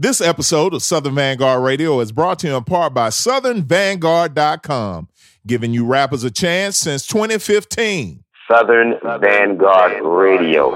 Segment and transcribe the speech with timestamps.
[0.00, 5.08] This episode of Southern Vanguard Radio is brought to you in part by SouthernVanguard.com,
[5.46, 8.24] giving you rappers a chance since 2015.
[8.50, 10.70] Southern Vanguard Radio.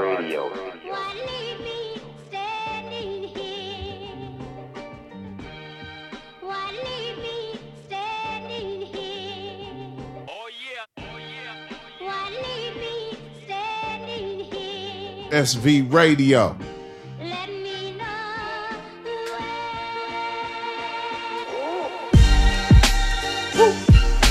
[15.31, 16.74] SV Radio.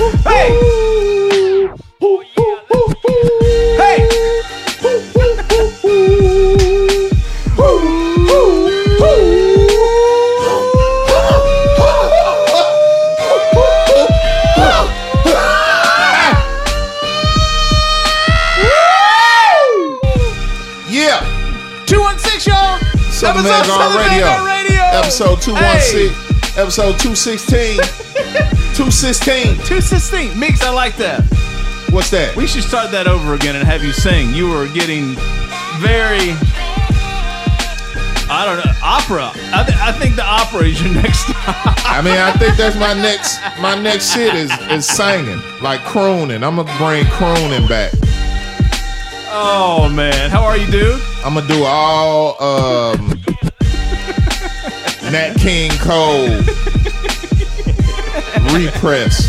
[0.04, 0.50] Hey!
[3.78, 4.10] Hey!
[20.90, 21.20] Yeah,
[21.88, 22.78] 216, y'all!
[23.10, 24.26] Southern Episode Vanguard Southern Radio.
[24.26, 24.82] Vanguard Radio.
[25.00, 27.80] Episode 216, episode 216,
[28.76, 29.56] 216.
[29.66, 30.40] 216.
[30.40, 31.22] Mix, I like that.
[31.92, 32.36] What's that?
[32.36, 34.34] We should start that over again and have you sing.
[34.34, 35.14] You were getting
[35.78, 36.34] very.
[38.30, 38.72] I don't know.
[38.82, 39.30] Opera.
[39.54, 41.26] I, th- I think the opera is your next.
[41.86, 46.44] I mean, I think that's my next my next shit is is singing, like crooning.
[46.44, 47.92] I'm gonna bring crooning back.
[49.36, 50.32] Oh, man.
[50.32, 51.00] How are you, dude?
[51.24, 53.22] I'm gonna do all um
[55.12, 56.42] Nat King Cole
[58.54, 59.28] repress.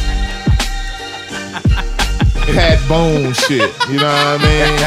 [2.55, 3.73] Pat Boone shit.
[3.89, 4.79] You know what I mean?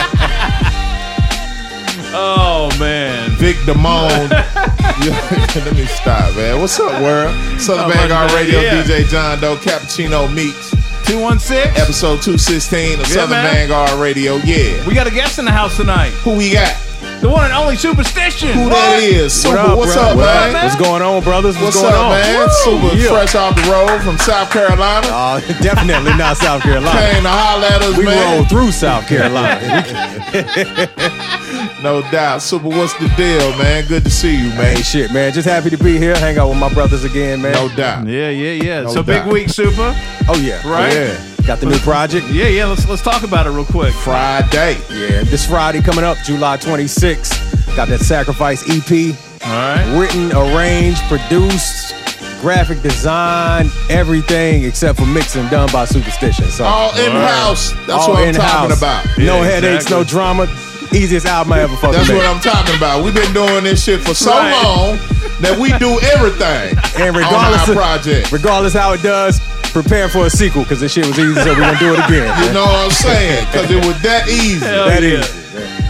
[2.20, 3.30] Oh, man.
[3.32, 4.30] Vic Damone.
[5.66, 6.60] Let me stop, man.
[6.60, 7.34] What's up, world?
[7.60, 8.84] Southern Oh, Vanguard Radio, yeah.
[8.84, 10.72] DJ John Doe, Cappuccino Meeks,
[11.06, 11.58] 216.
[11.82, 13.54] episode 216 of Yeah, Southern man.
[13.54, 14.36] Vanguard Radio.
[14.38, 14.86] Yeah.
[14.88, 16.10] We got a guest in the house tonight.
[16.24, 16.76] Who we got?
[17.22, 18.50] The one and only Superstition.
[18.50, 19.34] Who that is?
[19.34, 19.58] Super.
[19.58, 20.12] up, What's brother?
[20.12, 20.54] up, What man?
[20.54, 20.64] man?
[20.66, 21.56] What's going on, brothers?
[21.58, 22.12] What's, What's going up, on?
[22.12, 22.50] man?
[22.64, 23.10] Super Yeah.
[23.10, 25.08] fresh off the road from South Carolina.
[25.08, 27.00] Uh, definitely not South Carolina.
[27.14, 28.38] Came to holler at us, We man.
[28.38, 29.58] roll through South Carolina.
[31.84, 32.42] No doubt.
[32.42, 33.86] Super, what's the deal, man?
[33.88, 34.76] Good to see you, man.
[34.78, 35.32] hey, shit, man.
[35.32, 36.16] Just happy to be here.
[36.18, 37.54] Hang out with my brothers again, man.
[37.54, 38.08] No doubt.
[38.08, 38.82] Yeah, yeah, yeah.
[38.82, 39.94] No so big week, Super.
[40.28, 40.92] Oh yeah, Right?
[40.92, 41.18] Yeah.
[41.48, 42.28] Got the new project.
[42.32, 42.66] Yeah, yeah.
[42.66, 43.94] Let's let's talk about it real quick.
[43.94, 44.74] Friday.
[44.92, 47.76] Yeah, this Friday coming up, July 26th.
[47.76, 49.16] Got that Sacrifice EP,
[49.46, 49.98] All right.
[50.00, 51.94] written, arranged, produced,
[52.42, 56.46] graphic design, everything except for mixing done by Superstition.
[56.50, 57.72] So All in house.
[57.88, 58.52] That's all what I'm in-house.
[58.52, 59.06] talking about.
[59.18, 59.98] No Yeah, headaches, exactly.
[59.98, 60.48] no drama.
[60.94, 62.18] Easiest album I ever fucking That's made.
[62.18, 63.04] what I'm talking about.
[63.04, 64.52] We've been doing this shit for so Right.
[64.64, 64.98] long
[65.42, 68.32] that we do everything And on regardless our of- project.
[68.32, 69.40] Regardless how it does,
[69.72, 72.28] prepare for a sequel because this shit was easy, so we're gonna do it again.
[72.48, 73.46] You know what I'm saying?
[73.46, 74.66] Because it was that easy.
[74.66, 75.20] Hell That yeah.
[75.20, 75.44] easy.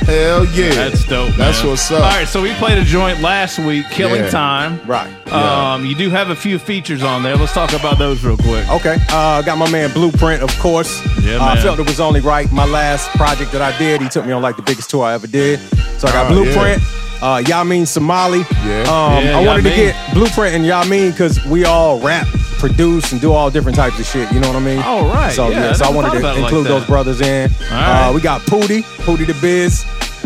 [0.05, 0.69] Hell yeah.
[0.89, 1.35] That's dope.
[1.35, 2.01] That's what's up.
[2.03, 4.29] All right, so we played a joint last week, Killing Yeah.
[4.29, 4.79] Time.
[4.87, 5.11] Right.
[5.31, 7.35] Um, you do have a few features on there.
[7.35, 8.69] Let's talk about those real quick.
[8.69, 8.97] Okay.
[9.09, 11.01] Uh, got my man Blueprint, of course.
[11.21, 11.63] Yeah, uh, I man.
[11.63, 12.49] felt it was only right.
[12.53, 15.13] My last project that I did, he took me on like the biggest tour I
[15.13, 15.59] ever did.
[15.99, 16.81] So I got Oh, Blueprint.
[17.21, 18.45] Uh, Yamin Semali.
[18.65, 18.81] Yeah.
[18.83, 22.27] Um, Yeah, I wanted to get Blueprint and Yamin because we all rap,
[22.59, 24.31] produce, and do all different types of shit.
[24.31, 24.79] You know what I mean?
[24.79, 25.33] All right.
[25.33, 27.49] So Yeah, I so I wanted to about it like include those brothers in.
[27.71, 28.09] right.
[28.09, 29.83] Uh, we got Pootie, Pootie the Biz.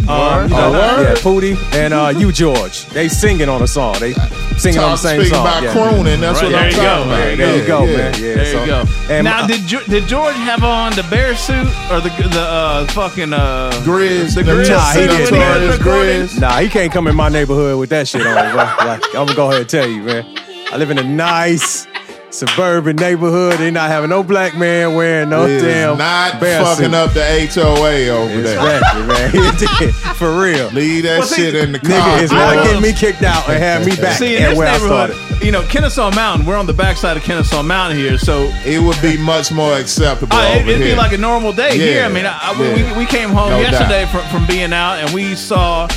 [0.08, 0.12] Word.
[0.12, 1.04] Um, you know, word.
[1.04, 2.86] yeah, Pootie and uh, you George.
[2.88, 3.96] They singing on a song.
[4.00, 4.14] They
[4.58, 5.46] singing on the Talk, same speaking song.
[5.48, 5.72] about yeah.
[5.74, 7.18] crooning, that's Right, what there I'm you talking go, about.
[7.18, 7.98] there you There you go, Yeah.
[7.98, 8.14] man.
[8.14, 8.84] Yeah, There so- you go.
[9.10, 12.42] And now, my- did Ge- did George have on the bear suit or the the
[12.42, 15.10] uh, fucking uh, Grizz, The Grizz Nah, he didn't.
[15.10, 16.22] when he was notorious recording?
[16.28, 16.40] Grizz.
[16.40, 18.34] Nah, he can't come in my neighborhood with that shit on.
[18.54, 18.64] Bro.
[18.86, 20.26] Like, I'm gonna go ahead and tell you, man.
[20.72, 21.86] I live in a nice
[22.34, 23.58] suburban neighborhood.
[23.60, 26.94] They not having no black man wearing no Is damn not fucking suit.
[26.94, 28.58] up the HOA over there.
[28.58, 29.32] Exactly, man.
[29.82, 30.68] He For real.
[30.70, 31.90] Leave that Well, see, shit in the car.
[32.18, 34.44] Nigga is I not love- getting me kicked out and have me back See, in
[34.44, 35.46] this where I neighborhood, started.
[35.46, 36.46] you know, Kennesaw Mountain.
[36.46, 40.36] We're on the backside of Kennesaw Mountain here, so it would be much more acceptable
[40.36, 40.96] Uh, it, over it'd here.
[40.96, 42.04] be like a normal day Yeah, here.
[42.06, 42.94] I mean, I, I- yeah.
[42.94, 45.88] we, we came home No yesterday from, from being out, and we saw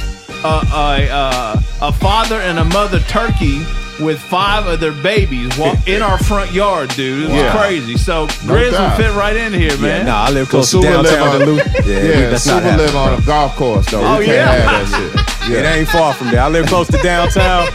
[0.44, 3.62] a, a, a, a father and a mother turkey
[4.00, 7.24] with five of their babies walk in our front yard, dude.
[7.24, 7.56] It was Yeah.
[7.56, 7.96] crazy.
[7.96, 10.06] So No Grizz would fit right in here, man.
[10.06, 11.86] Nah, I live close So to Super live downtown on- Duluth.
[11.86, 13.18] Yeah, yeah, that's Super happening, live on bro.
[13.18, 14.00] a golf course though.
[14.04, 14.52] Oh, we can't yeah.
[14.52, 15.14] have that shit.
[15.50, 15.58] Yeah.
[15.64, 16.40] It ain't far from there.
[16.42, 17.68] I live close to downtown.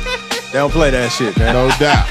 [0.51, 1.53] They don't play that shit, man.
[1.53, 2.07] no doubt,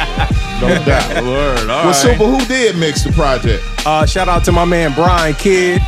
[0.60, 1.24] no doubt.
[1.24, 1.58] Word.
[1.62, 1.94] All Well, right.
[1.96, 3.64] Super, who did mix the project?
[3.84, 5.82] Uh, shout out to my man Brian Kidd.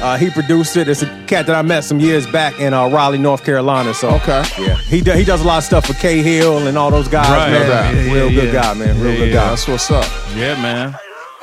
[0.00, 0.88] Uh, he produced it.
[0.88, 3.94] It's a cat that I met some years back in uh, Raleigh, North Carolina.
[3.94, 4.42] So Okay.
[4.58, 7.08] yeah, he do, he does a lot of stuff for K Hill and all those
[7.08, 7.28] guys.
[7.30, 7.50] Right.
[7.50, 7.94] Man, No doubt.
[7.94, 9.00] Yeah, real yeah, good guy, man.
[9.00, 9.34] Real Yeah, good yeah.
[9.34, 9.48] guy.
[9.50, 10.06] That's what's up.
[10.34, 10.94] Yeah, man.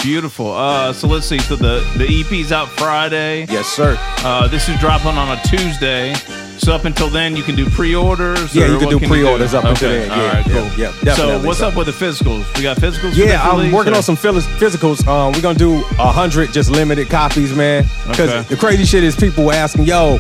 [0.01, 0.51] Beautiful.
[0.51, 1.39] Uh, so let's see.
[1.39, 3.45] So the the EP's out Friday.
[3.49, 3.97] Yes, sir.
[4.19, 6.13] Uh, this is dropping on a Tuesday.
[6.57, 8.55] So up until then, you can do pre-orders.
[8.55, 10.11] Yeah, or you can do pre-orders up until Okay, then.
[10.11, 10.69] all Yeah, right, cool.
[10.77, 11.47] yeah, So definitely.
[11.47, 12.43] what's So- up with the physicals?
[12.55, 13.15] We got physicals.
[13.15, 15.05] Yeah, I'm working or- on some physicals.
[15.07, 17.85] Um, we're gonna do a hundred just limited copies, man.
[18.07, 18.43] Because Okay.
[18.49, 20.19] the crazy shit is people were asking, "Yo,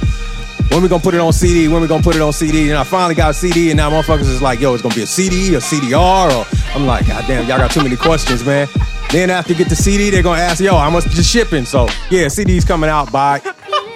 [0.69, 1.67] when we gonna put it on CD?
[1.69, 3.89] When we gonna put it on CD?" And I finally got a CD, and now
[3.89, 6.45] motherfuckers is like, "Yo, it's gonna be a CD, a CDR?" Or
[6.75, 8.67] I'm like, "God damn, y'all got too many questions, man."
[9.11, 11.87] Then after you get the CD, they're gonna ask, "Yo, how much is shipping?" So
[12.09, 13.39] yeah, CD's coming out by.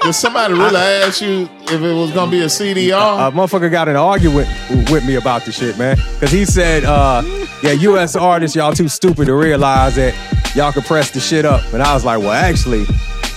[0.07, 3.27] Did somebody really ask you if it was gonna be a CDR?
[3.27, 4.47] A motherfucker got an argument
[4.89, 5.97] with me about the shit, man.
[6.13, 7.21] Because he said, uh,
[7.61, 10.13] yeah, US artists, y'all too stupid to realize that
[10.55, 11.61] y'all could press the shit up.
[11.73, 12.85] And I was like, well, actually,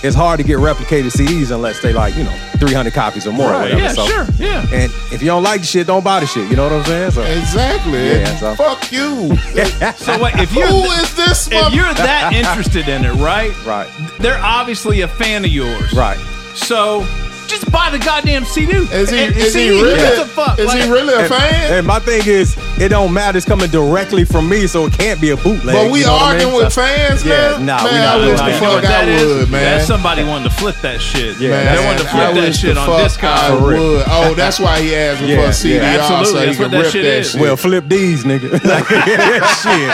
[0.01, 3.49] it's hard to get replicated CDs unless they like, you know, 300 copies or more
[3.53, 3.77] or whatever.
[3.81, 4.61] yeah, so, sure, yeah.
[4.71, 6.49] And if you don't like the shit, don't buy the shit.
[6.49, 7.11] You know what I'm saying?
[7.11, 8.07] So, exactly.
[8.07, 9.35] Yeah, so- Fuck you.
[9.97, 11.47] So wait, if you're Who is this?
[11.47, 13.51] if mother- you're that interested in it, right?
[13.65, 13.89] right,
[14.19, 16.17] They're obviously a fan of yours, right.
[16.53, 17.05] So
[17.51, 18.71] just buy the goddamn CD.
[18.77, 19.19] Is he?
[19.19, 19.99] And- Is he really?
[20.01, 20.57] What the fuck?
[20.59, 21.73] Is Like- he really a And, fan?
[21.73, 23.37] and my thing is, it don't matter.
[23.37, 25.75] It's coming directly from me, so it can't be a bootleg.
[25.75, 26.63] But we you know what I arguing mean?
[26.63, 27.65] with So- fans, Yeah, man.
[27.65, 29.21] nah, we man, not I doing wish Nah, the you know fuck I that is?
[29.23, 29.63] would, man.
[29.63, 31.37] That's somebody wanting to flip that shit.
[31.39, 33.61] Yeah, they that's- wanted to I flip that shit on fuck I discount.
[33.61, 34.03] would.
[34.09, 35.75] Oh, that's why he asked me for a CD.
[35.75, 36.25] yeah, absolutely.
[36.25, 37.31] so he That's what can that rip shit that is.
[37.31, 37.41] shit.
[37.41, 38.51] Well, flip these, nigga.
[38.63, 38.87] like,
[39.61, 39.91] shit.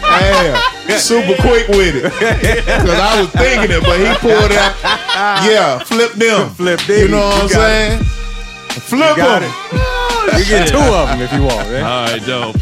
[0.00, 2.02] Damn, super quick with it.
[2.64, 4.74] Because I was thinking it, but he pulled out.
[5.44, 6.50] Yeah, flip them.
[6.50, 6.98] Flip them.
[6.98, 8.04] You know what I'm You got saying?
[8.88, 10.38] Flip got them.
[10.38, 11.84] You get two of them if you want, man.
[11.84, 12.56] All right, dope.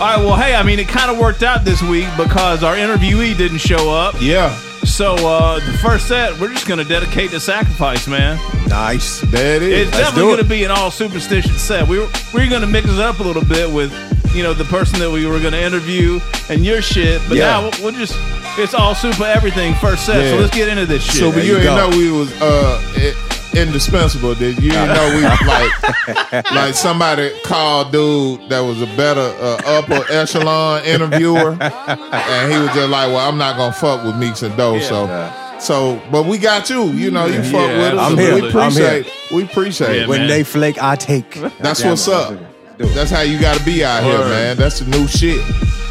[0.00, 2.74] All right, well, hey, I mean, it kind of worked out this week because our
[2.74, 4.14] interviewee didn't show up.
[4.20, 4.48] Yeah,
[4.84, 8.38] So uh, the first set, we're just going to dedicate to sacrifice, man.
[8.68, 9.20] Nice.
[9.22, 9.88] there it is.
[9.88, 10.36] It's Let's definitely it.
[10.38, 11.86] to be an all superstition set.
[11.86, 13.92] We were we are going to mix it up a little bit with
[14.34, 17.20] you know the person that we were going to interview and your shit.
[17.28, 17.44] But Yeah.
[17.50, 18.14] now we'll, we'll just
[18.58, 20.22] it's all super everything first set.
[20.24, 20.30] Yeah.
[20.32, 21.14] So let's get into this shit.
[21.16, 23.14] So, but There you you know we was uh i-
[23.54, 24.34] indispensable.
[24.34, 24.70] Did you?
[24.72, 30.84] Didn't know we like like somebody called dude that was a better uh, upper echelon
[30.84, 34.78] interviewer, and he was just like, "Well, I'm not gonna fuck with Meeks and Doe."
[34.80, 35.06] so,
[35.58, 36.84] so, but we got you.
[36.90, 38.10] You know, you fuck with us.
[38.12, 38.34] I'm here.
[38.34, 39.12] We I'm appreciate.
[39.32, 39.96] We appreciate.
[39.96, 40.08] Yeah, it.
[40.08, 40.28] When man.
[40.28, 41.34] they flake, I take.
[41.58, 42.14] That's Damn what's it.
[42.14, 42.38] up.
[42.78, 44.56] That's how you got to be out here, man.
[44.56, 45.44] That's the new shit.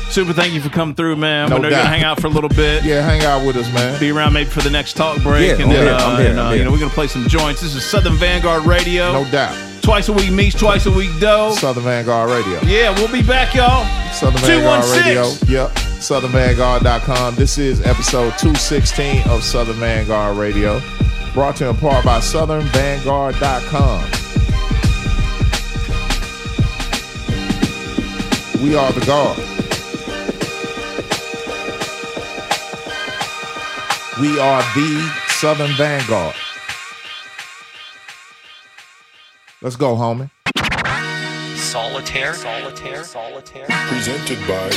[0.09, 1.49] Super, thank you for coming through, man.
[1.49, 1.87] No we're going to doubt.
[1.87, 2.83] hang out for a little bit.
[2.83, 3.99] Yeah, hang out with us, man.
[3.99, 6.63] Be around maybe for the next talk break, Yeah, and then uh, and, uh, you
[6.63, 7.61] know we're gonna play some joints.
[7.61, 9.11] This is Southern Vanguard Radio.
[9.13, 9.55] No doubt.
[9.81, 11.53] Twice a week meets, twice a week dough.
[11.55, 12.59] Southern Vanguard Radio.
[12.61, 13.85] Yeah, we'll be back, y'all.
[14.11, 15.47] Southern Vanguard 216.
[15.47, 15.63] Radio.
[15.63, 15.71] Yep.
[15.99, 17.35] SouthernVanguard.com.
[17.35, 20.81] This is episode 216 of Southern Vanguard Radio.
[21.33, 24.03] Brought to you in part by SouthernVanguard.com.
[28.63, 29.48] We are the guard.
[34.19, 36.35] We are the Southern Vanguard.
[39.61, 40.29] Let's go, homie.
[41.55, 44.69] Solitaire, solitaire, solitaire, presented by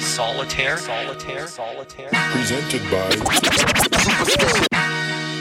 [0.00, 3.10] solitaire, solitaire, solitaire, presented by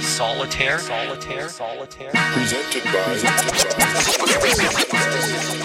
[0.02, 3.18] solitaire, solitaire, solitaire, presented by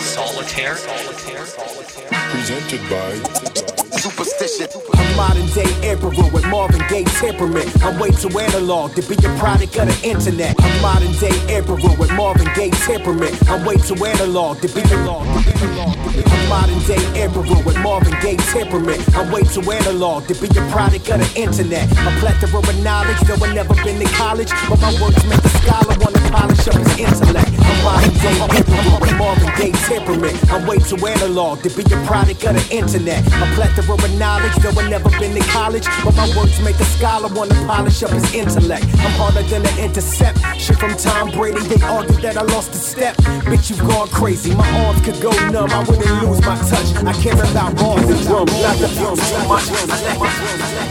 [0.01, 2.09] solitaire, solitaire, solitaire.
[2.31, 7.67] presented by I'm modern day emperor with Marvin Gaye temperament.
[7.83, 10.55] I'm way too analog to be a product of the internet.
[10.61, 13.33] I'm modern day emperor with Marvin Gaye temperament.
[13.49, 15.27] I'm way too analog to be analog.
[15.27, 19.01] I'm modern day emperor with Marvin Gaye temperament.
[19.17, 21.91] I'm way too analog to be a product of the internet.
[21.91, 25.49] A plethora of knowledge, though I never been to college, but my works make a
[25.65, 27.51] scholar wanna polish up his intellect.
[27.57, 30.37] I'm modern day emperor with Marvin Gaye temperament.
[30.53, 33.25] I'm way too analog to be a product of the internet.
[33.27, 36.85] A plethora of knowledge, though I never been to college, but my words make a
[36.85, 38.85] scholar wanna polish up his intellect.
[38.85, 40.39] I'm harder than an intercept.
[40.59, 43.17] Shit from Tom Brady, they argue that I lost a step.
[43.47, 44.53] Bitch, you've gone crazy.
[44.55, 46.89] My arms could go numb, I wouldn't lose my touch.
[47.05, 49.63] I care about bars and drums, not the view too much.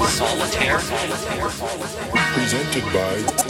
[0.08, 2.27] Solitaire, solitaire, solitaire.
[2.38, 3.48] presented by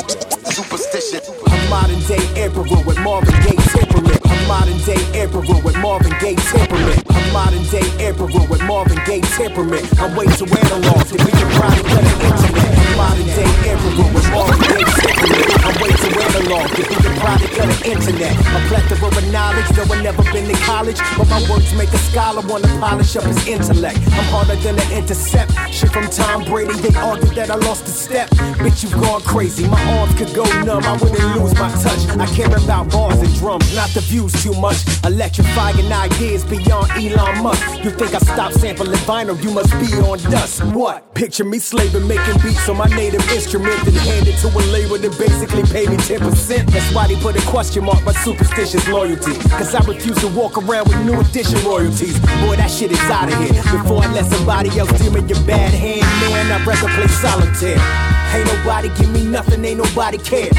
[1.48, 4.27] I'm modern day emperor with Marvin Gaye temperament.
[4.48, 7.04] Modern day emperor with Marvin Gaye temperament.
[7.10, 9.84] I'm modern day emperor with Marvin Gaye temperament.
[10.00, 12.96] I'm way too analog to be a product of the internet.
[12.96, 15.51] Modern day emperor with Marvin Gaye temperament.
[15.68, 18.34] I'm way too analog to be the product of the internet.
[18.56, 21.00] A plethora of knowledge, though I never been to college.
[21.18, 24.00] But my words make a scholar wanna polish up his intellect.
[24.16, 25.51] I'm harder than an intercept.
[25.75, 28.30] Shit from Tom Brady, they argue that I lost a step.
[28.63, 29.68] Bitch, you've gone crazy.
[29.68, 32.08] My arms could go numb, I wouldn't lose my touch.
[32.16, 34.77] I care about bars and drums, not the views too much.
[35.03, 37.84] Electrifying ideas beyond Elon Musk.
[37.84, 39.41] You think I stopped sampling vinyl?
[39.44, 40.63] You must be on dust.
[40.74, 41.13] What?
[41.13, 44.98] Picture me slaving, making beats on my native instrument, then hand it to a label
[44.98, 46.72] that basically pay me 10%.
[46.72, 49.34] That's why they put a question mark by superstitious loyalty.
[49.58, 52.20] Cause I refuse to walk around with new edition royalties.
[52.41, 53.62] Boy, that shit is out of here.
[53.63, 58.17] Before I let somebody else deal in your bad hand, man, I'd rather play solitaire.
[58.34, 60.50] Ain't nobody give me nothing, ain't nobody care.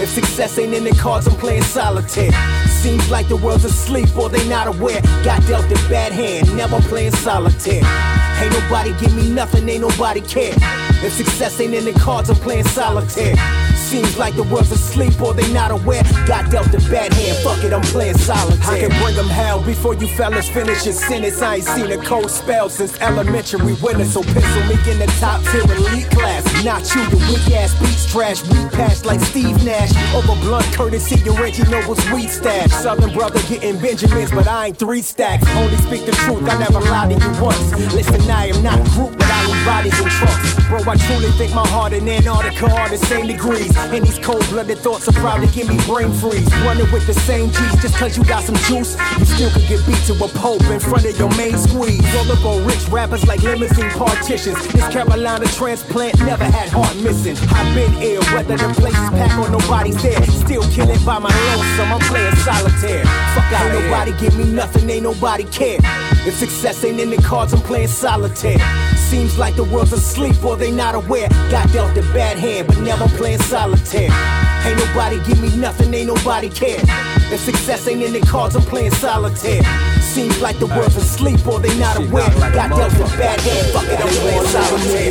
[0.00, 2.32] If success ain't in the cards, I'm playing solitaire.
[2.68, 5.00] Seems like the world's asleep or they not aware.
[5.24, 7.82] Got dealt a bad hand, never playing solitaire.
[8.40, 10.54] Ain't nobody give me nothing, ain't nobody care.
[11.04, 13.34] If success ain't in the cards, I'm playing solitaire.
[13.78, 16.02] Seems like the world's asleep or they not aware.
[16.26, 18.70] Got dealt a bad hand, fuck it, I'm playing solitaire.
[18.70, 21.40] I can bring them hell before you fellas finish your sentence.
[21.40, 25.40] I ain't seen a cold spell since elementary winter, so pencil me in the top
[25.50, 26.44] tier elite class.
[26.64, 28.42] Not you, your weak ass beats trash.
[28.42, 29.92] We patch like Steve Nash.
[30.14, 32.70] Over blunt courtesy, your Reggie Noble's weed stash.
[32.70, 35.46] Southern brother getting Benjamins, but I ain't three stacks.
[35.56, 37.72] Only speak the truth, I never lied to you once.
[37.94, 39.37] Listen, I am not group, but I
[39.68, 40.56] bodies in trunks.
[40.68, 43.76] Bro, I truly think my heart and Antarctica are the same degrees.
[43.92, 46.48] And these cold blooded thoughts are probably give me brain freeze.
[46.64, 48.96] Running with the same G's just cause you got some juice.
[49.18, 52.00] You still could get beat to a pulp in front of your main squeeze.
[52.14, 54.56] Roll up on rich rappers like limousine partitions.
[54.72, 57.36] This Carolina transplant never had heart missing.
[57.52, 60.22] I've been ill, whether the place is packed or nobody's there.
[60.48, 63.04] Still killing by my lonesome, I'm playing solitaire.
[63.36, 65.78] Fuck out, ain't nobody give me nothing, ain't nobody care.
[66.26, 68.58] If success ain't in the cards, I'm playing solitaire.
[69.08, 71.30] Seems like the world's asleep or they not aware.
[71.50, 74.10] Got dealt a bad hand, but now I'm playing solitaire.
[74.66, 76.80] Ain't nobody give me nothing, ain't nobody care.
[77.32, 79.62] If success ain't in the cards, I'm playing solitaire.
[80.02, 82.28] Seems like the world's asleep or they not aware.
[82.52, 85.10] Got dealt a bad hand, fuck it, I'm playing solitaire.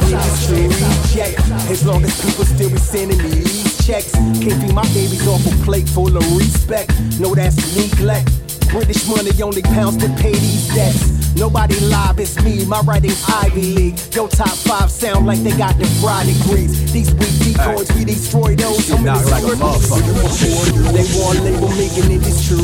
[1.10, 1.34] Check.
[1.72, 5.44] As long as people still be sending me these checks, can't feed my babies off
[5.44, 6.94] a plate full of respect.
[7.20, 8.30] No, that's neglect.
[8.70, 11.36] British money only pounds to pay these debts.
[11.36, 14.00] Nobody live, it's me, my writing's Ivy League.
[14.14, 16.92] Yo, top five sound like they got them fried degrees.
[16.92, 18.90] These weak decoys, we destroy those.
[18.90, 20.94] Many knock like a motherfucker.
[20.94, 22.58] They want label making industry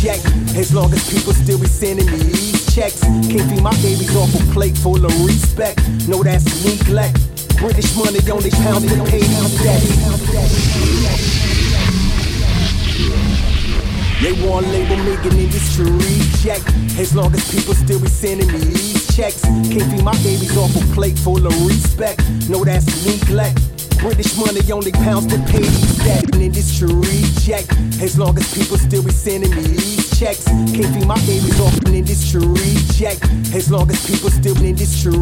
[0.00, 0.20] check.
[0.56, 3.00] As long as people still be sending me these checks.
[3.00, 5.80] Can't feed my babies off a plate full of respect.
[6.08, 7.20] No, that's neglect.
[7.58, 11.43] British money only pounds to pay these debts.
[14.22, 15.86] They want label making industry
[16.42, 16.60] check.
[16.98, 19.42] As long as people still be sending me these checks.
[19.42, 22.20] Can't feed my babies off a plate full of respect.
[22.48, 23.58] No, that's neglect.
[23.98, 26.36] British money only pounds to pay these debts.
[26.36, 27.64] Industry check.
[28.00, 30.44] As long as people still be sending me checks.
[30.44, 32.42] Can't feed my babies off an industry
[32.94, 33.18] check.
[33.54, 35.12] As long as people still in industry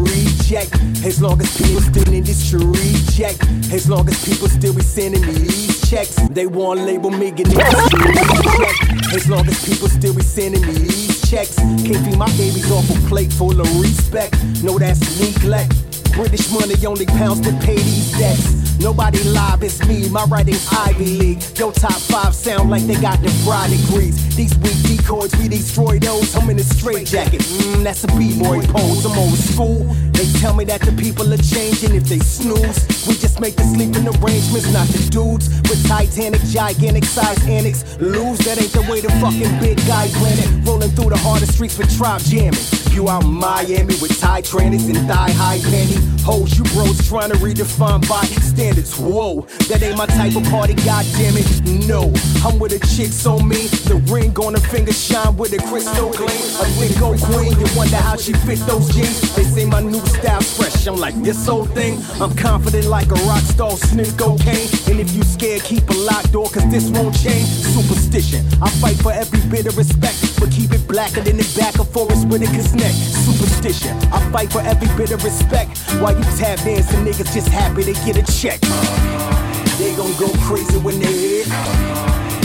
[0.45, 0.67] check.
[1.03, 3.35] As long as people still in industry check.
[3.71, 6.15] As long as people still be sending me these checks.
[6.29, 8.13] They want to label making industry
[8.57, 8.75] check.
[9.13, 11.55] As long as people still be sending me these checks.
[11.55, 14.37] Can't feed my babies off a plate full of respect.
[14.63, 15.73] No, that's neglect.
[16.13, 18.62] British money only pounds to pay these debts.
[18.83, 21.41] Nobody live, it's me, my writing's Ivy League.
[21.57, 24.35] Yo, top five sound like they got them fried degrees.
[24.35, 26.35] These weak decoys, we destroy those.
[26.35, 27.39] I'm in a straight jacket.
[27.39, 29.05] Mmm, that's a B-boy pose.
[29.05, 29.85] I'm old school.
[30.11, 33.07] They tell me that the people are changing if they snooze.
[33.07, 35.47] We just make the sleeping arrangements, not the dudes.
[35.69, 37.97] With Titanic, gigantic size annex.
[37.99, 40.67] Lose, that ain't the way the fucking big guy planet.
[40.67, 42.59] Rolling through the hardest streets with tribe jamming.
[42.91, 45.97] You out in Miami with tie trannies and thigh high panty.
[46.21, 48.72] Hoes, you bros trying to redefine body standards.
[48.77, 51.47] It's whoa, that ain't my type of party, god damn it.
[51.87, 52.11] No,
[52.45, 53.69] I'm with a chick so mean.
[53.85, 56.43] The ring on her finger shine with a crystal gleam.
[56.59, 59.35] A big old queen, you wonder how she fit those jeans.
[59.35, 60.87] They say my new style's fresh.
[60.87, 62.01] I'm like, this old thing.
[62.21, 64.69] I'm confident like a rock star, sniff cocaine.
[64.89, 67.47] And if you scared, keep a locked door, cause this won't change.
[67.47, 70.39] Superstition, I fight for every bit of respect.
[70.39, 72.91] But keep it blacker than the back of Forest Whitaker's neck.
[72.91, 75.77] Superstition, I fight for every bit of respect.
[76.01, 78.52] While you tap dancing, niggas just happy to get a check.
[78.61, 81.47] They gon' go crazy when they hit.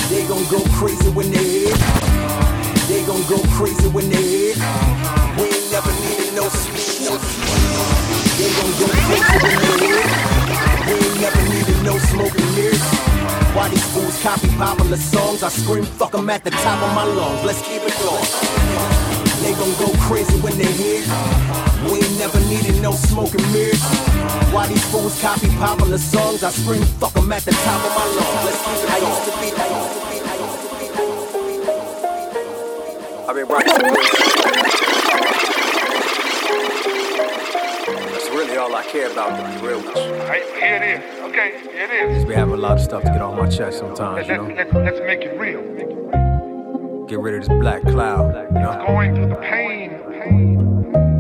[0.08, 1.78] They gon' go crazy when they hit.
[2.88, 4.56] They gon' go crazy when they hit.
[5.36, 7.20] We ain't never needed no smoke.
[8.38, 10.06] They gon' go crazy when they hit.
[10.86, 12.82] We ain't never needed no smoke and mirrors.
[13.54, 15.42] Why these fools copy popular songs?
[15.42, 17.44] I scream fuck 'em at the top of my lungs.
[17.44, 18.97] Let's keep it going.
[19.42, 21.00] They gon' go crazy when they hear.
[21.90, 23.82] We ain't never needed no smoke and mirrors.
[24.52, 26.42] Why these fools copy popular songs?
[26.42, 28.44] I scream fuck 'em at the top of my lungs.
[28.44, 30.86] Let's keep it I used to be, I used to be, I used to be.
[33.28, 33.94] I've been rocking.
[38.12, 40.14] That's really all I care about, to be real with you.
[40.24, 41.00] Right, here it is.
[41.24, 42.16] Okay, here it is.
[42.16, 44.48] Just be having a lot of stuff to get off my chest sometimes, Let, you
[44.48, 44.54] know?
[44.54, 45.62] let, let's make it real.
[47.08, 48.84] Get rid of this black cloud, you know?
[48.86, 49.98] Going through the pain.
[50.10, 50.67] pain.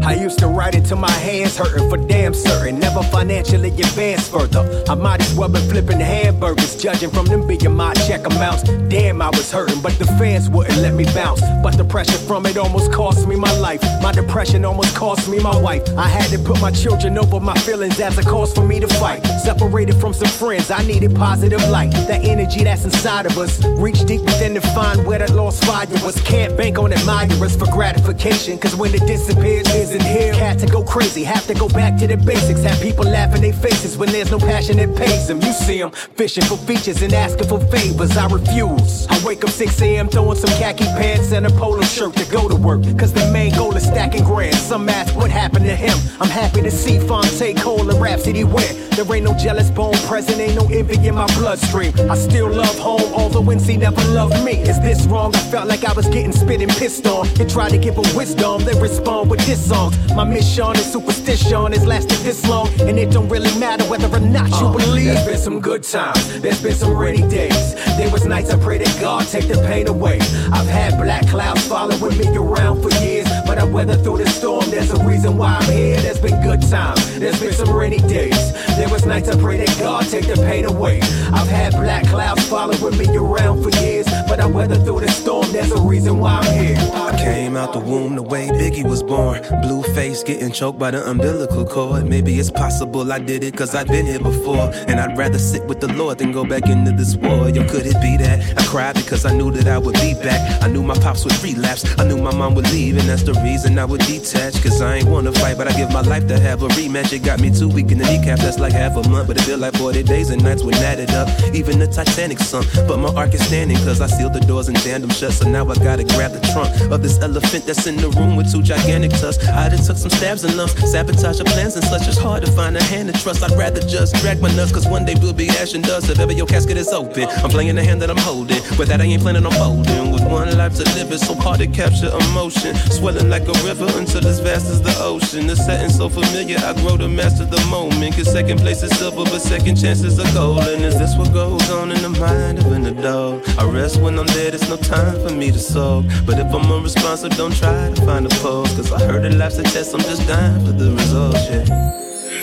[0.08, 2.78] I used to write it till my hands hurting for damn certain.
[2.78, 4.82] Never financially advanced further.
[4.88, 8.62] I might as well been flipping hamburgers, judging from them being my check amounts.
[8.88, 11.42] Damn, I was hurting, but the fans wouldn't let me bounce.
[11.62, 13.82] But the pressure from it almost cost me my life.
[14.00, 15.86] My depression almost cost me my wife.
[15.98, 18.88] I had to put my children over my feelings as a cause for me to
[18.88, 19.22] fight.
[19.44, 21.92] Separated from some friends, I needed positive light.
[22.08, 23.62] That energy that's inside of us.
[23.76, 26.18] Reach deep within to find where that lost fire was.
[26.22, 30.34] Can't bank on admirers for gratification, cause when it disappears, isn't here.
[30.34, 32.62] Had to go crazy, have to go back to the basics.
[32.62, 35.40] Have people laugh in their faces when there's no passion that pays them.
[35.40, 38.16] You see them fishing for features and asking for favors.
[38.16, 39.06] I refuse.
[39.08, 40.08] I wake up 6 a.m.
[40.08, 42.82] throwing some khaki pants and a polo shirt to go to work.
[42.98, 44.56] Cause the main goal is stacking grand.
[44.56, 45.96] Some ask what happened to him.
[46.20, 48.88] I'm happy to see Phonte Cole and Rapsody win.
[48.90, 51.92] There ain't no jealous bone present, ain't no envy in my bloodstream.
[52.10, 54.60] I still love home, although NC never loved me.
[54.62, 55.34] Is this wrong?
[55.36, 57.28] I felt like I was getting spit and pissed on.
[57.34, 59.87] They try to give a wisdom, they respond with this song.
[60.14, 64.20] My mission and superstition has lasted this long, and it don't really matter whether or
[64.20, 65.04] not you uh, believe.
[65.06, 67.74] There's been some good times, there's been some rainy days.
[67.96, 70.18] There was nights I prayed that God take the pain away.
[70.52, 74.70] I've had black clouds following me around for years, but I weathered through the storm.
[74.70, 76.00] There's a reason why I'm here.
[76.00, 78.52] There's been good times, there's been some rainy days.
[78.78, 81.00] There was nights I pray that God take the pain away.
[81.32, 85.50] I've had black clouds following me around for years, but I weathered through the storm.
[85.50, 86.76] There's a reason why I'm here.
[86.94, 89.42] I came out the womb the way Biggie was born.
[89.62, 92.08] Blue face getting choked by the umbilical cord.
[92.08, 94.70] Maybe it's possible I did it cause I've been here before.
[94.86, 97.48] And I'd rather sit with the Lord than go back into this war.
[97.48, 98.56] Yo, could it be that?
[98.56, 100.62] I cried because I knew that I would be back.
[100.62, 101.84] I knew my pops would relapse.
[101.98, 104.62] I knew my mom would leave, and that's the reason I would detach.
[104.62, 107.12] Cause I ain't wanna fight, but I give my life to have a rematch.
[107.12, 109.28] It got me too weak in the kneecap, that's like half a month.
[109.28, 111.28] But it feel like 40 days and nights when added up.
[111.54, 112.66] Even the Titanic sunk.
[112.86, 115.32] But my arc is standing cause I sealed the doors and jammed them shut.
[115.32, 118.50] So now I gotta grab the trunk of this elephant that's in the room with
[118.52, 119.46] two gigantic tusks.
[119.48, 122.06] I done took some stabs and lumps, sabotage your plans and such.
[122.08, 123.42] It's hard to find a hand to trust.
[123.42, 126.10] I'd rather just drag my nuts, cause one day we'll be ash and dust.
[126.10, 128.60] If ever your casket is open, I'm playing the hand that I'm holding.
[128.76, 130.12] but that, I ain't planning on folding.
[130.12, 132.74] With one life to live, it's so hard to capture emotion.
[132.90, 135.46] Swelling like a river until as vast as the ocean.
[135.46, 138.16] The setting so familiar, I grow to master the moment.
[138.16, 140.82] Cause second place is silver, but second chances are golden.
[140.82, 143.48] Is this what goes on in the mind of an adult?
[143.58, 146.06] I rest when I'm dead, it's no time for me to sulk.
[146.26, 148.74] But if I'm unresponsive, don't try to find a pose.
[148.74, 151.64] Cause I heard it life's a test, I'm just dying for the results, yeah.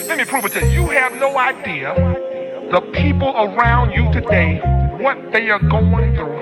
[0.08, 0.84] Let me prove it to you.
[0.84, 1.94] You have no idea
[2.72, 4.60] the people around you today,
[5.00, 6.42] what they are going through.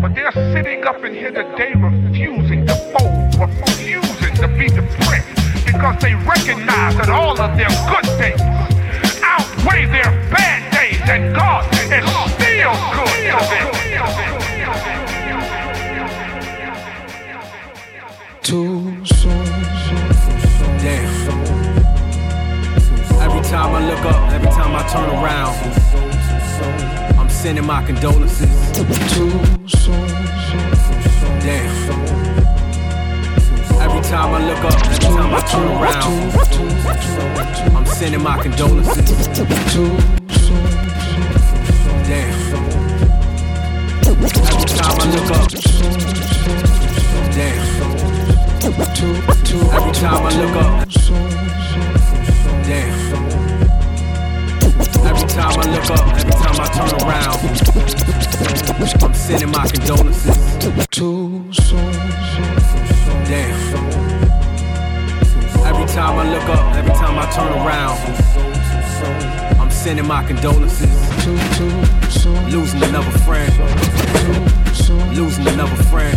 [0.00, 6.00] But they're sitting up in here today refusing to fold, refusing to be depressed because
[6.00, 8.77] they recognize that all of their good days
[9.68, 12.04] outweigh their bad days and God is
[12.34, 13.68] still good to them.
[18.42, 19.44] Too soon.
[20.78, 21.08] Damn.
[23.20, 25.56] Every time I look up, every time I turn around,
[27.18, 28.72] I'm sending my condolences.
[29.12, 29.30] Too
[29.66, 30.08] soon.
[31.40, 32.27] Damn.
[33.80, 36.14] Every time I look up, every time I turn around,
[37.76, 39.28] I'm sending my condolences.
[42.08, 42.34] Damn.
[44.06, 44.30] Every
[44.66, 45.48] time I look up,
[47.34, 47.64] damn.
[49.72, 50.88] Every time I look up,
[52.66, 52.94] damn.
[55.06, 57.40] Every time I look up, every time I turn around,
[59.02, 60.36] I'm sending my condolences.
[60.90, 62.67] Too soon.
[63.28, 63.58] Damn.
[65.66, 67.98] Every time I look up, every time I turn around,
[69.60, 70.88] I'm sending my condolences.
[72.50, 73.52] Losing another friend,
[75.14, 76.16] losing another friend,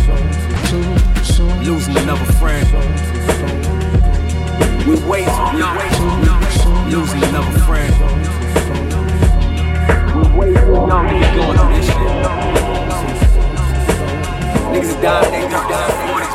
[1.64, 2.66] losing another friend.
[4.86, 5.78] We wait too young,
[6.90, 7.92] losing another friend.
[10.16, 11.96] We wait too young to be going through this shit.
[14.72, 15.91] Niggas dying, niggas dying,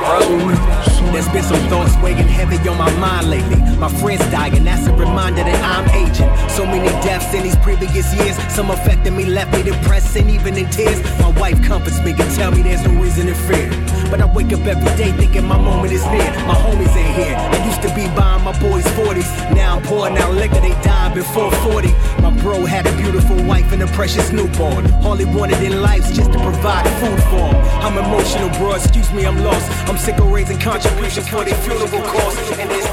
[0.08, 0.97] bro.
[1.14, 3.60] There's been some thoughts weighing heavy on my mind lately.
[3.78, 6.30] My friends dying, that's a reminder that I'm aging.
[6.50, 8.36] So many deaths in these previous years.
[8.54, 11.02] Some affected me, left me depressed and even in tears.
[11.20, 13.70] My wife comforts me and tell me there's no reason to fear.
[14.10, 16.32] But I wake up every day thinking my moment is near.
[16.48, 17.36] My homies ain't here.
[17.36, 19.56] I used to be buying my boys 40s.
[19.56, 21.90] Now I'm pouring out liquor, they died before 40.
[22.22, 24.92] My bro had a beautiful wife and a precious newborn.
[25.04, 27.56] All he wanted in life's just to provide food for him.
[27.84, 28.76] I'm emotional, bro.
[28.76, 29.70] Excuse me, I'm lost.
[29.90, 30.60] I'm sick of raising
[31.30, 32.52] for their funeral costs.
[32.58, 32.88] And been a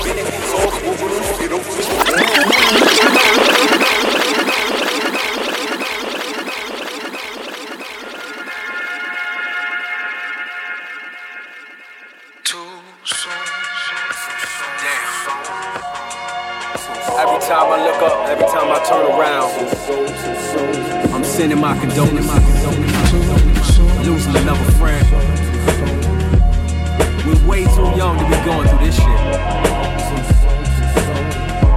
[17.17, 19.51] Every time I look up, every time I turn around,
[21.14, 22.40] I'm sending my condolences.
[24.07, 25.04] Losing another friend.
[28.05, 29.21] Young to be going through this shit.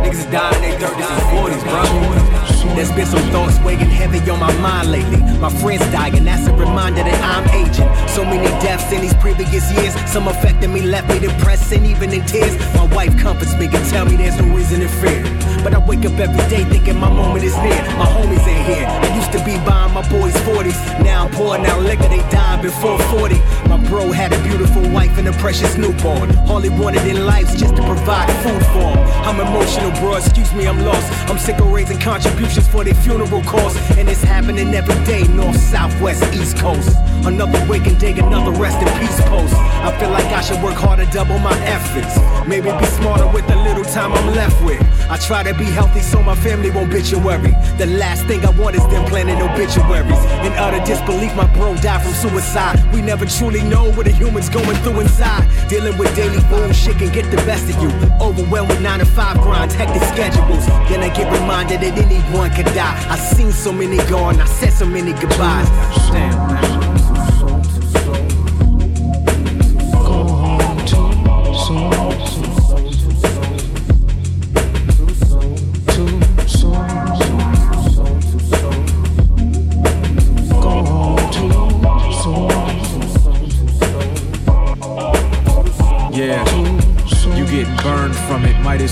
[0.04, 2.76] Niggas is dying in their 30s and 40s, bro.
[2.76, 5.22] There's been some thoughts weighing heavy on my mind lately.
[5.40, 7.90] My friends dying, that's a reminder that I'm aging.
[8.10, 9.94] So many deaths in these previous years.
[10.12, 12.56] Some affected me, left me depressed and even in tears.
[12.76, 15.24] My wife comforts me and tell me there's no reason to fear.
[15.68, 17.84] But I wake up every day thinking my moment is near.
[18.00, 18.88] My homies ain't here.
[18.88, 21.04] I used to be buying my boys 40s.
[21.04, 23.36] Now I'm pouring out liquor, they died before 40.
[23.68, 26.34] My bro had a beautiful wife and a precious newborn.
[26.48, 29.08] All he wanted in life's just to provide food for him.
[29.28, 30.16] I'm emotional, bro.
[30.16, 31.12] Excuse me, I'm lost.
[31.30, 33.78] I'm sick of raising contributions for their funeral costs.
[33.98, 36.96] And it's happening every day, north, south, west, east coast.
[37.26, 39.54] Another waking day, another rest in peace post.
[39.54, 42.16] I feel like should work harder, double my efforts.
[42.48, 44.82] Maybe be smarter with the little time I'm left with.
[45.10, 47.52] I try to be healthy so my family won't bitch and worry.
[47.78, 50.24] The last thing I want is them planning obituaries.
[50.48, 52.80] In utter disbelief, my bro died from suicide.
[52.94, 55.44] We never truly know what a human's going through inside.
[55.68, 57.90] Dealing with daily bullshit can get the best of you.
[58.22, 60.66] Overwhelmed with 9 to 5 grinds, hectic schedules.
[60.88, 62.96] Then I get reminded that anyone could die.
[63.10, 65.68] I seen so many gone, I said so many goodbyes.
[66.12, 66.87] Damn,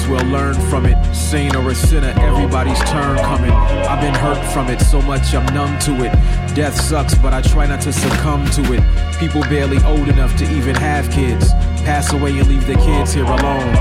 [0.07, 0.97] well learn from it.
[1.13, 3.51] Saint or a sinner, everybody's turn coming.
[3.51, 6.11] I've been hurt from it so much I'm numb to it.
[6.55, 8.83] Death sucks, but I try not to succumb to it.
[9.19, 11.51] People barely old enough to even have kids
[11.85, 13.71] pass away and leave their kids here alone.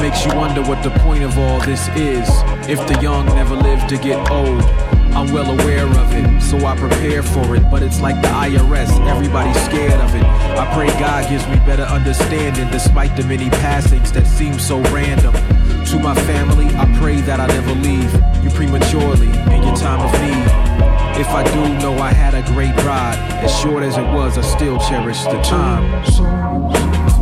[0.00, 2.28] Makes you wonder what the point of all this is.
[2.70, 4.62] If the young never live to get old.
[5.12, 7.68] I'm well aware of it, so I prepare for it.
[7.70, 10.22] But it's like the IRS, everybody's scared of it.
[10.22, 15.34] I pray God gives me better understanding despite the many passings that seem so random.
[15.86, 20.12] To my family, I pray that I never leave you prematurely in your time of
[20.22, 21.20] need.
[21.20, 24.42] If I do know I had a great ride, as short as it was, I
[24.42, 27.21] still cherish the time.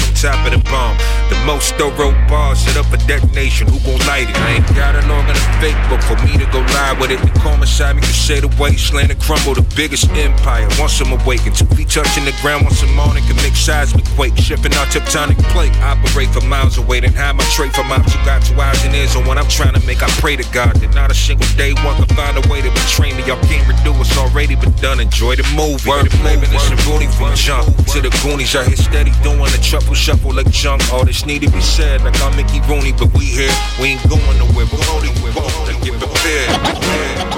[0.00, 0.96] Set on top of the bomb.
[1.28, 2.12] The most thorough
[2.62, 3.66] set up a detonation.
[3.66, 4.36] Who gon' light it?
[4.38, 7.20] I ain't got it long enough fake, but for me to go live with it,
[7.20, 9.54] the calm inside me can say the wasteland and crumble.
[9.54, 10.68] The biggest empire.
[10.78, 12.64] Once I'm awakened, two feet touching the ground.
[12.64, 14.36] Once I'm on it, can make seismic quake.
[14.38, 15.74] Shipping out tectonic plate.
[15.82, 18.94] Operate for miles away, then hide my tray from ops who got two eyes and
[18.94, 20.02] ears on what I'm trying to make.
[20.02, 22.70] I pray to God that not a single day one can find a way to
[22.70, 23.24] betray me.
[23.24, 25.00] Y'all can't redo it's already been done.
[25.00, 25.88] Enjoy the movie.
[25.88, 28.54] Word living this and Rooney from jump to the Goonies.
[28.54, 30.82] I hit steady doing the truffle shuffle like junk.
[30.92, 33.50] All this need to be said like I'm Mickey Rooney, but we here.
[33.80, 34.66] We ain't going nowhere.
[34.66, 37.31] We're only we're only get prepared.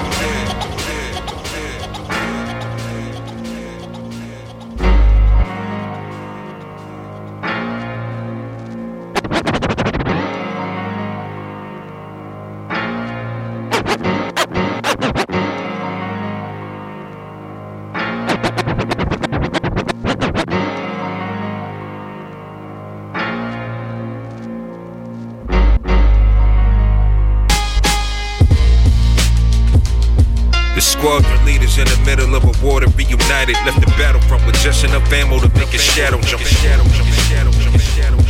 [31.45, 33.53] Leaders in the middle of a war to be united.
[33.65, 36.41] Left the battlefront with just enough ammo to make a shadow jump.
[36.41, 37.09] Shadow jump.
[37.13, 37.79] Shadow jump.
[37.79, 38.24] Shadow.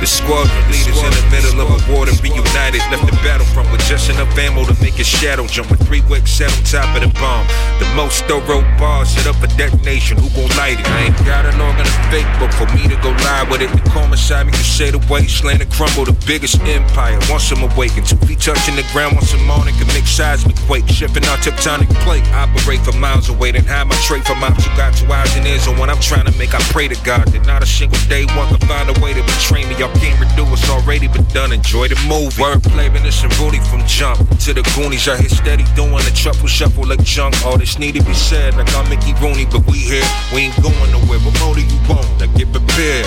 [0.00, 2.80] The squadron leaders in the middle of a war to reunited.
[2.88, 5.68] Left the battlefront with just enough ammo to make a shadow jump.
[5.68, 7.44] With three wicks set on top of the bomb.
[7.76, 10.16] The most thorough bars set up a detonation.
[10.16, 10.88] Who gon' light it?
[10.88, 13.68] I ain't got an organ to fake, but for me to go live with it,
[13.76, 16.08] the calm inside me can say the wasteland and crumble.
[16.08, 17.20] The biggest empire.
[17.28, 19.20] Once I'm awakened, two feet touching the ground.
[19.20, 20.88] Once I'm on it, can make seismic quake.
[20.88, 22.24] Shifting our tectonic plate.
[22.32, 25.44] Operate for miles away, then hide my trait from ops who got two eyes and
[25.44, 25.68] ears.
[25.68, 28.24] And what I'm trying to make, I pray to God that not a single day
[28.32, 29.76] one can find a way to betray me.
[29.90, 31.52] Y'all can't redo what's already been done.
[31.52, 32.42] Enjoy the movie.
[32.42, 35.08] Wordplay, and Rudy from jump to the Goonies.
[35.08, 37.34] I hit steady doing the truffle shuffle like junk.
[37.44, 40.04] All this need to be said, like I'm Mickey Rooney, but we here.
[40.32, 41.18] We ain't going nowhere.
[41.20, 42.06] What more do you want?
[42.20, 43.06] Now get prepared.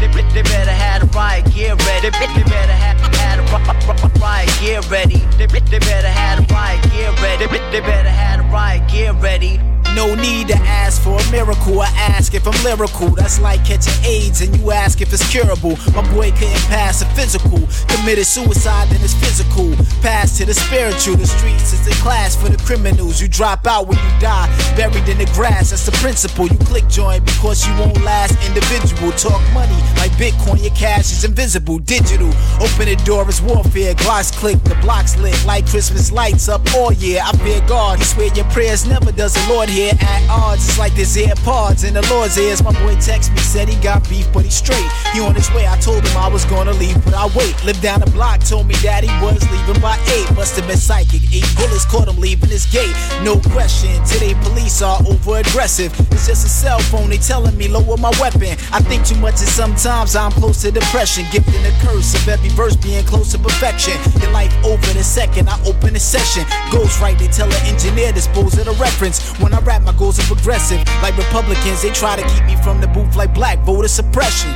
[0.00, 2.10] They, better have a riot gear ready.
[2.10, 5.18] They, better have, have ri- riot gear ready.
[5.36, 7.46] They, better have a riot gear ready.
[7.46, 9.71] They, better have a riot gear ready.
[9.94, 11.80] No need to ask for a miracle.
[11.82, 13.08] I ask if I'm lyrical.
[13.10, 15.76] That's like catching AIDS and you ask if it's curable.
[15.92, 17.60] My boy couldn't pass a physical.
[17.92, 19.76] Committed suicide, then it's physical.
[20.00, 21.16] Pass to the spiritual.
[21.16, 23.20] The streets is the class for the criminals.
[23.20, 25.70] You drop out when you die, buried in the grass.
[25.70, 26.46] That's the principle.
[26.48, 28.32] You click join because you won't last.
[28.48, 30.62] Individual talk money like Bitcoin.
[30.62, 32.32] Your cash is invisible, digital.
[32.64, 33.94] Open the door is warfare.
[33.94, 37.20] Glocks click, the blocks lit like Christmas lights up all year.
[37.22, 37.98] I fear God.
[37.98, 40.68] He swear your prayers never does the Lord hear at odds.
[40.68, 42.62] It's like this AirPods in the Lord's ears.
[42.62, 44.86] My boy text me, said he got beef, but he's straight.
[45.12, 45.66] He on his way.
[45.66, 47.54] I told him I was gonna leave, but I wait.
[47.64, 50.30] Lived down the block, told me that he was leaving by eight.
[50.34, 51.22] Must have been psychic.
[51.32, 52.94] Eight bullets caught him leaving his gate.
[53.22, 53.92] No question.
[54.04, 55.92] Today police are over aggressive.
[56.12, 57.10] It's just a cell phone.
[57.10, 58.56] They telling me lower my weapon.
[58.72, 61.24] I think too much and sometimes I'm close to depression.
[61.32, 63.94] Gifting the curse of every verse being close to perfection.
[64.20, 66.44] Your life over the second I open a session.
[66.70, 69.32] Ghost right, they tell an engineer dispose of the reference.
[69.40, 70.78] When I rap, my goals are progressive.
[71.02, 74.50] Like Republicans, they try to keep me from the booth like black voter suppression.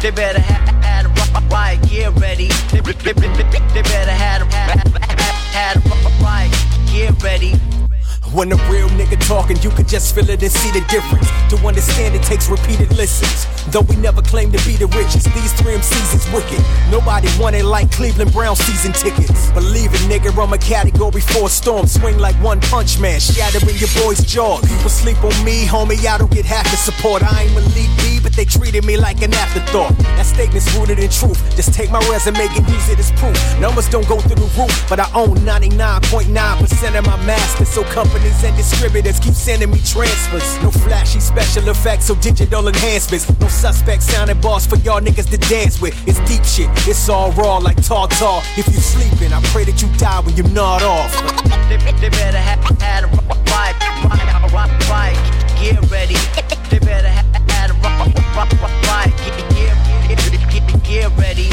[0.00, 2.48] They better have a riot gear ready.
[2.70, 6.52] They better have a riot
[6.90, 7.83] gear ready.
[8.32, 11.28] When a real nigga talking, you could just feel it and see the difference.
[11.50, 13.46] To understand, it takes repeated listens.
[13.70, 16.64] Though we never claim to be the richest, these three MCs is wicked.
[16.90, 19.50] Nobody won it like Cleveland Brown season tickets.
[19.52, 21.86] Believe it, nigga, I'm a category four storm.
[21.86, 24.60] Swing like one punch man, shattering your boy's jaw.
[24.60, 27.22] People sleep on me, homie, I don't get half the support.
[27.22, 29.96] I ain't Malik B, but they treated me like an afterthought.
[30.16, 31.38] That statement's rooted in truth.
[31.54, 33.38] Just take my resume and use it as proof.
[33.60, 37.68] Numbers don't go through the roof, but I own 99.9% of my masters.
[37.68, 37.84] So
[38.14, 40.62] companies and distributors keep sending me transfers.
[40.62, 43.28] No flashy special effects, so digital enhancements.
[43.40, 45.94] No suspect sounding boss for y'all niggas to dance with.
[46.06, 48.40] It's deep shit, it's all raw like tartar.
[48.56, 51.10] If you sleeping, I pray that you die when you nod off.
[51.68, 53.08] They, they better have had a
[53.50, 55.18] riot, riot, riot,
[55.58, 56.16] gear ready.
[56.70, 58.14] They better have had a riot,
[58.86, 59.14] riot,
[59.50, 59.74] gear,
[60.06, 61.48] gear, gear ready.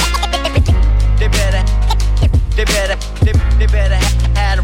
[1.18, 1.64] They better,
[2.56, 2.96] they better,
[3.26, 4.61] they, they better have had a.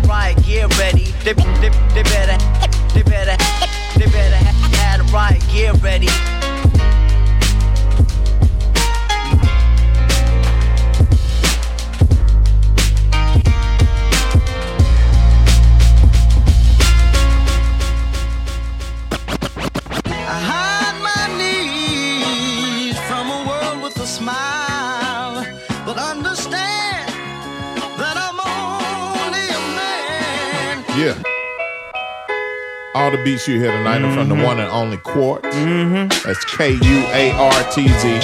[1.28, 2.37] They, they, they better,
[33.28, 35.42] beats you here tonight are from the one and only Kuartz.
[35.52, 36.08] Mm-hmm.
[36.26, 38.20] That's K U A R T Z.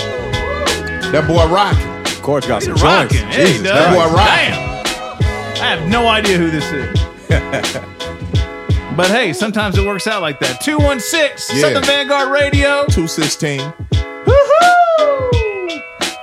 [1.11, 1.85] That boy rocking.
[2.23, 3.17] Kuartz got some Rocking.
[3.19, 3.35] joints.
[3.35, 3.75] Hey, Jesus Doug.
[3.75, 5.61] that boy Damn.
[5.61, 6.97] I have no idea who this is.
[8.95, 10.61] but hey, sometimes it works out like that.
[10.61, 11.61] 216 Yeah.
[11.63, 12.85] Southern Vanguard Radio.
[12.87, 13.59] 216.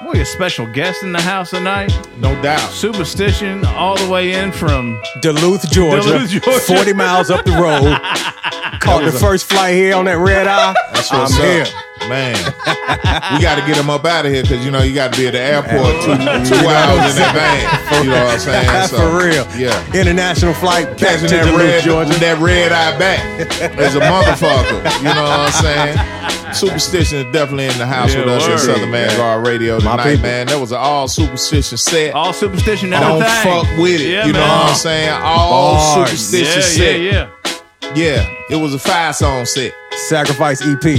[0.06, 1.92] Boy, a special guest in the house tonight.
[2.16, 2.70] No doubt.
[2.70, 6.60] Superstition all the way in from Duluth, Georgia, Duluth, Georgia.
[6.60, 8.00] 40 miles up the road.
[8.80, 10.74] Caught the first flight here on that red eye.
[10.92, 11.66] That's what I'm what's here.
[12.08, 12.32] Man,
[13.36, 15.20] we got to get him up out of here because you know you got to
[15.20, 16.16] be at the airport two,
[16.48, 17.68] two hours in advance.
[18.02, 18.70] You know what I'm saying?
[18.88, 19.46] So, For real.
[19.60, 19.76] Yeah.
[19.94, 22.18] International flight back Catching to that red, Georgia.
[22.18, 23.20] that red eye back
[23.78, 24.80] as a motherfucker.
[25.04, 26.54] You know what I'm saying?
[26.54, 28.54] Superstition is definitely in the house Yeah, with us word.
[28.54, 30.22] at Southern Vanguard Radio My tonight, people.
[30.22, 30.46] man.
[30.46, 32.14] That was an all superstition set.
[32.14, 34.08] all superstition Don't fuck with it.
[34.10, 35.10] Yeah, you know what I'm saying?
[35.22, 36.08] All Bars.
[36.18, 37.00] superstition Yeah, set.
[37.00, 37.94] yeah, yeah.
[37.94, 39.72] Yeah, it was a five song set.
[39.92, 40.98] Sacrifice EP.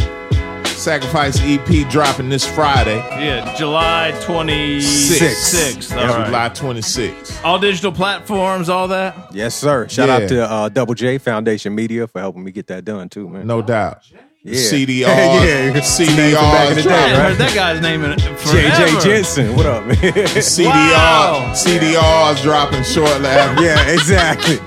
[0.68, 2.98] Sacrifice EP dropping this Friday.
[2.98, 4.82] Yeah, July 26th.
[4.82, 5.92] Six.
[5.92, 6.26] All Yeah, right.
[6.26, 7.44] July 26th.
[7.46, 9.16] All digital platforms, all that.
[9.32, 9.88] Yes, sir.
[9.88, 10.16] Shout Yeah.
[10.16, 13.46] out to uh, Double J Foundation Media for helping me get that done too, man.
[13.46, 14.00] No doubt.
[14.44, 14.56] Yeah.
[14.56, 15.02] CDR.
[15.04, 16.34] yeah, CDR.
[16.34, 17.30] from back in the day, hadn't right?
[17.30, 18.70] heard that guy's name in forever.
[18.70, 19.98] JJ Jensen, what up, man?
[19.98, 20.66] CDR.
[20.66, 21.54] Wow.
[21.54, 23.64] CDR's dropping shortly after.
[23.64, 24.58] yeah, exactly.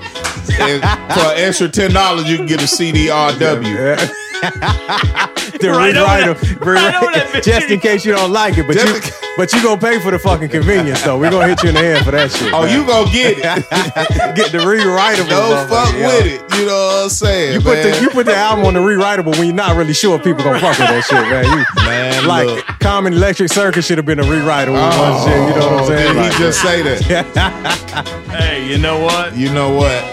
[0.61, 0.81] And
[1.13, 4.11] for an extra ten dollars, you can get a CDRW.
[5.59, 7.43] to Right over rewrite that- them, right over that bitch.
[7.43, 8.67] just in case you don't like it.
[8.67, 11.17] But you, Just but you gonna pay for the fucking convenience though.
[11.17, 12.53] We're gonna hit you in the head for that shit.
[12.53, 12.71] Oh, man.
[12.79, 13.43] you gonna get it?
[14.35, 15.29] get the rewritable.
[15.29, 16.07] Don't fuck motherfucker, yo.
[16.07, 16.41] with it.
[16.59, 17.53] You know what I'm saying?
[17.53, 17.91] You put man.
[17.95, 20.43] the you put the album on the rewritable when you're not really sure if people
[20.43, 21.45] gonna fuck with that shit, man.
[21.45, 22.65] You, Man, like look.
[22.79, 25.35] Common Electric Circus should have been a rewritable one oh, shit.
[25.35, 26.13] You know what I'm Oh, saying?
[26.13, 28.25] Did Like, he just say that?
[28.29, 29.35] Hey, you know what?
[29.35, 30.03] You know what?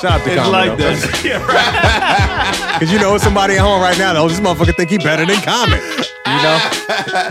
[0.00, 0.52] Shout out to It's Common.
[0.52, 1.20] like that.
[1.24, 2.78] Yeah, right.
[2.78, 5.40] Because you know somebody at home right now, though, this motherfucker think he better than
[5.42, 5.78] Common.
[5.78, 6.58] You know?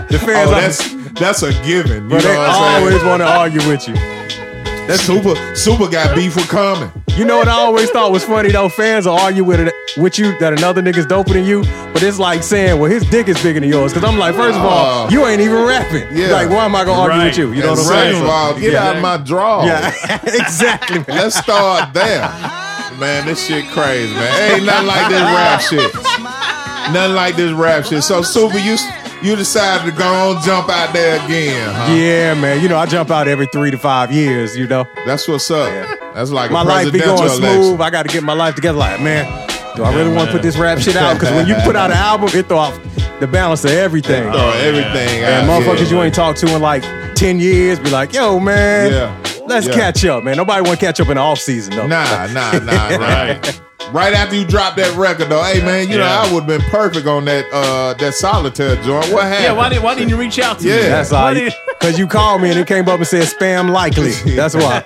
[0.10, 2.04] The fans Oh, are- that's that's a given.
[2.04, 3.96] You but know they what I'm always want to argue with you.
[4.90, 5.36] That's super.
[5.56, 6.92] Super got beef with Common.
[7.16, 8.70] You know what I always thought was funny though?
[8.70, 11.62] Fans will argue with it with you that another nigga's doper than you,
[11.94, 13.94] but it's like saying, well, his dick is bigger than yours.
[13.94, 15.10] Cause I'm like, first of all, Oh.
[15.12, 16.08] you ain't even rapping.
[16.18, 16.30] Yeah.
[16.32, 17.26] Like, why am I gonna argue Right.
[17.28, 17.54] with you?
[17.54, 18.14] You know And what I'm saying?
[18.14, 18.84] second of all, get yeah.
[18.90, 19.64] out of my draw.
[19.66, 19.94] Yeah,
[20.26, 20.98] exactly.
[21.00, 21.06] Man.
[21.08, 22.22] Let's start there.
[23.00, 24.52] Man, this shit crazy, man.
[24.54, 25.94] Ain't nothing like this rap shit.
[26.94, 28.04] Nothing like this rap shit.
[28.04, 28.76] So, Super, you
[29.24, 31.94] you decided to go on jump out there again, huh?
[31.94, 32.62] Yeah, man.
[32.62, 34.56] You know, I jump out every three to five years.
[34.58, 35.70] You know, That's what's up.
[36.14, 37.42] That's like my life be going election.
[37.64, 37.82] smooth.
[37.82, 38.78] I got to get my life together.
[38.78, 39.26] Like, man,
[39.76, 41.14] do I really want to put this rap shit out?
[41.14, 42.80] Because when you put out an album, it throw off
[43.20, 44.24] the balance of everything.
[44.32, 45.62] Throw everything And out.
[45.62, 45.98] motherfuckers yeah.
[45.98, 46.84] you ain't talked to in like
[47.16, 49.44] 10 years be like, yo, man, Yeah.
[49.46, 49.74] let's Yeah.
[49.74, 50.38] catch up, man.
[50.38, 51.88] Nobody want to catch up in the off season, though.
[51.88, 53.62] Nah, nah, nah, right.
[53.92, 56.62] Right after you dropped that record, though, hey man, you know I would have been
[56.70, 59.12] perfect on that uh that solitaire joint.
[59.12, 59.44] What happened?
[59.46, 60.72] Yeah, why, did, why didn't you reach out to me?
[60.72, 60.90] Yeah.
[60.90, 61.34] That's Why all.
[61.34, 64.12] did- Because you called me and it came up and said spam likely.
[64.36, 64.82] That's why.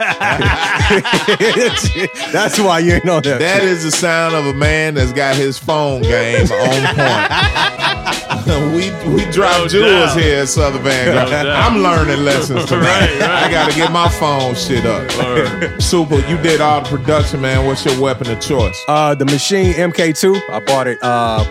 [2.31, 3.39] That's why you ain't know that.
[3.39, 8.43] That is the sound of a man that's got his phone game on point.
[8.73, 10.19] we we drop No jewels doubt.
[10.19, 11.29] here at Southern Vanguard.
[11.29, 11.47] doubt.
[11.47, 12.85] I'm learning lessons tonight.
[12.85, 13.43] Right, right.
[13.47, 15.81] I got to get my phone shit up.
[15.81, 17.65] Super, you did all the production, man.
[17.65, 18.79] What's your weapon of choice?
[18.87, 20.49] Uh, the Maschine MK2.
[20.49, 21.43] I bought it uh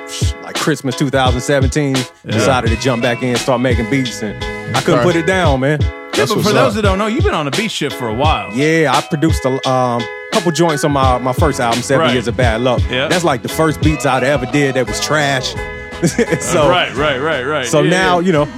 [0.42, 1.96] like Christmas 2017.
[2.26, 4.40] Decided to jump back in start making beats, and
[4.74, 5.80] I couldn't put it down, man.
[5.80, 6.74] Yeah, That's but what's for those up.
[6.74, 8.52] that don't know, you've been on a beat ship for a while.
[8.52, 12.12] Yeah, I produced a um, couple joints on my, my first album, Seven Right.
[12.12, 12.82] Years of Bad Luck.
[12.90, 13.08] Yeah.
[13.08, 15.52] That's like the first beats I'd ever did that was trash.
[16.40, 17.66] so right, right, right, right.
[17.66, 18.26] so Yeah, now, yeah.
[18.26, 18.48] you know,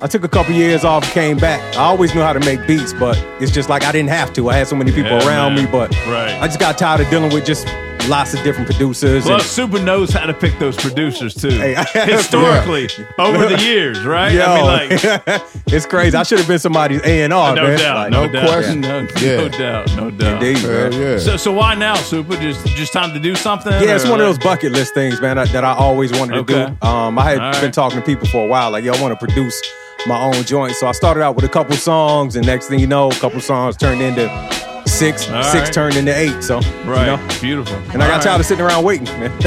[0.00, 1.60] I took a couple years off, came back.
[1.76, 4.48] I always knew how to make beats, but it's just like I didn't have to.
[4.50, 5.64] I had so many people Yeah, around man.
[5.64, 6.32] me, but Right.
[6.40, 7.66] I just got tired of dealing with just
[8.08, 9.24] lots of different producers.
[9.24, 11.48] Plus, and, Super knows how to pick those producers too.
[11.50, 12.88] Hey, I- Historically,
[13.18, 14.32] over the years, right?
[14.32, 14.56] Yo, I
[14.88, 14.90] mean,
[15.26, 16.16] like, it's crazy.
[16.16, 17.78] I should have been somebody's A and R, no man.
[17.78, 18.80] doubt, Like, no, no doubt, question.
[18.80, 19.48] no, no Yeah.
[19.48, 20.42] doubt, no doubt.
[20.42, 20.92] Indeed, Hell man.
[20.92, 21.18] yeah.
[21.18, 22.36] So, so why now, Super?
[22.36, 23.72] Just, just time to do something?
[23.72, 26.36] Yeah, it's or one of those bucket list things, man, that, that I always wanted
[26.38, 26.54] Okay.
[26.54, 26.86] to do.
[26.86, 27.72] Um, I had All been right.
[27.72, 29.60] talking to people for a while, like, yo, I want to produce
[30.06, 30.74] my own joint.
[30.76, 33.40] So I started out with a couple songs, and next thing you know, a couple
[33.40, 34.26] songs turned into
[34.86, 35.72] six, All six right.
[35.72, 36.42] turned into eight.
[36.42, 37.76] So, Right, you know, beautiful.
[37.92, 39.30] and I got tired of sitting around waiting, man.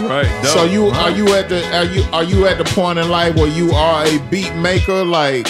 [0.00, 0.26] Right.
[0.42, 0.52] dope.
[0.52, 3.08] So you All are you at the are you are you at the point in
[3.08, 5.04] life where you are a beat maker?
[5.04, 5.46] Like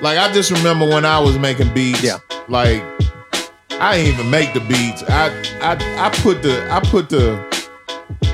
[0.00, 2.02] like I just remember when I was making beats.
[2.02, 2.18] Yeah.
[2.48, 2.82] Like
[3.70, 5.02] I didn't even make the beats.
[5.08, 5.28] I
[5.62, 7.38] I I put the I put the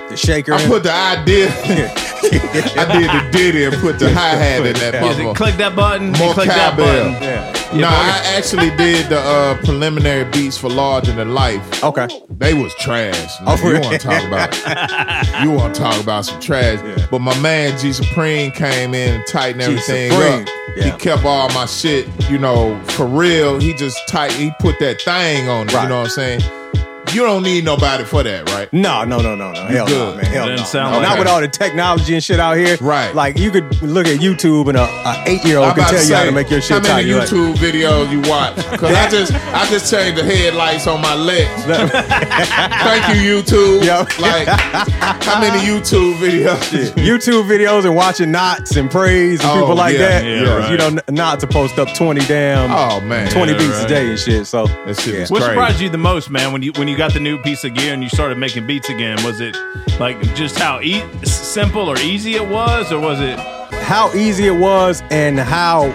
[0.08, 0.54] the shaker.
[0.54, 0.68] I in.
[0.68, 1.48] put the idea.
[2.22, 5.36] I did the ditty and put the hi hat in that Yeah, then motherfucker.
[5.36, 6.12] click that button.
[6.12, 7.12] More and click that cowbell.
[7.12, 7.22] button.
[7.22, 7.52] yeah.
[7.72, 11.84] No, I actually did the uh, preliminary beats for Large Larger Than Life.
[11.84, 12.08] Okay.
[12.28, 13.34] They was trash.
[13.46, 13.80] Oh, you really?
[13.80, 15.42] want to talk about?
[15.42, 16.80] you want to talk about some trash?
[16.84, 17.06] Yeah.
[17.10, 20.48] But my man G Supreme came in and tightened everything up.
[20.76, 20.84] yeah.
[20.84, 23.58] He kept all my shit, you know, for real.
[23.60, 24.32] He just tight.
[24.32, 25.74] He put that thing on it.
[25.74, 25.84] Right.
[25.84, 26.59] You know what I'm saying?
[27.12, 28.72] You don't need nobody for that, right?
[28.72, 29.60] No, no, no, no, no.
[29.66, 30.24] Hell no, man.
[30.26, 30.64] Hell Doesn't no.
[30.64, 31.18] sound No, like Not it.
[31.20, 32.76] with all the technology and shit out here.
[32.80, 33.12] Right.
[33.14, 36.06] Like you could look at YouTube and a, a eight year old can tell to
[36.08, 38.54] you how to make your shit How many You're like, YouTube videos you watch?
[38.70, 41.64] Because I just I just changed the headlights on my legs.
[41.64, 43.82] Thank you, YouTube.
[43.84, 44.18] Yep.
[44.20, 46.92] Like how many YouTube videos?
[46.94, 50.24] YouTube videos and watching knots and praise and Oh, people like yeah, that.
[50.24, 50.70] yeah, Because, right.
[50.70, 53.84] You know, N- knots to post up twenty damn, Oh man, 20 Yeah, beats right.
[53.84, 54.46] a day and shit.
[54.46, 55.20] So that shit Yeah.
[55.22, 57.64] is What surprised you the most, man, when you when you got the new piece
[57.64, 59.16] of gear and you started making beats again?
[59.24, 59.56] Was it
[59.98, 63.38] like just how e- simple or easy it was, or was it?
[63.90, 65.92] how easy it was and how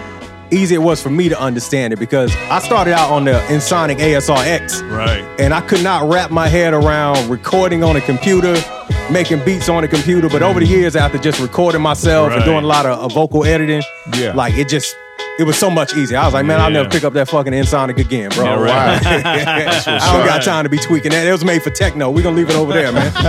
[0.51, 3.97] easy it was for me to understand it because I started out on the Ensoniq
[3.97, 4.81] ASRX.
[4.89, 5.23] Right.
[5.39, 8.55] And I could not wrap my head around recording on a computer,
[9.11, 10.27] making beats on a computer.
[10.27, 13.45] But over the years, after just recording myself and doing a lot of uh, vocal
[13.45, 13.83] editing,
[14.17, 14.33] Yeah.
[14.33, 14.95] like it just,
[15.39, 16.17] it was so much easier.
[16.17, 18.45] I was like, man, I'll never pick up that fucking Ensoniq again, bro.
[18.45, 19.03] Yeah, right.
[19.03, 21.27] That's I don't got time to be tweaking that.
[21.27, 22.09] It was made for techno.
[22.11, 23.11] We're gonna leave it over there, man.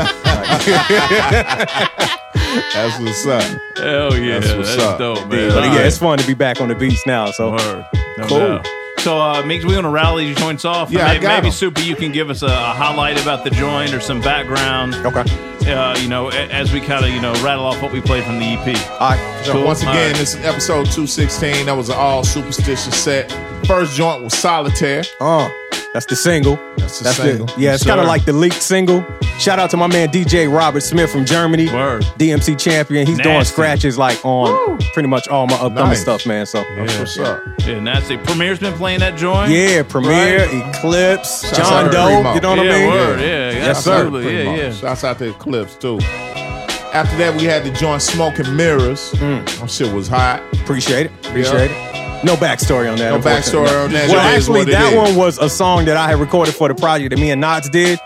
[2.75, 3.43] That's what's up.
[3.77, 4.99] Hell yeah, That's that's, what's up.
[4.99, 5.51] dope, man.
[5.53, 7.31] but yeah, it's fun to be back on the beats now.
[7.31, 7.87] So Word.
[8.19, 8.39] No Cool.
[8.39, 8.69] doubt.
[8.99, 10.91] So, uh, Meeks, we want to rally your joints off.
[10.91, 11.53] Yeah, maybe, got maybe 'em.
[11.53, 14.95] Super, you can give us a, a highlight about the joint or some background.
[14.95, 15.23] okay,
[15.67, 18.39] Uh, you know, as we kind of you know rattle off what we played from
[18.39, 18.91] the EP.
[19.01, 19.45] all right.
[19.45, 19.65] So Cool.
[19.65, 20.17] once again, right.
[20.17, 21.67] this is episode 216.
[21.67, 23.31] That was an all superstition set.
[23.67, 25.03] First joint was Solitaire.
[25.21, 25.51] Uh,
[25.93, 26.57] that's the single.
[27.01, 27.49] That's the single.
[27.59, 29.05] yeah, it's kind of like the leaked single.
[29.39, 31.67] Shout out to my man DJ Robert Smith from Germany.
[31.73, 32.03] Word.
[32.19, 33.07] DMC champion.
[33.07, 36.01] He's doing scratches like on pretty much all my upcoming Nice.
[36.03, 36.47] stuff, man.
[36.47, 37.43] So That's what's up.
[37.61, 38.17] Yeah, nasty.
[38.17, 39.51] Premier's been playing that joint.
[39.51, 40.75] yeah, Premier, Right.
[40.75, 42.35] Eclipse, Shouts John Doe.
[42.35, 42.89] You know what yeah, I mean?
[42.91, 43.21] word.
[43.21, 43.93] Yeah, Yes, sir.
[43.95, 44.23] absolutely.
[44.25, 44.73] Pretty Yeah, yeah.
[44.73, 45.99] Shouts out to Eclipse too.
[46.95, 49.13] After that, we had the joint Smoking Mirrors.
[49.15, 49.45] Mm.
[49.61, 50.43] That shit was hot.
[50.55, 51.13] Appreciate it.
[51.27, 52.06] Appreciate it.
[52.27, 53.11] No backstory on that.
[53.13, 54.09] No backstory on that.
[54.11, 54.99] Well, It is actually, what it that is.
[54.99, 57.69] one was a song that I had recorded for the project that me and Knots
[57.69, 58.01] did.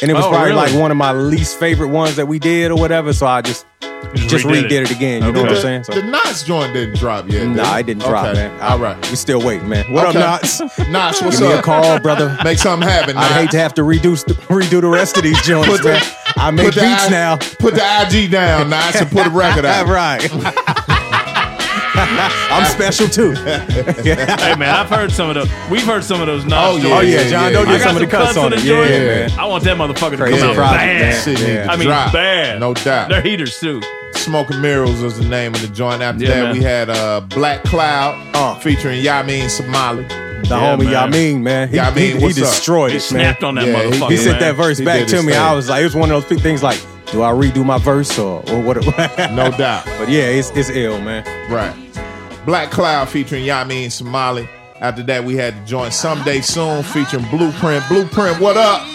[0.00, 0.72] And it was Oh, probably really?
[0.72, 3.12] like one of my least favorite ones that we did or whatever.
[3.12, 3.66] So I just
[4.14, 4.72] just redid redid, it.
[4.72, 4.90] it.
[4.92, 5.22] again.
[5.22, 5.38] You Okay.
[5.38, 5.84] know what I'm saying?
[5.84, 7.40] So, the Knots joint didn't drop yet.
[7.40, 8.48] did nah, it didn't drop, Okay.
[8.48, 8.60] man.
[8.62, 8.96] All right.
[9.10, 9.92] We still waiting, man.
[9.92, 10.18] What Okay.
[10.22, 10.60] up, Knots?
[10.88, 11.40] Knots, what's up?
[11.42, 11.64] Give me a up?
[11.64, 12.38] call, brother.
[12.44, 13.16] Make something happen.
[13.18, 14.14] I'd hate to have to redo
[14.48, 16.02] redo the rest of these joints, Put the- man.
[16.36, 17.36] I make beats I- now.
[17.36, 19.86] Put the IG down, Knots, and put a record out.
[19.88, 20.22] right.
[22.50, 23.32] I'm special too.
[24.02, 25.48] hey man, I've heard some of those.
[25.70, 26.44] We've heard some of those.
[26.44, 26.94] Oh, Knots yeah, joints.
[26.96, 27.50] Oh yeah, yeah, John yeah.
[27.50, 28.60] Doe I did some of the cuts on the it.
[28.60, 28.90] joint.
[28.90, 31.00] Yeah, I want that motherfucker to Crazy come out project, bad.
[31.00, 31.24] man.
[31.24, 31.64] Shit need Yeah.
[31.64, 32.12] to I mean, drop.
[32.12, 32.60] bad.
[32.60, 33.08] No doubt.
[33.08, 33.82] They're heaters too.
[34.14, 36.02] Smoking Mirrors was the name of the joint.
[36.02, 36.52] After Yeah, that, man.
[36.54, 38.54] we had uh, Black Cloud Uh.
[38.60, 40.08] featuring Yamin Semali.
[40.08, 41.12] The Yeah, homie man.
[41.12, 41.68] Yamin, man.
[41.68, 42.44] He, Yamin, he, he what's up?
[42.44, 43.20] destroyed He it, man.
[43.34, 44.08] snapped on that Yeah, motherfucker.
[44.10, 45.32] He Yeah, sent that verse He back to me.
[45.32, 45.40] thing.
[45.40, 46.80] I was like, it was one of those things like,
[47.12, 48.76] do I redo my verse or, or what?
[49.32, 49.84] No doubt.
[49.98, 51.24] But yeah, it's it's ill, man.
[51.50, 51.74] Right.
[52.48, 54.48] Black Cloud featuring Yamin Semali.
[54.80, 57.86] After that, we had the joint Someday Soon featuring Blueprint.
[57.90, 58.88] Blueprint, what up?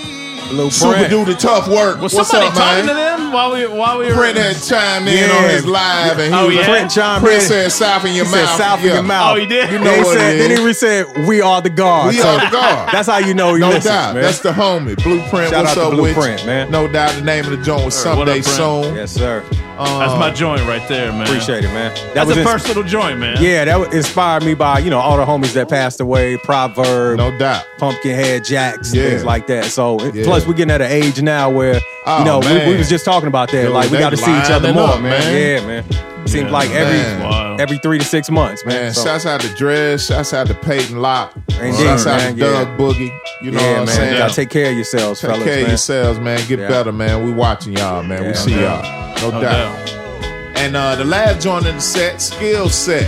[0.71, 2.01] Super do the tough work.
[2.01, 2.87] Was What's somebody up, talking man?
[2.87, 4.13] to them while we while we were?
[4.13, 5.35] Print had chimed in Yeah.
[5.35, 6.65] on his live, and he Oh, was yeah?
[6.65, 7.47] Print chimed Print in.
[7.47, 8.89] said "South in your He mouth." said south Yeah.
[8.89, 9.31] of your mouth.
[9.31, 9.69] Oh, he did?
[9.71, 12.19] You Then know he what said, it then he said, "We are the guard." We
[12.21, 12.89] So are the guard.
[12.91, 14.13] That's how you know he No listens, doubt.
[14.15, 14.23] man.
[14.23, 14.95] That's the homie.
[15.03, 15.51] Blueprint.
[15.51, 16.47] Shout What's out to up with Blueprint, you?
[16.47, 16.71] man.
[16.71, 18.95] No doubt the name of the joint was Sir, what Someday up, Soon.
[18.95, 19.43] yes, sir.
[19.77, 21.23] That's my um, joint right there, man.
[21.23, 21.93] Appreciate it, man.
[21.95, 23.37] That That's was a ins- first little joint, man.
[23.41, 27.17] Yeah, that was inspired me by you know all the homies that passed away, Proverb,
[27.17, 27.65] No doubt.
[27.79, 29.09] Pumpkinhead Jacks, Yeah.
[29.09, 29.65] things like that.
[29.65, 30.23] So Yeah.
[30.25, 33.03] plus we're getting at an age now where Oh, you know we, we was just
[33.05, 33.63] talking about that.
[33.63, 35.11] Dude, like we got to see each other more, up, man.
[35.11, 35.57] man.
[35.63, 35.83] Yeah, man.
[36.27, 37.21] Seems Yeah, like every man.
[37.57, 37.63] Wow.
[37.63, 38.75] every three to six months, man.
[38.75, 42.33] Man, So, shouts out to Dress, shouts out to Peyton Locke, Indeed, shouts out man,
[42.35, 42.77] to Doug yeah.
[42.77, 43.19] Boogie.
[43.41, 43.95] You know yeah, what I'm man.
[43.95, 44.17] saying?
[44.17, 46.47] Gotta take care of yourselves, Take fellas, care of yourselves, man.
[46.47, 46.67] Get Yeah.
[46.67, 47.23] better, man.
[47.25, 48.21] We watching y'all, man.
[48.23, 49.15] Yeah, we see no y'all.
[49.21, 49.87] No, No doubt.
[49.87, 50.57] doubt.
[50.57, 53.07] And uh, the last joint in the set, skill set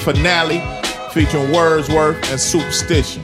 [0.00, 0.62] finale,
[1.12, 3.22] featuring Wordsworth and Superstition.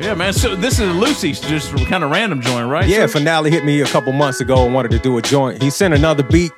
[0.00, 0.32] Yeah, man.
[0.34, 2.86] So this is Lucy's just kind of random joint, right?
[2.86, 3.18] Yeah, sir?
[3.18, 5.62] Finale hit me a couple months ago and wanted to do a joint.
[5.62, 6.52] He sent another beat,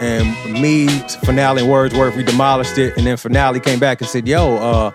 [0.00, 0.88] and me,
[1.24, 2.96] Finale, and Wordsworth, we demolished it.
[2.96, 4.92] And then Finale came back and said, "Yo, uh,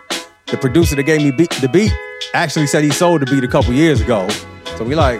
[0.47, 1.93] the producer that gave me beat, the beat
[2.34, 4.28] actually said he sold the beat a couple years ago."
[4.78, 5.20] So we like,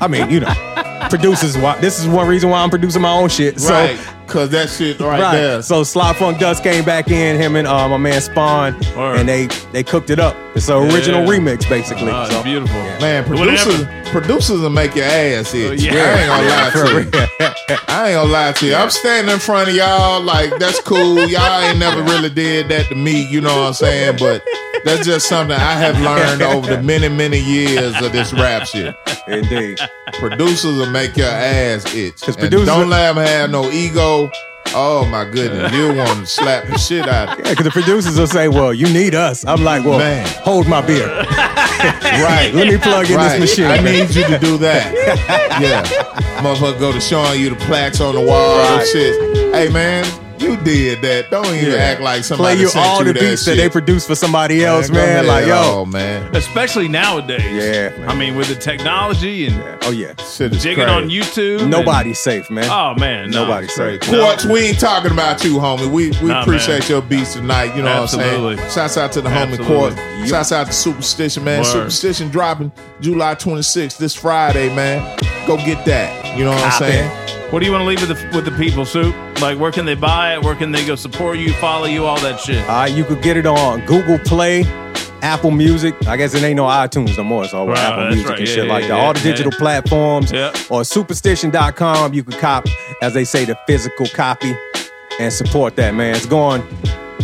[0.00, 0.73] I mean, you know,
[1.10, 1.56] producers.
[1.58, 3.60] Why, this is one reason why I'm producing my own shit.
[3.60, 3.98] So, right.
[4.26, 5.32] Cause that shit right, Right.
[5.36, 5.62] there.
[5.62, 9.18] So Slot Funk Dust came back in, him and uh, my man Spawn, Word.
[9.18, 10.34] and they they cooked it up.
[10.56, 11.28] It's an original Yeah.
[11.38, 12.10] remix, basically.
[12.10, 12.74] Oh, it's so, beautiful.
[13.00, 13.36] Man, Whatever.
[13.36, 15.82] producers, producers will make your ass itch.
[15.82, 15.92] yeah.
[15.92, 17.76] I ain't gonna lie to you.
[17.88, 18.74] I ain't gonna lie to you.
[18.74, 21.28] I'm standing in front of y'all like that's cool.
[21.28, 24.16] Y'all ain't never really did that to me, you know what I'm saying?
[24.18, 24.42] But
[24.84, 28.94] that's just something I have learned over the many, many years of this rap shit.
[29.28, 29.78] Indeed.
[30.18, 32.20] Producers will make your ass itch.
[32.20, 34.30] 'Cause And producers- don't let them have no ego.
[34.76, 38.18] Oh my goodness, you want to slap the shit out of Yeah, because the producers
[38.18, 40.26] will say, "Well, you need us." I'm like, "Well, Man.
[40.42, 41.06] hold my beer.
[42.04, 42.50] Right.
[42.54, 43.38] Let me plug in right.
[43.38, 43.92] this machine." I man.
[44.06, 44.92] need you to do that.
[45.60, 45.82] yeah.
[46.42, 48.88] Motherfucker go to showing you the plaques on the wall and Right.
[48.88, 49.54] shit.
[49.54, 50.04] Hey man,
[50.38, 51.30] you did that.
[51.30, 51.76] Don't even Yeah.
[51.76, 53.58] act like somebody Play you sent all you the that beats that shit.
[53.58, 55.26] they produce for somebody else, go man.
[55.26, 57.42] Like, yo, oh man, Especially nowadays.
[57.44, 58.08] Yeah, man.
[58.08, 60.90] I mean, with the technology and oh yeah, shit is jigging crazy.
[60.90, 61.60] on YouTube.
[61.62, 62.68] and- nobody's safe, man.
[62.70, 63.44] oh man, no.
[63.44, 64.00] Nobody's safe.
[64.00, 65.90] Kuartz, we ain't talking about you, homie.
[65.90, 66.88] We we Nah, appreciate man.
[66.90, 67.74] your beats tonight.
[67.76, 68.42] You know Absolutely.
[68.42, 68.70] what I'm saying?
[68.70, 69.96] Shouts out to the homie Absolutely.
[69.96, 70.28] Kuartz.
[70.28, 71.58] Shouts out to Superstition, man.
[71.60, 71.66] Word.
[71.66, 75.00] Superstition dropping July 26th this Friday, man.
[75.46, 76.36] Go get that.
[76.38, 76.84] You know what I'm Copy.
[76.86, 77.10] saying?
[77.50, 79.14] What do you want to leave with the with the people, Soup?
[79.40, 80.42] Like, where can they buy it?
[80.42, 82.58] Where can they go support you, follow you, all that shit?
[82.68, 84.64] Uh, you could get it on Google Play,
[85.22, 85.94] Apple Music.
[86.08, 88.38] I guess it ain't no iTunes no more, so Right, Apple Music right.
[88.40, 88.96] and Yeah, shit yeah, like that.
[88.96, 89.58] yeah, All the digital yeah.
[89.58, 90.52] platforms Yeah.
[90.68, 92.12] or superstition.com.
[92.14, 92.66] You could cop,
[93.02, 94.56] as they say, the physical copy
[95.20, 96.16] and support that, man.
[96.16, 96.62] It's going,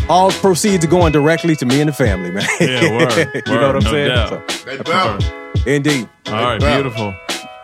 [0.08, 2.46] all proceeds are going directly to me and the family, man.
[2.60, 4.08] Yeah, word, you know what I'm no saying?
[4.08, 4.48] doubt.
[4.64, 5.66] They bout.
[5.66, 6.08] Indeed.
[6.28, 7.14] All right, beautiful.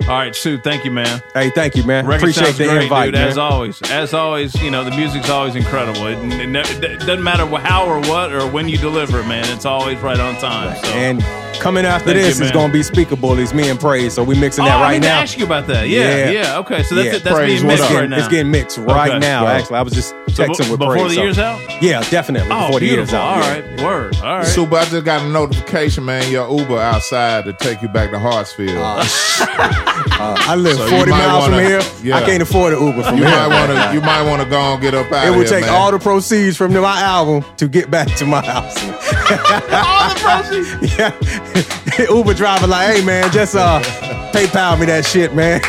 [0.08, 1.20] All right, Sue, thank you, man.
[1.34, 2.06] Hey, thank you, man.
[2.06, 3.14] Record Appreciate the great, invite, dude.
[3.14, 3.28] man.
[3.28, 6.06] As always, as always, you know the music's always incredible.
[6.06, 9.44] It, it, ne- it doesn't matter how or what or when you deliver it, man.
[9.52, 10.76] It's always right on time.
[10.76, 10.88] So.
[10.92, 11.20] And
[11.60, 13.36] coming after Thank you, this is going to be Speakable.
[13.40, 14.14] It's me and Praise.
[14.14, 15.16] So we mixing oh, that I right need now.
[15.16, 15.88] to ask you about that.
[15.88, 16.58] Yeah, yeah.
[16.58, 17.24] okay, so that's Yeah, it.
[17.24, 18.00] That's Praise, being mixed right It's now.
[18.00, 19.18] getting- It's getting mixed right Okay.
[19.18, 19.44] now.
[19.44, 19.50] Wow.
[19.50, 21.08] Actually, I was just So texting be- with before Praise.
[21.08, 21.82] the so- year's out?
[21.82, 22.48] Yeah, definitely.
[22.52, 23.18] Oh, before the year's beautiful.
[23.18, 23.42] out.
[23.42, 23.84] All yeah.
[23.84, 24.16] word.
[24.22, 24.46] All right.
[24.46, 26.30] Super, I just got a notification, man.
[26.30, 28.76] Your Uber outside to take you back to Hartsfield.
[28.78, 31.82] Oh, Uh, I live So 40 miles wanna- from here.
[32.02, 32.16] yeah.
[32.16, 33.34] I can't afford an Uber from you here.
[33.36, 33.94] might want to.
[33.94, 35.26] You might want to go and get up out.
[35.26, 35.74] it would here, take man.
[35.74, 38.76] all the proceeds from my album to get back to my house.
[38.86, 40.98] all the proceeds.
[41.98, 42.10] yeah.
[42.14, 43.80] Uber driver like, hey man, just uh
[44.32, 45.60] PayPal me that shit, man.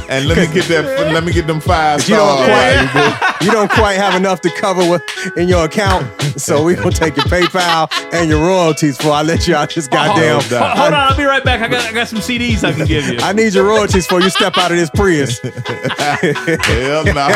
[0.08, 0.84] And let me get that.
[1.12, 2.08] Let me get them five stars.
[2.08, 5.02] you don't quite you don't quite have enough to cover what
[5.36, 6.06] in your account.
[6.36, 9.88] So we gonna take your PayPal and your royalties before I let you out this
[9.90, 10.40] oh, goddamn.
[10.40, 11.60] Hold, hold on, I'll be right back.
[11.60, 13.18] I got I got some CDs I can give you.
[13.20, 15.38] I need your royalties before you step out of this Prius.
[15.40, 17.34] Hell no.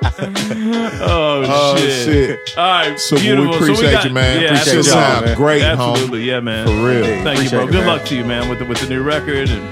[1.02, 2.04] Oh, Oh, shit.
[2.04, 2.58] shit.
[2.58, 3.54] All right, So we beautiful.
[3.54, 4.40] appreciate we got, you, man.
[4.42, 5.28] Yeah, Appreciate absolutely.
[5.28, 5.90] y'all, great, homie.
[5.92, 6.66] Absolutely, yeah, man.
[6.66, 7.04] For real.
[7.24, 7.60] Thank you, bro.
[7.62, 7.86] it, Good man.
[7.86, 9.62] luck to you, man, with the with the new record and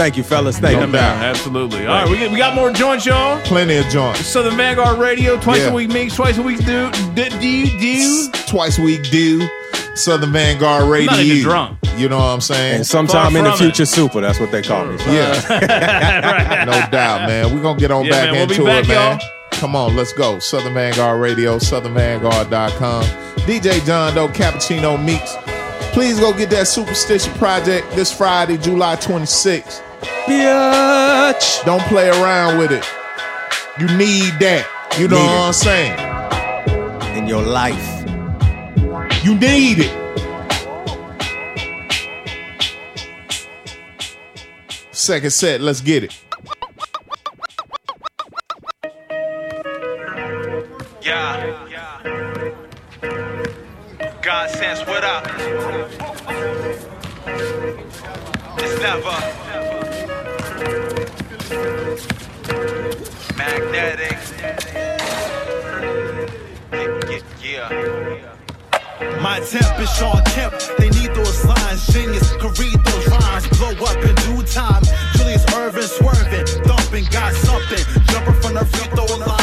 [0.00, 0.58] Thank you, fellas.
[0.58, 0.92] Thank yeah, you.
[0.92, 1.22] man.
[1.22, 1.86] Absolutely.
[1.86, 3.38] All right, we got, we got more joints, y'all.
[3.42, 4.20] Plenty of joints.
[4.20, 5.68] Southern Vanguard Radio, twice Yeah.
[5.68, 7.66] a week mix, twice a week do do do.
[7.78, 8.30] do.
[8.46, 9.46] Twice a week do.
[9.94, 11.10] Southern Vanguard Radio.
[11.10, 11.78] not even drunk.
[11.98, 12.76] You know what I'm saying?
[12.76, 14.22] And sometime in the from future, super.
[14.22, 14.96] That's what they call me.
[15.04, 16.64] Yeah.
[16.66, 17.54] no doubt, man.
[17.54, 19.18] We're going to get on Yeah, back man, we'll be into back, it, man.
[19.20, 19.28] y'all.
[19.50, 20.38] Come on, let's go.
[20.38, 23.04] Southern Vanguard Radio, southernvanguard.com.
[23.44, 25.34] DJ John Doe, Cappuccino Meeks.
[25.92, 29.82] Please go get that Superstition Project this Friday, July 26th.
[30.02, 31.64] Bitch.
[31.64, 32.84] Don't play around with it.
[33.78, 34.66] You need that.
[34.98, 35.46] You know Need what it.
[35.46, 37.16] I'm saying?
[37.16, 38.04] In your life.
[39.24, 40.00] You need it.
[44.92, 46.18] Second set, let's get it.
[51.02, 51.56] Yeah.
[54.22, 55.26] God sense, what up?
[58.58, 59.39] It's never
[69.30, 70.54] My temp is Shawn Kemp.
[70.76, 71.86] They need those lines.
[71.86, 73.46] Genius can read those rhymes.
[73.58, 74.82] Blow up in due time.
[75.14, 77.84] Julius Erving swerving, thumping, got something.
[78.06, 79.39] Jumping from the free throw line.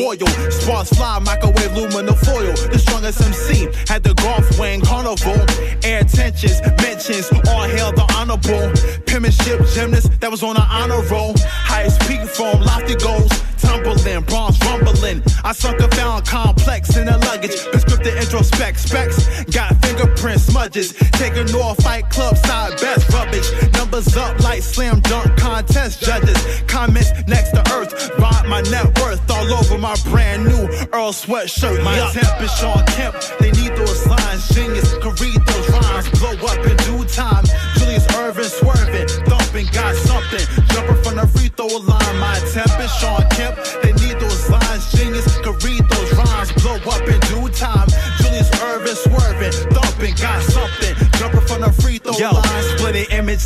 [0.00, 2.54] Gargoyle, sparks fly, microwave aluminum foil.
[2.72, 5.36] The strongest MC had the golf wing carnival.
[5.84, 8.72] Air tensions, mentions, all hail the honorable.
[9.04, 11.34] Penmanship gymnast that was on an honor roll.
[11.38, 13.30] Highest peak from lofty goals.
[13.58, 15.22] Tumbling, bronze rumbling.
[15.44, 17.56] I sunk a found complex in the luggage.
[17.70, 19.44] Prescriptive introspect specs.
[19.52, 20.92] Got fingerprint smudges.
[21.12, 23.50] Taking off fight club side best rubbish.
[23.72, 26.62] Numbers up like slam dunk contest judges.
[26.66, 28.10] Comments next to earth.
[28.18, 31.82] Ride my net worth all over my brand new Earl sweatshirt.
[31.84, 33.16] My temp is Shawn Kemp.
[33.38, 34.48] They need those lines.
[34.48, 36.08] Genius can read those rhymes.
[36.18, 37.44] Blow up in due time.
[37.76, 39.08] Julius Erving swerving.
[39.26, 40.44] Thumping, got something.
[40.68, 40.89] Jumping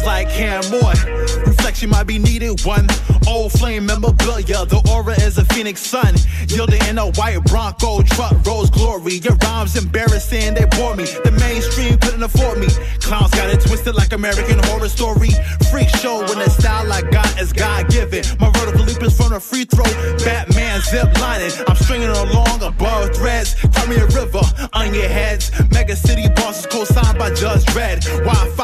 [0.02, 0.62] Like Cam.
[1.46, 2.60] Reflection might be needed.
[2.64, 2.86] One
[3.26, 4.66] old flame memorabilia.
[4.66, 6.14] The aura is a phoenix sun.
[6.48, 8.34] Yielding in a white Bronco truck.
[8.46, 9.14] Rose glory.
[9.14, 10.54] Your rhymes embarrassing.
[10.54, 11.04] They bore me.
[11.04, 12.68] The mainstream couldn't afford me.
[13.00, 15.30] Clowns got it twisted like American Horror Story.
[15.70, 18.24] Freak show when the style I got is God given.
[18.40, 19.84] My vertical leap is from a free throw.
[20.24, 21.52] Batman zip lining.
[21.66, 23.54] I'm stringing along above threads.
[23.72, 24.42] Tell me a river
[24.72, 25.50] on your heads.
[25.72, 28.04] Mega city bosses co-signed by Judge Dredd.
[28.24, 28.63] Wi-Fi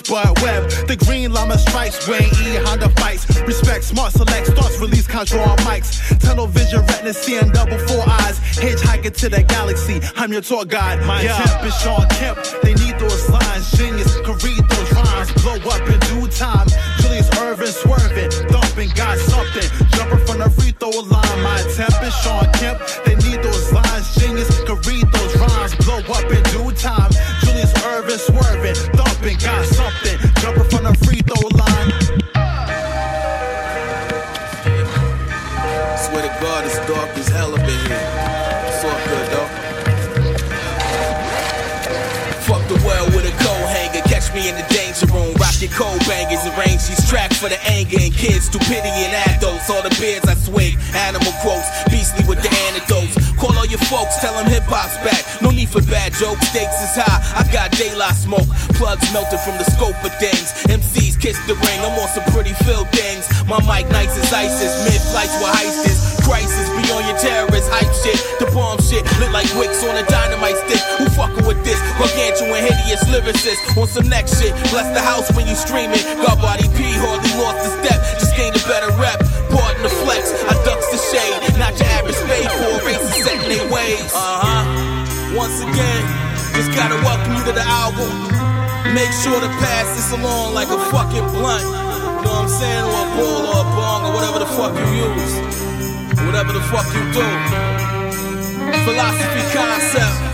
[0.00, 0.70] a web.
[0.88, 3.26] The green llama stripes, Wayne E Honda fights.
[3.42, 6.00] Respect smart select starts release control on mics.
[6.20, 8.38] Tunnel vision retina seeing double four eyes.
[8.56, 10.00] Hitchhiking to the galaxy.
[10.16, 11.04] I'm your tour guide.
[11.06, 12.38] My temp is Shawn Kemp.
[12.62, 13.70] They need those lines.
[13.72, 15.32] Genius can read those rhymes.
[15.42, 16.68] Blow up in due time.
[17.00, 19.68] Julius Erving swerving, thumping, got something.
[19.90, 21.42] Jumping from the free throw line.
[21.42, 22.80] My temp is Shawn Kemp.
[47.42, 48.46] For the anger and kids.
[48.46, 49.66] Stupidity and adults.
[49.66, 50.78] All the beers I swig.
[50.94, 51.66] Animal quotes.
[51.90, 53.18] Beastly with the antidotes.
[53.34, 54.22] Call all your folks.
[54.22, 55.26] Tell them hip hop's back.
[55.42, 56.46] No need for bad jokes.
[56.54, 57.18] Stakes is high.
[57.34, 58.46] I got daylight smoke.
[58.78, 60.54] Plugs melted from the scope of things.
[60.70, 61.78] MCs kiss the ring.
[61.82, 63.26] I'm on some pretty fill things.
[63.50, 64.86] My mic nice as ISIS.
[64.86, 65.98] Mid flights with heisters.
[66.22, 68.22] Crisis beyond your terrorist hype shit.
[68.38, 70.21] The bomb shit lit like wicks on a dynamite
[72.02, 74.50] Gargantuan hideous lyricist on some next shit.
[74.74, 76.02] Bless the house when you streaming.
[76.18, 77.98] God body P hardly lost a step.
[78.18, 79.22] Just gained a better rep.
[79.54, 80.34] Pardon the flex.
[80.50, 81.54] I ducks the shade.
[81.62, 84.10] Not your average spade for races setting their ways.
[84.10, 84.62] Uh huh.
[85.38, 86.02] Once again,
[86.58, 88.10] just gotta welcome you to the album.
[88.98, 91.62] Make sure to pass this along like a fucking blunt.
[91.62, 92.82] You know what I'm saying?
[92.82, 95.34] Or a ball or a bong or whatever the fuck you use.
[96.26, 97.26] Whatever the fuck you do.
[98.90, 100.31] Philosophy concept.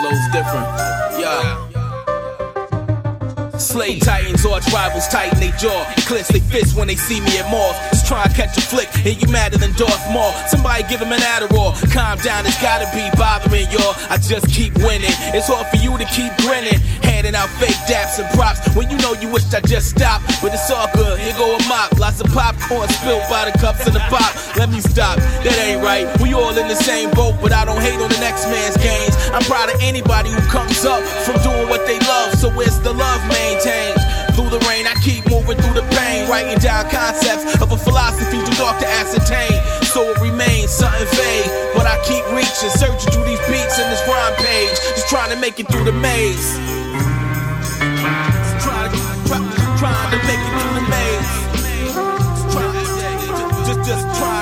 [0.00, 0.66] Flows different.
[1.20, 1.69] Yeah.
[3.60, 5.84] Slay titans, arch rivals tighten they jaw.
[6.08, 7.76] Clench they fists when they see me at malls.
[7.92, 10.32] Just try and catch a flick, and you madder than Darth Maul.
[10.48, 11.76] Somebody give him an Adderall.
[11.92, 13.94] Calm down, it's gotta be bothering y'all.
[14.08, 15.12] I just keep winning.
[15.36, 16.80] It's hard for you to keep grinning.
[17.04, 20.24] Handing out fake daps and props when you know you wished I just stopped.
[20.40, 22.00] But it's all good, here go a mop.
[22.00, 24.32] Lots of popcorn spilled by the cups in the pop.
[24.56, 26.08] Let me stop, that ain't right.
[26.20, 29.14] We all in the same boat, but I don't hate on the next man's gains.
[29.36, 32.34] I'm proud of anybody who comes up from doing what they love.
[32.40, 33.20] So where's the love
[33.50, 33.98] maintained?
[34.34, 38.38] Through the rain, I keep moving through the pain, writing down concepts of a philosophy
[38.38, 39.50] too dark to ascertain.
[39.90, 44.02] So it remains something vague, but I keep reaching, searching through these beats in this
[44.06, 46.58] rhyme page, just trying to make it through the maze.
[48.38, 48.98] Just trying to,
[49.78, 49.98] try,
[50.30, 51.30] make it through the maze.
[52.30, 52.74] Just, trying,
[53.66, 54.39] just, just trying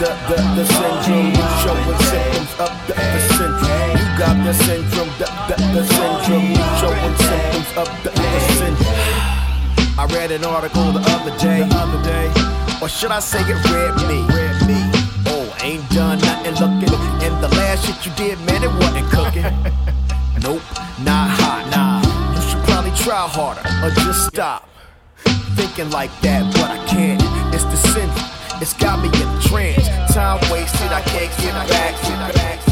[0.00, 1.28] the, the, the syndrome.
[1.36, 3.90] You showing symptoms of the, the syndrome.
[4.00, 6.48] You got the syndrome, the, the, the syndrome.
[6.56, 9.00] You showing symptoms of the, the syndrome.
[10.00, 11.60] I read an article the other day,
[12.80, 14.24] or should I say it read me?
[14.32, 14.80] Read me.
[15.28, 16.88] Oh, ain't done nothing looking,
[17.20, 19.44] and the last shit you did, man, it wasn't cooking.
[20.40, 20.64] nope,
[21.04, 21.68] not hot.
[21.68, 22.00] Nah,
[22.34, 24.66] you should probably try harder or just stop
[25.56, 27.20] thinking like that, but I can't.
[27.54, 28.30] It's the syndrome.
[28.62, 29.89] It's got me in a trance.
[30.12, 32.02] Time wasted, I can't get back.
[32.02, 32.69] Get back.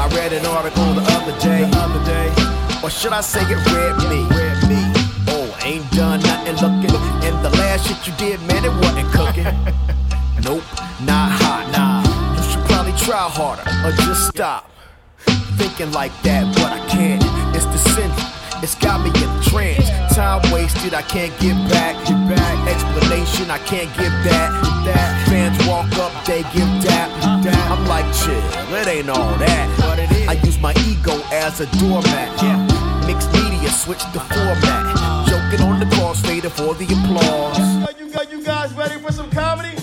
[0.00, 2.28] I read an article the other day, the other day,
[2.82, 4.26] or should I say it read me?
[4.34, 4.92] Read me.
[5.28, 6.90] Oh, ain't done nothing looking,
[7.22, 9.44] and the last shit you did, man, it wasn't cooking.
[10.42, 10.64] nope,
[11.04, 11.70] not hot.
[11.70, 12.02] Nah,
[12.36, 14.70] you should probably try harder or just stop.
[15.24, 17.22] Thinking thinking like that, but I can't.
[17.54, 18.62] It's the syndrome.
[18.62, 19.99] It's got me in trance.
[20.20, 21.96] Time wasted, I can't get back.
[22.04, 22.68] Get back.
[22.68, 24.50] Explanation, I can't give that.
[24.84, 27.08] That fans walk up, they give that.
[27.72, 28.36] I'm like, chill,
[28.76, 30.28] it ain't all that.
[30.28, 32.36] I use my ego as a doormat.
[33.06, 34.92] Mixed media, switch the format.
[35.26, 37.56] Joking on the cross, waiting for the applause.
[37.98, 39.74] You got you guys ready for some comedy?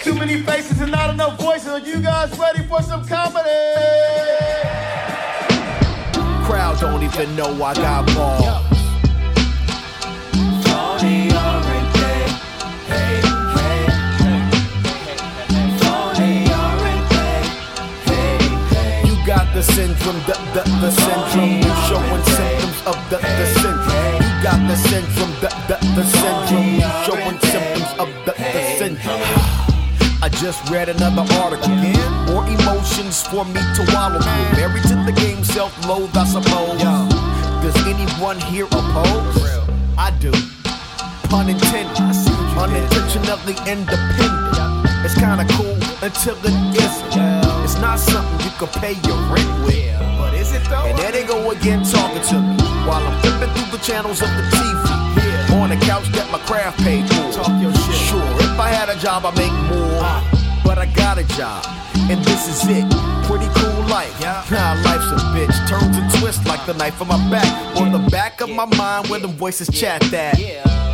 [0.00, 1.68] Too many faces and not enough voices.
[1.68, 4.45] Are you guys ready for some comedy?
[7.16, 8.44] Even know I got balls.
[19.02, 21.56] You got the syndrome, the, the, the syndrome.
[21.56, 24.20] You showing symptoms of the, the syndrome.
[24.20, 26.74] You got the syndrome, the, the, the syndrome.
[26.74, 29.45] You showing symptoms of the, the syndrome.
[30.40, 31.74] Just read another article.
[32.28, 34.56] More emotions for me to wallow through.
[34.60, 36.82] Married to the game, self-loathe, I suppose.
[37.62, 39.42] Does anyone here oppose?
[39.96, 40.30] I do.
[41.30, 41.96] Pun intended.
[42.54, 44.86] Unintentionally independent.
[45.04, 47.16] It's kinda cool until it isn't.
[47.64, 49.98] It's not something you can pay your rent with.
[50.18, 50.84] But is it though?
[50.84, 54.28] And there they go again talking to me while I'm flipping through the channels of
[54.36, 55.05] the TV.
[55.66, 57.42] On the couch that my craft paid for.
[57.42, 57.96] Talk your shit.
[58.06, 59.98] Sure, if I had a job, I make more.
[59.98, 60.22] Ah.
[60.62, 61.66] But I got a job,
[62.08, 62.86] and this is it.
[63.26, 64.14] Pretty cool life.
[64.22, 65.50] Nah, life's a bitch.
[65.68, 67.76] Turns and twists like the knife on my back.
[67.80, 70.38] On the back of my mind where the voices chat that.
[70.38, 70.85] I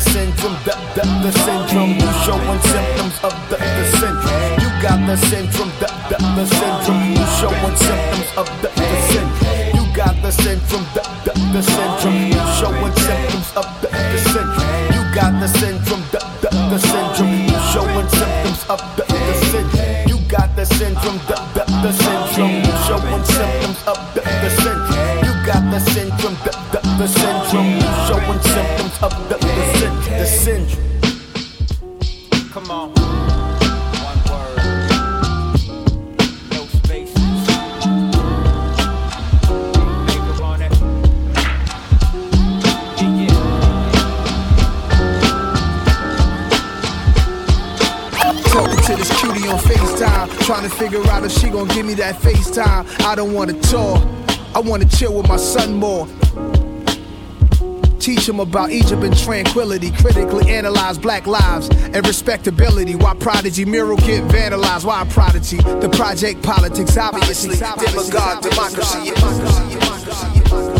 [0.00, 1.92] the syndrome, the, the, the syndrome.
[2.00, 4.40] You showing symptoms of the, the syndrome.
[4.60, 7.04] You got the syndrome, the, the, the syndrome.
[7.12, 9.76] You showing symptoms of the, the syndrome.
[9.76, 12.32] You got the syndrome, the, the, the syndrome.
[12.32, 14.72] You showing symptoms of the, the syndrome.
[14.94, 17.36] You got the syndrome, the, the, the syndrome.
[17.44, 20.08] You showing symptoms of the, the syndrome.
[20.08, 22.56] You got the syndrome, the, the, the syndrome.
[22.64, 25.28] You showing symptoms of the, the syndrome.
[25.28, 27.68] You got the syndrome, the, the, the syndrome.
[27.76, 29.39] You showing symptoms of the,
[30.30, 31.00] syndrome.
[32.52, 32.90] Come on.
[34.02, 34.56] One word.
[36.52, 37.46] No spaces.
[40.06, 40.72] Makeup on it.
[48.50, 51.94] Talking to this cutie on FaceTime, trying to figure out if she gon' give me
[51.94, 52.86] that FaceTime.
[53.04, 54.02] I don't wanna talk,
[54.54, 56.06] I wanna chill with my son more.
[58.00, 59.90] Teach him about Egypt and tranquility.
[59.90, 62.94] Critically analyze black lives and respectability.
[62.94, 64.86] Why prodigy mural get vandalized?
[64.86, 65.58] Why prodigy?
[65.58, 67.56] The project politics, obviously.
[67.56, 69.10] Demagogue democracy.
[70.50, 70.79] Talking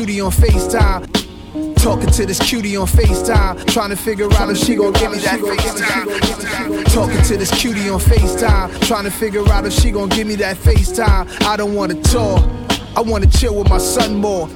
[0.00, 1.76] cutie on FaceTime.
[1.76, 5.18] Talking to this cutie on FaceTime, trying to figure out if she gon' give me
[5.18, 6.94] that FaceTime.
[6.94, 10.36] Talking to this cutie on FaceTime, trying to figure out if she gon' give me
[10.36, 11.42] that FaceTime.
[11.42, 12.42] I don't wanna talk,
[12.96, 14.48] I wanna chill with my son more.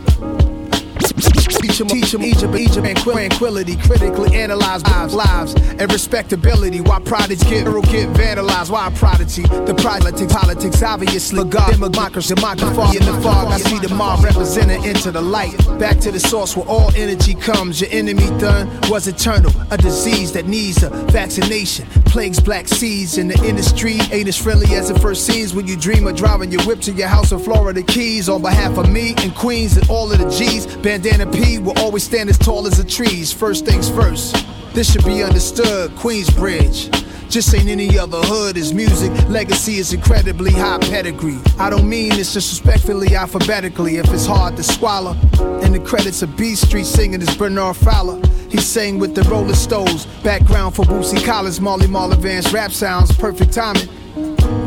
[1.74, 3.74] Teach him, teach him Egypt, Egypt, and tranquility.
[3.74, 6.80] Critically analyze lives, lives, and respectability.
[6.80, 8.70] Why prodigy get, get vandalized?
[8.70, 9.42] Why prodigy?
[9.42, 11.42] The politics, politics, obviously.
[11.50, 12.98] God, democracy, democracy.
[12.98, 15.56] In the fog, I see the mob represented into the light.
[15.80, 17.80] Back to the source where all energy comes.
[17.80, 19.50] Your enemy done was eternal.
[19.72, 21.88] A disease that needs a vaccination.
[22.04, 23.98] Plagues black seeds in the industry.
[24.12, 26.92] Ain't as friendly as it first seems when you dream of driving your whip to
[26.92, 28.28] your house in Florida Keys.
[28.28, 32.04] On behalf of me and Queens and all of the G's, Bandana P will always
[32.04, 33.32] stand as tall as the trees.
[33.32, 34.36] First things first,
[34.74, 35.90] this should be understood.
[35.92, 37.00] Queensbridge.
[37.30, 38.54] Just ain't any other hood.
[38.54, 41.40] His music legacy is incredibly high pedigree.
[41.58, 43.96] I don't mean this disrespectfully, alphabetically.
[43.96, 45.16] If it's hard to swallow,
[45.62, 48.20] in the credits of B Street singing is Bernard Fowler.
[48.50, 50.06] He sang with the Rolling Stones.
[50.22, 53.88] Background for Bootsy Collins, Molly Marl Vance rap sounds, perfect timing.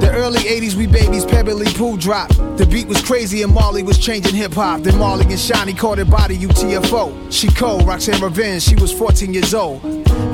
[0.07, 2.37] The early 80s, we babies, Pebbly Pooh dropped.
[2.57, 4.79] The beat was crazy and Marley was changing hip hop.
[4.79, 7.29] Then Marley and Shiny caught her body, UTFO.
[7.29, 9.81] She cold, Roxanne Revenge, she was 14 years old.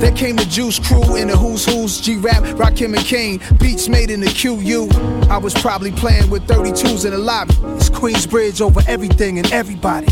[0.00, 3.40] Then came the Juice Crew and the Who's Who's, G Rap, Rakim and Kane.
[3.58, 4.88] Beats made in the QU.
[5.28, 7.54] I was probably playing with 32s in the lobby.
[7.74, 10.06] It's Queensbridge over everything and everybody.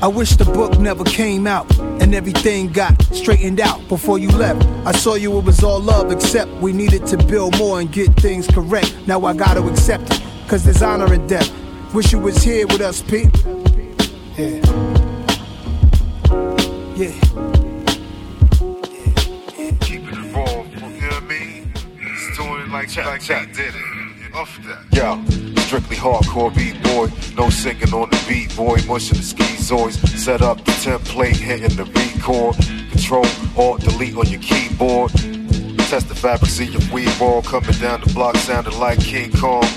[0.00, 1.66] I wish the book never came out
[2.00, 4.64] and everything got straightened out before you left.
[4.86, 8.14] I saw you, it was all love, except we needed to build more and get
[8.14, 8.94] things correct.
[9.08, 11.52] Now I gotta accept it, cause there's honor in death.
[11.92, 13.34] Wish you was here with us, Pete.
[14.38, 14.60] Yeah.
[16.94, 17.12] Yeah.
[19.80, 21.72] Keep it involved, you know what I mean?
[21.98, 24.34] It's doing it like, like they did it.
[24.34, 24.84] Off that.
[24.92, 25.16] Yo,
[25.68, 27.08] strictly hardcore beat boy.
[27.36, 28.78] No singing on the beat boy.
[28.86, 29.98] Mushing the schizoids.
[30.16, 32.56] Set up the template, hitting the record.
[32.90, 35.10] Control, alt, delete on your keyboard.
[35.90, 37.42] Test the fabric, see your weed ball.
[37.42, 39.68] Coming down the block, sounding like King Kong.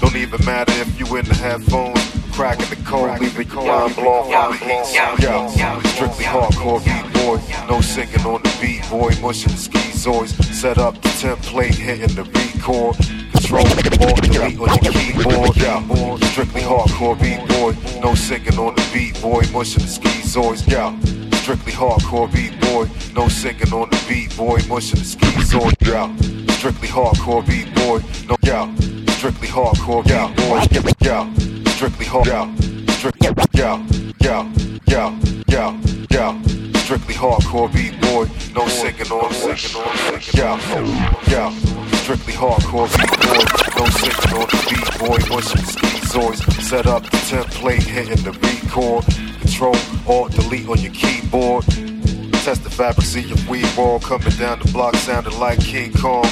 [0.00, 2.02] Don't even matter if you in the headphones.
[2.32, 5.22] Cracking the code, leaving your mind blown from the.
[5.22, 7.38] Yo, strictly hardcore beat boy.
[7.70, 9.12] No singing on the beat boy.
[9.22, 10.32] Mushing the schizoids.
[10.52, 12.45] Set up the template, hitting the record.
[12.60, 12.94] Core,
[13.32, 15.56] control, alt, delete on your keyboard.
[15.56, 17.76] Yo, strictly hardcore beat boy.
[18.00, 19.42] No singing on the beat boy.
[19.52, 20.66] Mushing the schizoids.
[20.66, 20.96] Yo,
[21.38, 22.88] strictly hardcore beat boy.
[23.14, 24.58] No singing on the beat boy.
[24.68, 25.76] Mushing the schizoids.
[25.86, 26.10] Yo,
[26.54, 28.02] strictly hardcore beat boy.
[28.26, 28.74] No, yo,
[29.12, 30.58] strictly hardcore beat boy.
[31.00, 32.26] Yo, strictly hard.
[32.26, 32.75] Yo,
[33.10, 33.84] strictly yo,
[34.20, 34.52] yo,
[34.86, 35.80] yo, yo,
[36.10, 36.42] yo.
[36.74, 38.26] Strictly hardcore beat boy.
[38.54, 40.40] No singing on, singing on, singing.
[40.40, 40.56] Yo,
[41.30, 41.50] yo.
[41.98, 43.44] Strictly hardcore beat boy.
[43.78, 45.34] No singing on the beat boy.
[45.34, 49.04] Once you schizoids, set up the template, hitting the record.
[49.40, 49.76] Control,
[50.08, 51.64] alt, delete on your keyboard.
[52.44, 54.00] Test the fabrics of your weed ball.
[54.00, 56.28] Coming down the block, sounding like King Kong.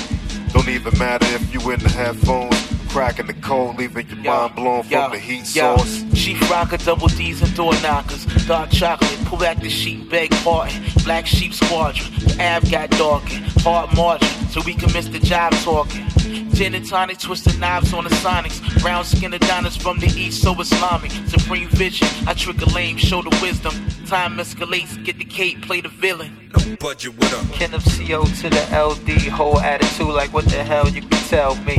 [0.52, 2.73] Don't even matter if you in the headphones.
[2.94, 5.76] Cracking the code, leaving your mind blown from the heat yo.
[5.76, 6.04] source.
[6.14, 8.24] Chief rocker, double D's and door knockers.
[8.46, 10.80] Dark chocolate, pull back the sheet, beg pardon.
[11.02, 13.46] Black sheep squadron, the ab got darkened.
[13.62, 16.08] Hard margin, so we can miss the job talking.
[16.50, 18.60] Gin and tonic, twisted knives on the sonics.
[18.80, 21.10] Brown skin Adonis from the east, so Islamic.
[21.26, 23.74] Supreme vision, I trick a lame, show the wisdom.
[24.06, 26.48] Time escalates, get the cape, play the villain.
[26.56, 30.62] No budget with a Kin of CO to the LD, whole attitude like what the
[30.62, 31.76] hell you can tell me.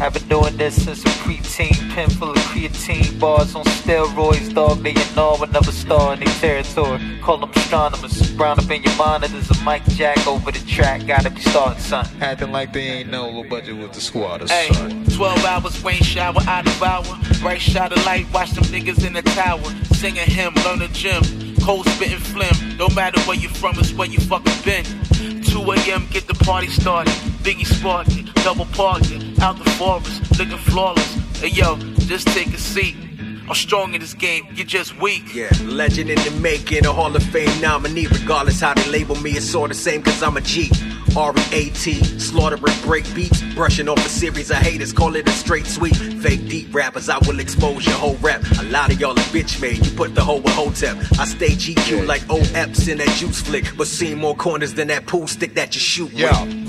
[0.00, 4.82] I've been doing this since a preteen, pen full of creatine, bars on steroids, dog
[4.84, 7.00] they and all, another star in their territory.
[7.20, 11.30] Call them astronomers, brown up in your monitors, a Mike Jack over the track, gotta
[11.30, 12.06] be starting son.
[12.20, 15.04] Acting like they ain't no low budget with the squatters, Hey, son.
[15.06, 17.18] 12 hours, rain shower, I devour.
[17.40, 19.64] Bright shot of light, watch them niggas in the tower.
[19.94, 21.22] Sing a hymn, learn a gym.
[21.60, 22.76] Cold spitting phlegm.
[22.76, 25.42] No matter where you from, it's where you fucking been.
[25.68, 27.12] 2 a.m., get the party started.
[27.44, 29.38] Biggie sparking, double parking.
[29.42, 31.14] Out the forest, looking flawless.
[31.40, 33.07] Hey yo, just take a seat.
[33.48, 35.34] I'm strong in this game, you're just weak.
[35.34, 38.06] Yeah, legend in the making, a Hall of Fame nominee.
[38.06, 40.70] Regardless how they label me, it's all the same cause I'm a G.
[41.16, 45.96] R-E-A-T, slaughtering break beats, brushing off a series of haters, call it a straight sweep.
[45.96, 48.44] Fake deep rappers, I will expose your whole rap.
[48.60, 50.98] A lot of y'all are bitch made, you put the whole with Hotep.
[51.18, 55.06] I stay GQ like OEPs in that juice flick, but see more corners than that
[55.06, 56.67] pool stick that you shoot with.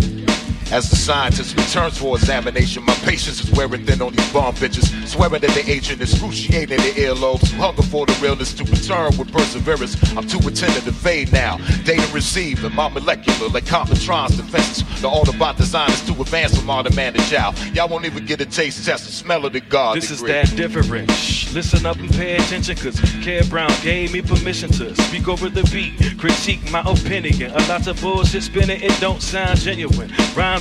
[0.71, 4.85] As the scientist returns for examination, my patience is wearing thin on these bomb bitches.
[5.07, 7.51] Swearing that the agent is excruciating their earlobes.
[7.53, 9.97] Hunger for the realness to return with perseverance.
[10.15, 11.57] I'm too attentive to fade now.
[11.85, 14.83] Data received in my molecular, like Computron's defenses.
[15.01, 17.51] The Autobot design is too advanced for modern man to chow.
[17.73, 19.97] Y'all won't even get a taste test the smell of the God.
[19.97, 21.09] This is that different.
[21.11, 25.49] Shh, listen up and pay attention, cause Care Brown gave me permission to speak over
[25.49, 27.51] the beat, critique my opinion.
[27.51, 30.11] A lot of bullshit spinning, it don't sound genuine.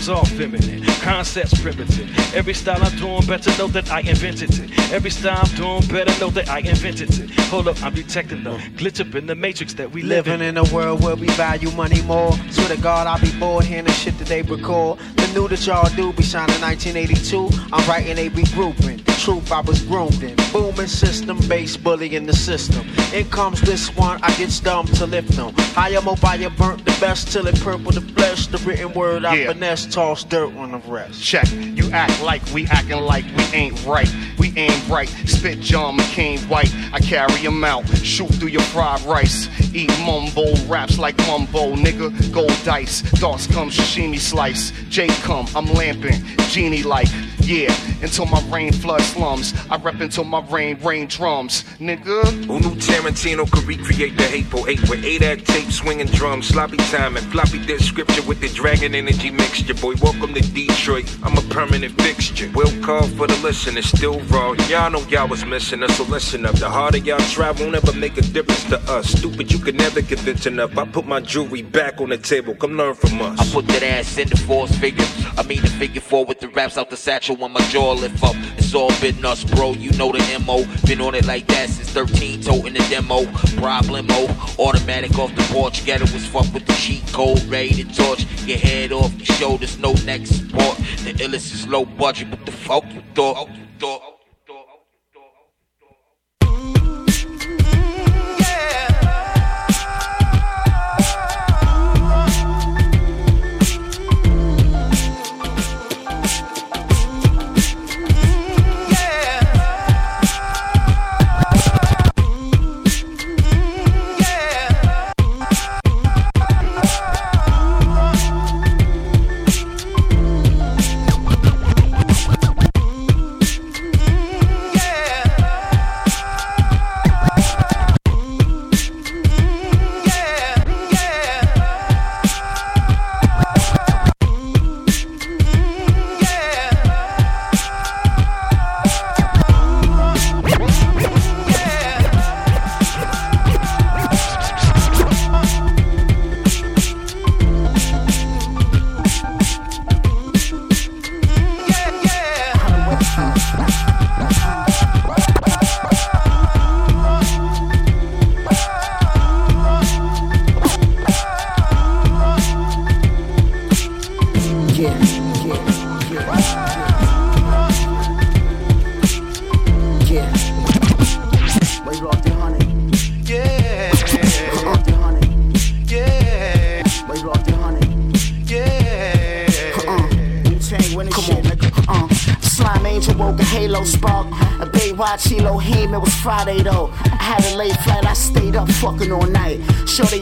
[0.06, 2.08] All feminine, concepts primitive.
[2.34, 4.92] Every style I'm doing, better know that I invented it.
[4.92, 7.30] Every style I'm doing, better know that I invented it.
[7.50, 10.38] Hold up, I'm detecting the glitch up in the matrix that we live in.
[10.38, 12.32] Living in a world where we value money more.
[12.50, 14.98] Swear to God, I'll be bored hearing the shit that they record.
[15.16, 17.50] The new that y'all do be shining 1982.
[17.72, 19.07] I'm writing a regrouping.
[19.18, 20.36] Truth I was groomed in.
[20.52, 22.86] Booming system, base bully in the system.
[23.12, 25.52] In comes this one, I get stumped to lift them.
[25.74, 28.46] Higher oh, mobile burnt the best till it purple the flesh.
[28.46, 29.52] The written word I Yeah.
[29.52, 31.22] finesse, toss dirt on the rest.
[31.22, 31.46] Check.
[31.52, 34.10] You act like we acting like we ain't right.
[34.38, 35.08] We ain't right.
[35.26, 36.72] spit John McCain white.
[36.92, 39.48] I carry 'em out, shoot through your fried rice.
[39.74, 42.08] Eat mumbo, raps like mumbo, nigga.
[42.32, 44.72] Gold dice, thoughts come sashimi slice.
[44.88, 47.08] Jake come, I'm lamping, genie like.
[47.48, 49.54] Yeah, until my rain flood slums.
[49.70, 52.44] I rep until my rain rain drums, nigga.
[52.44, 56.76] Who knew Tarantino could recreate the hateful eight with eight act tape, swinging drums, sloppy
[56.76, 59.72] time, and floppy dead scripture with the dragon energy mixture?
[59.72, 61.08] Boy, welcome to Detroit.
[61.22, 62.50] I'm a permanent fixture.
[62.54, 64.52] Will call for the listener, still raw.
[64.68, 66.54] Y'all know y'all was missing us, so listen up.
[66.56, 69.08] The harder y'all try won't ever make a difference to us.
[69.08, 70.76] Stupid, you can never convince enough.
[70.76, 72.54] I put my jewelry back on the table.
[72.56, 73.40] Come learn from us.
[73.40, 75.06] I put that ass in the force figure.
[75.38, 78.22] I mean the figure four with the raps out the satchel when my jaw lift
[78.22, 78.34] up.
[78.58, 79.72] It's all been us, bro.
[79.72, 80.64] You know the MO.
[80.86, 83.22] Been on it like that since 13, toting the demo.
[83.62, 84.58] Problemo.
[84.58, 85.84] Automatic off the porch.
[85.86, 87.42] Get it was fuck with the cheat code.
[87.44, 88.26] Ready to torch.
[88.44, 89.78] Your head off your shoulders.
[89.78, 90.76] No neck support.
[91.04, 92.28] The illest is low budget.
[92.30, 93.48] What the fuck you thought?
[93.48, 94.17] You thought?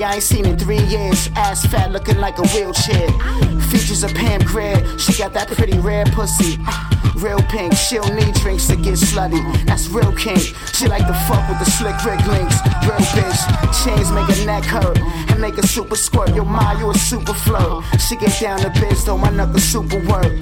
[0.06, 1.28] I ain't seen in three years.
[1.34, 3.08] Ass fat looking like a wheelchair.
[3.70, 6.58] Features of Pam Grier, she got that pretty rare pussy.
[7.16, 9.42] Real pink, she don't need drinks to get slutty.
[9.66, 10.54] That's real kink.
[10.74, 12.54] She like to fuck with the slick Rick links.
[12.86, 13.42] Real bitch,
[13.82, 14.98] chains make her neck hurt
[15.30, 16.34] and make her super squirt.
[16.36, 17.84] Yo, ma, you a super flirt.
[17.98, 20.32] She get down to biz though, my knuckles super work.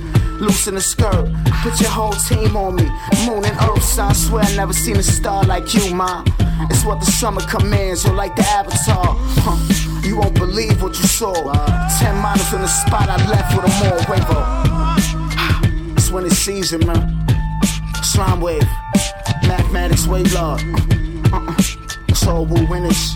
[0.40, 2.84] Loosen the skirt, put your whole team on me.
[3.24, 6.22] Moon and earth, so I swear I never seen a star like you, ma.
[6.70, 9.16] It's what the summer commands, you're like the avatar.
[9.44, 9.58] Huh.
[10.06, 11.32] You won't believe what you saw.
[11.98, 14.24] Ten models on the spot, I left with a more wave
[15.96, 17.26] It's when it's season, man.
[18.02, 18.68] Slime wave,
[19.46, 20.62] mathematics wave lord.
[21.32, 21.54] Uh-uh.
[22.08, 23.13] It's all winners.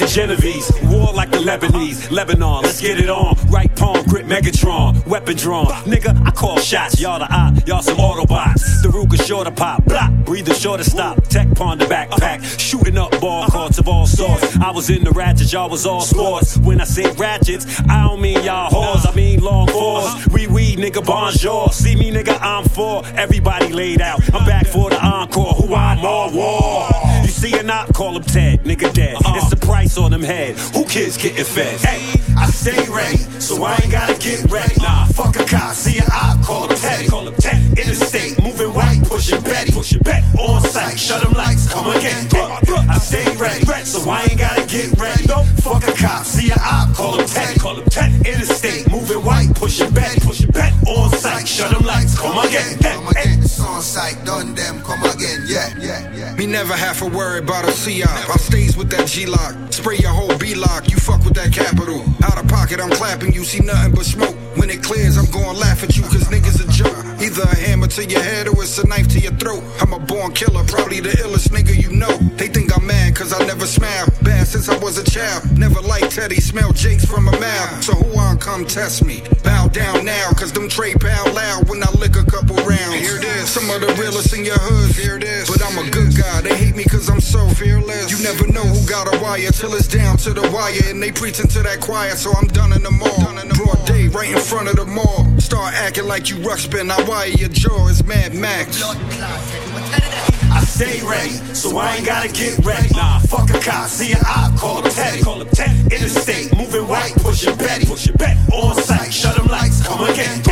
[0.00, 0.72] The Genovese.
[0.84, 2.10] War like the Lebanese.
[2.10, 3.36] Lebanon, let's get it on.
[3.48, 5.06] Right palm, grip Megatron.
[5.06, 5.66] Weapon drawn.
[5.84, 7.00] Nigga, I call shots.
[7.00, 7.66] Y'all the op.
[7.66, 8.82] Y'all some Autobots.
[8.82, 9.84] The Ruger shorter pop.
[9.84, 10.10] Block.
[10.24, 11.22] Breather shorter stop.
[11.28, 12.42] Tech pawn the backpack.
[12.58, 14.56] Shooting up ball carts of all sorts.
[14.56, 15.52] I was in the ratchets.
[15.52, 16.56] Y'all was all sports.
[16.56, 19.06] When I say ratchets, I don't mean y'all whores.
[19.06, 20.04] I mean long fours.
[20.04, 20.30] Uh-huh.
[20.32, 21.70] We we nigga bonjour.
[21.72, 23.04] See me nigga, I'm for.
[23.16, 24.20] Everybody laid out.
[24.34, 25.52] I'm back for the encore.
[25.54, 26.99] Who I'm all war.
[27.40, 28.64] See a knock, call him Ted.
[28.64, 29.14] Nigga dead.
[29.14, 29.38] Uh-huh.
[29.38, 30.58] It's the price on them head.
[30.76, 31.80] Who kids getting fed?
[31.80, 34.74] Hey, I stay ready, so I ain't gotta get ready.
[34.76, 35.72] Nah, fuck a cop.
[35.72, 37.08] See a op, call him Teddy.
[37.08, 37.56] Call him Ted.
[37.78, 39.72] In the state, moving white, pushing Betty.
[39.72, 42.28] Pushing back, on site, Shut them lights, come again.
[42.68, 45.24] I stay ready, so I ain't gotta get ready.
[45.64, 46.26] Fuck a cop.
[46.26, 47.58] See a op, call him Teddy.
[47.58, 48.16] Call him Teddy.
[48.28, 51.08] interstate, moving white, pushing back, pushing back, on
[51.40, 52.78] sight, shut them lights, come again.
[52.78, 53.22] Come eh, eh.
[53.22, 56.34] again, it's on sight, done them, come again, yeah, yeah, yeah.
[56.34, 58.08] Me never have to worry about a C-op.
[58.08, 59.72] I stays with that G-lock.
[59.72, 60.90] Spray your whole B-lock.
[60.90, 62.02] You fuck with that capital.
[62.24, 63.32] Out of pocket, I'm clapping.
[63.32, 64.36] You see nothing but smoke.
[64.56, 66.96] When it clears, I'm gonna laugh at you, cause niggas a joke.
[67.20, 69.62] Either a hammer to your head or it's a knife to your throat.
[69.80, 72.10] I'm a born killer, probably the illest nigga you know.
[72.36, 74.06] They think I'm mad cause I never smile.
[74.22, 75.56] Bad since I was a child.
[75.58, 77.84] Never liked Teddy, smell Jakes from a mouth.
[77.84, 79.22] So who on come test me?
[79.44, 82.98] Bow down now, cause them trade pound loud when I lick a couple rounds.
[82.98, 83.48] Here it is.
[83.48, 84.90] Some of the realest in your hood.
[84.96, 85.48] Here it is.
[85.48, 86.40] But I'm a good guy.
[86.40, 88.10] They hate me cause I'm so fearless.
[88.10, 90.90] You never know who got a wire till it's down to the wire.
[90.90, 93.20] And they preaching to that choir, so I'm done in the mall.
[93.60, 95.22] Broad day right in front of the mall.
[95.38, 96.90] Start acting like you rush spin.
[96.90, 97.86] I wire your jaw.
[97.86, 98.82] It's Mad Max.
[98.82, 102.88] I stay ready, so I ain't gotta get ready.
[102.92, 105.22] Nah, fuck a cop, see a op, call him Teddy.
[105.22, 105.94] Call him Teddy.
[105.94, 107.86] Interstate, moving white, pushing Betty.
[107.86, 108.40] Pushing Betty.
[108.52, 110.42] On sight, shut them lights, come again.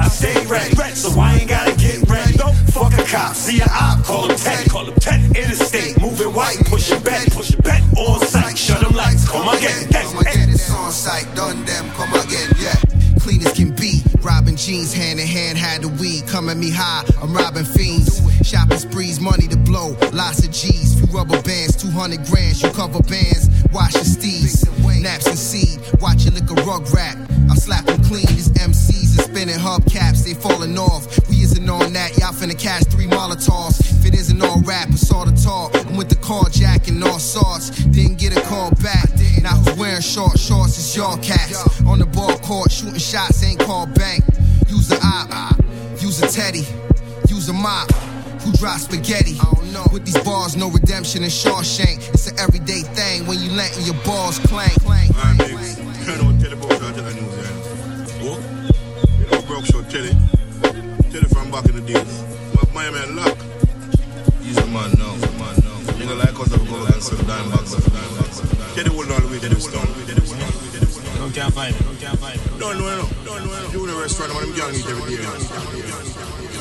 [0.00, 2.36] I stay ready, so I ain't gotta get ready.
[2.74, 4.68] Fuck a cop, see a op, call him Teddy.
[4.68, 5.26] Call him Teddy.
[5.38, 7.30] Interstate, moving white, pushing Betty.
[7.30, 7.84] Pushing Betty.
[7.96, 9.86] On sight, shut them lights, come again.
[9.92, 12.95] Come again, it's on sight, done them, come again, yeah.
[13.20, 16.26] Clean as can be, robbing jeans hand in hand, had the weed.
[16.26, 18.20] Come at me high, I'm robbing fiends.
[18.46, 20.94] Shopping sprees, money to blow, lots of G's.
[20.98, 23.48] Few rubber bands, 200 grand, you cover bands.
[23.76, 24.64] Wash your steeds,
[25.02, 25.78] naps and seed.
[26.00, 27.18] Watch your liquor rug rap.
[27.50, 31.04] I slap them clean, these MCs is spinning hubcaps, they falling off.
[31.28, 33.80] We isn't on that, y'all finna catch three Molotovs.
[33.80, 35.76] If it isn't all rap, it's all the talk.
[35.86, 37.68] I'm with the carjacking, all sorts.
[37.84, 39.10] Didn't get a call back.
[39.46, 40.78] I was wearing short shorts?
[40.78, 41.82] It's y'all cats.
[41.82, 44.24] On the ball court, shooting shots, ain't called bank.
[44.68, 45.60] Use a op,
[46.00, 46.64] use a teddy,
[47.28, 48.15] use a mop.
[48.46, 49.34] Who drops spaghetti?
[49.42, 49.84] I don't know.
[49.90, 51.98] With these bars, no redemption in Shawshank.
[52.14, 54.78] It's an everyday thing when you letting your balls clank.
[54.86, 55.50] I'm big.
[55.50, 57.58] You know, tell about that in New Zealand.
[58.22, 58.38] Oh,
[59.18, 60.14] you know, broke short telly.
[61.10, 62.22] Telly from back in the days.
[62.70, 63.36] My, my man Lock.
[64.42, 65.10] He's a man now.
[65.18, 65.82] He's a man now.
[65.98, 67.74] Nigga like us have go against some dime bags.
[68.78, 69.90] Teddy will not wait to the stone.
[71.18, 71.82] Don't can't find it.
[71.82, 72.60] Don't can't find it.
[72.60, 73.08] No, no, no.
[73.24, 73.70] No, no, no.
[73.72, 75.22] You in a restaurant, man, them gang eat every day.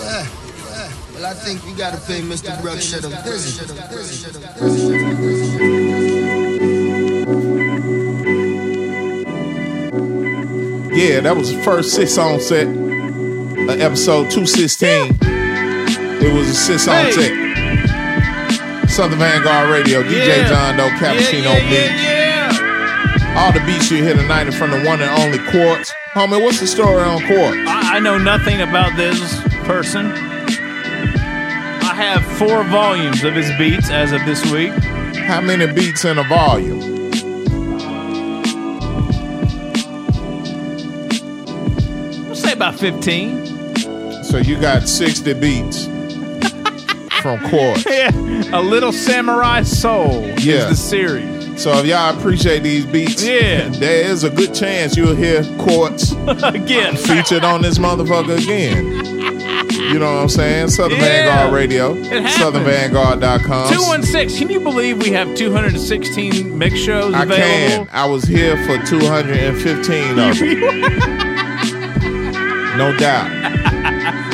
[0.02, 0.45] Yeah, yeah.
[1.16, 2.60] Well, I think we gotta pay Mr.
[2.62, 4.36] Bruckshot a visit.
[10.96, 15.18] Yeah, that was the first six song set of episode 216.
[15.22, 17.12] It was a six song Hey.
[17.12, 18.90] set.
[18.90, 20.48] Southern Vanguard Radio, DJ Yeah.
[20.48, 22.02] John Doe, Cappuccino yeah, yeah, Beats.
[22.02, 25.92] yeah, All the beats you hear tonight in front of one and only Kuartz.
[26.14, 27.68] Homie, what's the story on Kuartz?
[27.68, 29.20] I, I know nothing about this
[29.66, 30.12] person.
[31.96, 34.74] I have four volumes of his beats as of this week.
[35.16, 36.80] How many beats in a volume?
[42.26, 44.24] We'll say about 15.
[44.24, 45.86] So you got 60 beats
[47.22, 47.86] from Kuartz.
[47.86, 48.12] Yeah,
[48.60, 50.70] a little samurai soul Yeah.
[50.70, 51.62] is the series.
[51.62, 53.70] So if y'all appreciate these beats, Yeah.
[53.80, 56.12] there is a good chance you'll hear Kuartz
[56.54, 59.35] again featured on this motherfucker again.
[59.78, 60.70] You know what I'm saying?
[60.70, 61.06] Southern Yeah.
[61.06, 63.74] Vanguard Radio, southernvanguard.com.
[63.74, 64.38] 216.
[64.40, 67.86] Can you believe we have 216 mix shows I available?
[67.86, 67.90] can.
[67.92, 71.26] I was here for 215 of them.
[72.76, 73.30] No doubt.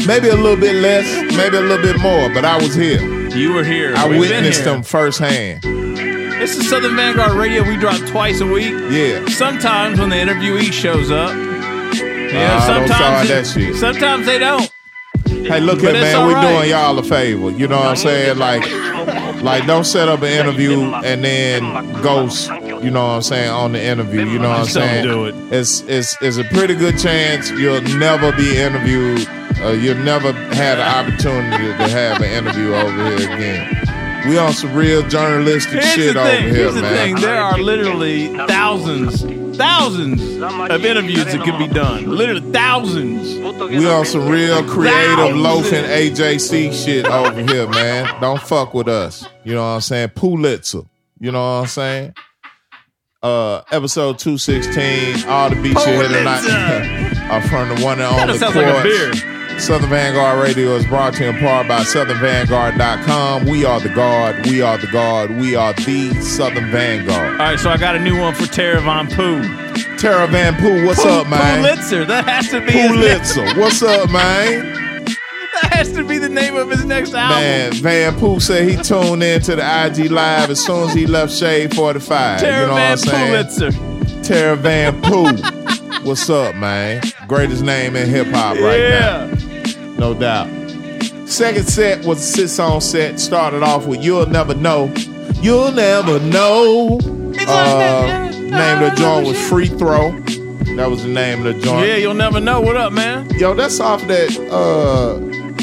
[0.07, 1.05] Maybe a little bit less,
[1.37, 2.99] maybe a little bit more, but I was here.
[3.29, 3.93] You were here.
[3.95, 4.73] I We've witnessed here.
[4.73, 5.61] them firsthand.
[5.61, 7.61] This is Southern Vanguard Radio.
[7.63, 8.73] We drop twice a week.
[8.89, 9.23] Yeah.
[9.27, 11.35] Sometimes when the interviewee shows up.
[11.35, 13.75] Yeah, Ah, don't sometimes it- that shit.
[13.75, 14.70] sometimes they don't.
[15.47, 16.27] Hey, look here, man.
[16.27, 16.57] We're right.
[16.57, 17.51] doing y'all a favor.
[17.51, 18.37] You know what I'm saying?
[18.37, 18.61] Like,
[19.41, 21.61] like don't set up an interview and then
[22.01, 22.49] ghost.
[22.49, 24.25] You know what I'm saying on the interview.
[24.25, 25.03] You know what I'm saying?
[25.03, 25.35] do it.
[25.51, 29.27] It's it's it's a pretty good chance you'll never be interviewed.
[29.61, 33.81] Uh, you'll never have an opportunity to have an interview over here again.
[34.27, 37.15] We on some real journalistic Here's shit over here, Here's the thing.
[37.15, 39.23] There are literally thousands,
[39.55, 42.05] thousands of interviews that could be done.
[42.09, 43.35] Literally thousands.
[43.35, 48.19] We on some real creative loafing AJC shit over here, man.
[48.21, 49.25] Don't fuck with us.
[49.43, 50.09] You know what I'm saying?
[50.09, 50.81] Pulitzer.
[51.19, 52.15] You know what I'm saying?
[53.23, 58.37] Uh, episode 216, all the beats you hear tonight are from the one and only
[58.39, 59.40] sounds like a beer.
[59.61, 63.45] Southern Vanguard Radio is brought to you in part by SouthernVanguard.com.
[63.45, 64.45] We are the guard.
[64.47, 65.29] We are the guard.
[65.37, 67.33] We are the Southern Vanguard.
[67.33, 69.41] All right, so I got a new one for Tara Von Pooh.
[69.97, 71.61] Tara Van Pooh, what's Pooh- up, man?
[71.63, 72.05] Pulitzer.
[72.05, 75.05] That has to be Pulitzer, what's up, man?
[75.61, 77.37] That has to be the name of his next album.
[77.41, 81.05] Man, Van Pooh said he tuned in to the IG Live as soon as he
[81.05, 82.39] left Shade 45.
[82.41, 83.69] Tara you know Van what I'm saying?
[83.69, 84.23] Pulitzer.
[84.23, 85.31] Tara Van Pooh.
[86.03, 87.03] What's up, man?
[87.27, 89.27] Greatest name in hip hop right Yeah.
[89.27, 89.37] now.
[90.01, 90.47] No doubt.
[91.29, 93.19] Second set was a six song set.
[93.19, 94.91] Started off with You'll Never Know.
[95.43, 96.99] You'll Never Know.
[97.47, 100.09] Uh, name of the joint was Free Throw.
[100.75, 101.85] That was the name of the joint.
[101.85, 102.61] Yeah, you'll never know.
[102.61, 103.29] What up, man?
[103.37, 105.17] Yo, that's off that uh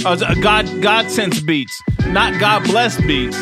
[0.09, 3.37] Uh, God God sense beats, not God bless beats.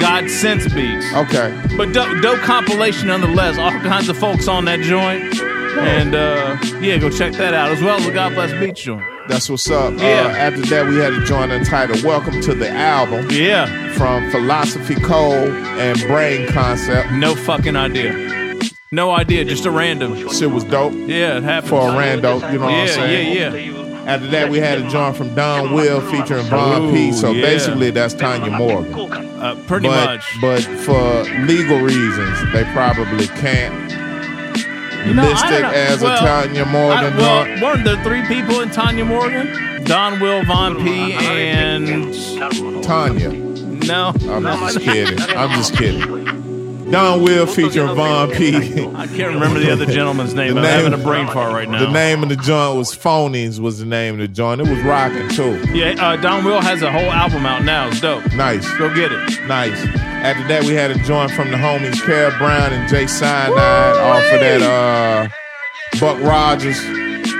[0.00, 1.06] God sense beats.
[1.14, 1.56] Okay.
[1.76, 3.58] But dope, dope compilation nonetheless.
[3.58, 5.51] All kinds of folks on that joint.
[5.78, 9.04] And uh, yeah, go check that out as well as the God bless beats joint.
[9.28, 9.94] That's what's up.
[9.94, 10.26] Yeah.
[10.26, 13.66] Uh, after that, we had a joint entitled "Welcome to the Album." Yeah.
[13.92, 17.12] From Philosophy Cole and Brain Concept.
[17.12, 18.58] No fucking idea.
[18.90, 19.44] No idea.
[19.44, 20.28] Just a random.
[20.28, 20.92] Shit was dope.
[20.92, 23.36] Yeah, it happened For a rando, you know what I'm saying?
[23.36, 27.12] Yeah, yeah, After that, we had a joint from Don Will featuring Von Pea.
[27.12, 27.42] So yeah.
[27.42, 28.92] basically, that's Tanya Morgan.
[29.40, 30.40] Uh, pretty but, much.
[30.40, 34.01] But for legal reasons, they probably can't
[35.06, 37.62] You know, list I don't as Well, a Tanya Morgan I, well, joint.
[37.62, 39.82] weren't there three people in Tanya Morgan?
[39.84, 42.14] Don Will, Von Pea, and
[42.84, 43.32] Tanya.
[43.32, 45.18] no, I'm just kidding.
[45.36, 46.51] I'm just kidding.
[46.92, 48.54] Don Will featuring Von Pea.
[48.94, 50.58] I can't remember the other gentleman's name.
[50.58, 51.86] I'm name- having a brain fart right now.
[51.86, 53.58] The name of the joint was Phonies.
[53.60, 54.60] Was the name of the joint?
[54.60, 55.58] It was rocking too.
[55.72, 57.88] Yeah, uh, Don Will has a whole album out now.
[57.88, 58.30] It's dope.
[58.34, 58.70] Nice.
[58.76, 59.46] Go get it.
[59.48, 59.82] Nice.
[59.96, 63.52] After that, we had a joint from the homies Cara Brown and Jay Cyanide
[63.98, 66.78] off of that uh, Buck Rogers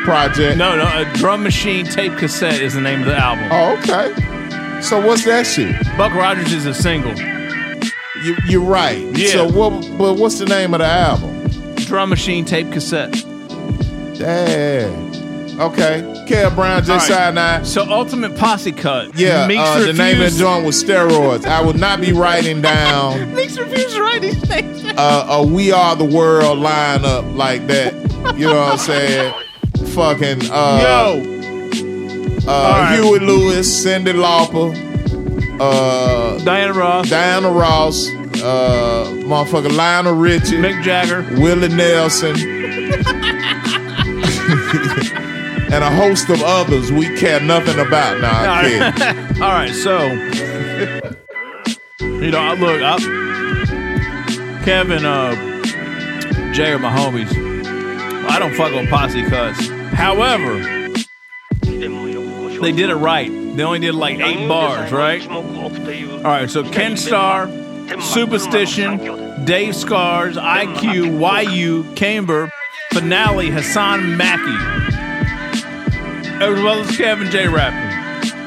[0.05, 0.57] project.
[0.57, 3.49] No, no, a drum machine tape cassette is the name of the album.
[3.53, 4.81] Oh, okay.
[4.81, 5.77] So what's that shit?
[5.99, 7.13] Buck Rogers is a single.
[8.25, 8.99] You, you're right.
[9.17, 9.29] Yeah.
[9.31, 9.71] So what?
[9.99, 11.75] But what's the name of the album?
[11.77, 13.13] Drum machine tape cassette.
[14.19, 15.61] Damn.
[15.61, 16.25] Okay.
[16.27, 17.03] Cara Brown, All right.
[17.03, 17.67] Cyanide.
[17.67, 19.15] So Ultimate Posse Cut.
[19.19, 21.45] Yeah, Meeks uh, the name of the joint was steroids.
[21.45, 24.85] I would not be writing down Meeks refused to write these things.
[24.97, 27.93] uh, a "We Are the World" lineup like that.
[28.39, 29.35] You know what I'm saying?
[29.89, 31.21] Fucking uh, Yo,
[32.47, 32.99] uh, right.
[33.01, 34.73] Huey Lewis, Cyndi Lauper,
[35.63, 41.23] uh, Diana Ross, Diana Ross, uh, motherfucker Lionel Richie, Mick Jagger.
[41.41, 42.37] Willie Nelson,
[45.73, 48.21] and a host of others we care nothing about.
[48.21, 48.95] Nah, All I'm right.
[48.97, 49.43] kidding.
[49.43, 50.03] All right, so
[52.01, 52.99] you know, I look, I,
[54.65, 55.35] Kevin, uh,
[56.53, 57.31] Jay are my homies.
[58.29, 59.69] I don't fuck with posse cuts.
[59.95, 60.55] However,
[62.61, 63.31] they did it right.
[63.55, 65.27] They only did like eight bars, right?
[65.31, 72.51] All right, so Kenn Starr, Supastition, Dave Scars, IQ, YU, Camber,
[72.93, 74.57] Finale, Hassaan Mackey,
[76.43, 77.49] as well as Kevin J.
[77.49, 77.91] rapping.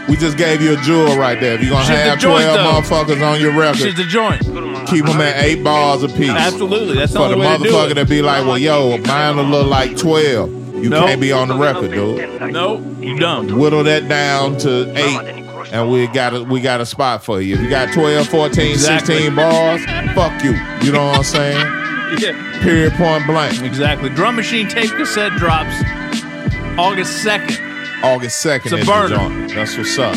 [0.07, 1.55] We just gave you a jewel right there.
[1.55, 2.81] If you're gonna Shit, have joint, 12 though.
[2.81, 4.41] motherfuckers on your record, Shit's the joint.
[4.87, 6.29] keep them at eight bars apiece.
[6.29, 7.93] Absolutely, that's the For the only way to do motherfucker it.
[7.95, 10.64] that be like, well, yo, mine will look like 12.
[10.85, 11.07] You Nope.
[11.07, 12.51] can't be on the record, dude.
[12.51, 13.57] Nope, you dumb.
[13.57, 15.43] Whittle that down to eight.
[15.73, 17.55] And we got a we got a spot for you.
[17.55, 19.15] If you got 12, 14, Exactly.
[19.15, 19.83] 16 bars,
[20.13, 20.51] fuck you.
[20.85, 21.57] You know what I'm saying?
[22.19, 23.63] Yeah, Period point blank.
[23.63, 24.09] exactly.
[24.09, 25.73] Drum Machine tape cassette drops
[26.77, 28.03] August 2nd.
[28.03, 29.15] August 2nd It's a burner.
[29.15, 29.55] joint.
[29.55, 30.15] That's what's up.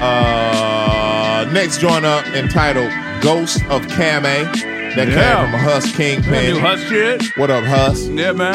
[0.00, 2.90] Uh, next joint up entitled
[3.22, 4.22] Ghost of Kame.
[4.22, 5.14] That Yeah.
[5.36, 6.54] came from a Hus Kingpin.
[6.54, 7.22] New Hus shit.
[7.36, 8.06] What up, Huss?
[8.08, 8.54] Yeah, man.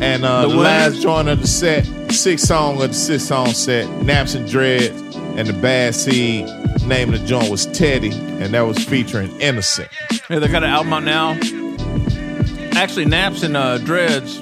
[0.00, 3.48] And uh, The the, last joint of the set, six song of the six song
[3.48, 6.46] set, Naps and Dreads, and the Bad Seed.
[6.86, 9.88] Name of the joint was Teddy, and that was featuring Innocent.
[10.30, 11.38] Yeah, they got an album out now.
[12.80, 14.40] Actually, Naps and uh, Dreads,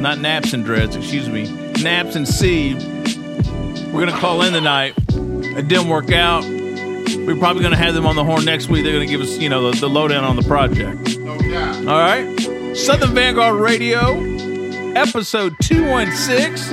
[0.00, 1.50] not Naps and Dreads, excuse me.
[1.82, 2.76] Naps and Seed.
[3.92, 4.94] We're gonna call in tonight.
[5.08, 6.44] It didn't work out.
[6.44, 8.84] We're probably gonna have them on the horn next week.
[8.84, 11.16] They're gonna give us, you know, the, the lowdown on the project.
[11.88, 12.76] All right.
[12.76, 14.14] Southern Vanguard Radio,
[14.96, 16.70] episode two one six.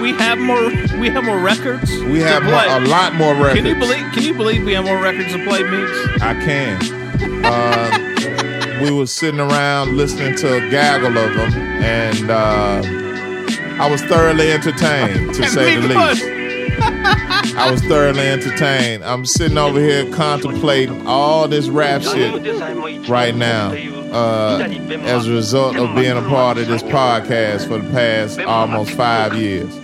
[0.00, 0.68] We have more.
[0.98, 1.90] We have more records.
[2.04, 2.66] We to have more, play.
[2.68, 3.56] a lot more records.
[3.56, 4.12] Can you believe?
[4.12, 6.22] Can you believe we have more records to play, Meeks?
[6.22, 7.44] I can.
[7.44, 11.52] Uh, we were sitting around listening to a gaggle of them,
[11.82, 12.82] and uh,
[13.82, 16.24] I was thoroughly entertained, to say the least.
[17.56, 19.04] I was thoroughly entertained.
[19.04, 23.72] I'm sitting over here contemplating all this rap shit right now
[24.12, 24.58] uh,
[25.02, 29.34] as a result of being a part of this podcast for the past almost five
[29.36, 29.74] years.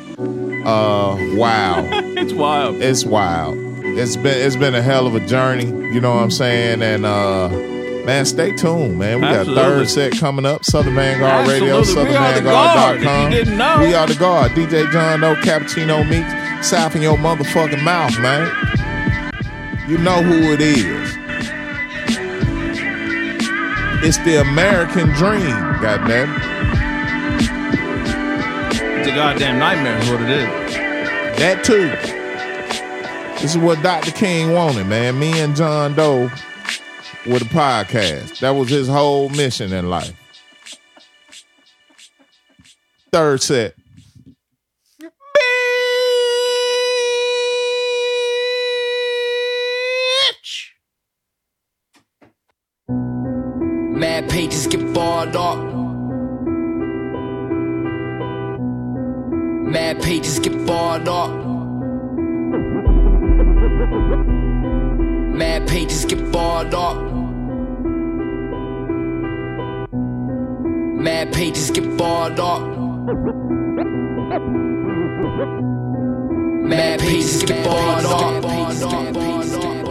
[0.67, 1.87] Uh, wow.
[1.93, 2.77] it's wild.
[2.77, 3.57] It's wild.
[3.99, 5.67] It's been it's been a hell of a journey.
[5.67, 6.83] You know what I'm saying?
[6.83, 7.49] And uh,
[8.05, 9.17] man, stay tuned, man.
[9.17, 9.63] We got Absolutely.
[9.63, 10.65] third set coming up.
[10.65, 12.13] Southern Vanguard Radio, Absolutely.
[12.13, 13.31] We are the guard, if you SouthernVanguard.com.
[13.31, 13.81] didn't.
[13.81, 14.53] We are the guard.
[14.53, 18.51] DJ John Doe, Cappuccino Meeks, south in your motherfucking mouth, man.
[19.89, 21.06] You know who it is.
[24.09, 25.51] It's the American dream,
[25.83, 26.33] goddamn.
[29.01, 30.77] It's a goddamn nightmare, is what it is.
[31.41, 31.89] That too.
[33.43, 34.13] This is what Dr.
[34.13, 35.19] King wanted, man.
[35.19, 36.31] Me and John Doe
[37.27, 38.39] with a podcast.
[38.39, 40.15] That was his whole mission in life.
[43.11, 43.75] Third set.
[53.97, 55.57] Mad pages get barred up.
[59.73, 61.31] Mad pages get barred up.
[65.35, 66.99] Mad pages get barred up.
[71.03, 72.61] Mad pages get barred up.
[76.69, 79.86] Mad pages get barred up.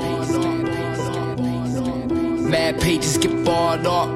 [2.50, 4.08] Mad pages get barred up.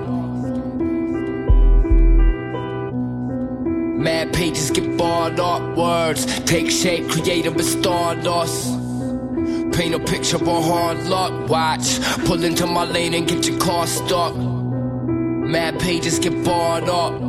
[3.99, 5.75] Mad pages get barred up.
[5.75, 8.67] Words take shape, create them as stardust.
[9.73, 11.49] Paint a picture of hard luck.
[11.49, 14.35] Watch, pull into my lane and get your car stuck.
[14.35, 17.19] Mad pages get barred up.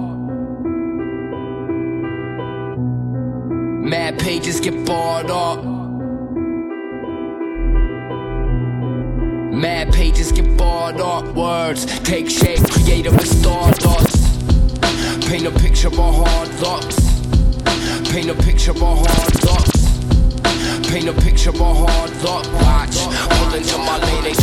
[3.83, 5.80] Mad pages get barred up.
[9.61, 11.35] Mad pages get barred up.
[11.35, 14.17] Words take shape, create them as stardust.
[15.29, 16.97] Paint a picture of hard lucks.
[18.11, 19.85] Paint a picture of hard lucks.
[20.89, 22.47] Paint a picture of hard luck.
[22.55, 23.05] Watch,
[23.37, 24.35] pull into my lane.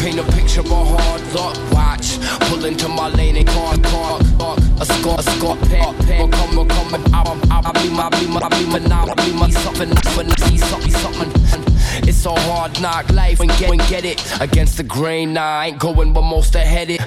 [0.00, 1.72] Paint a picture of hard luck.
[1.74, 2.18] Watch,
[2.48, 4.56] pull into my lane and car, car, car.
[4.80, 6.30] A score, a score, pack, pack.
[6.30, 6.94] Come, come.
[7.12, 10.90] I'm, I'm, I'm, be my, be my, be my, now, be my something, something, something,
[10.90, 11.73] something.
[12.02, 15.34] It's a hard knock life and get, and get it against the grain.
[15.34, 17.00] Nah, I ain't going but most ahead it.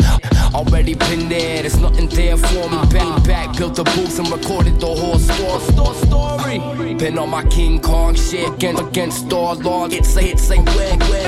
[0.54, 2.78] Already been there, there's nothing there for me.
[2.90, 5.96] Bang back, built the booth and recorded the whole story.
[6.06, 6.94] story.
[6.96, 9.94] Been on my King Kong shit against, against all laws.
[9.94, 11.28] It's a hit, say wig, wig.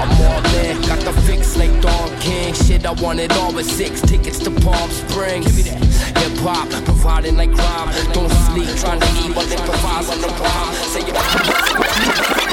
[0.00, 2.54] I'm all in, got the fix like Don King.
[2.54, 5.66] Shit, I want it all with six tickets to Palm Springs.
[5.66, 7.88] Hip hop, providing like crime.
[8.12, 10.74] Don't sleep, trying to eat while improvise on the rhyme.
[10.74, 11.02] Say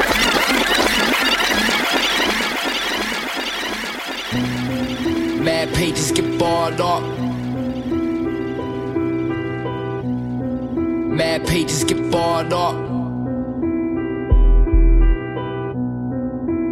[0.10, 0.15] you.
[5.46, 7.04] Mad pages get barred up.
[11.20, 12.74] Mad pages get barred up.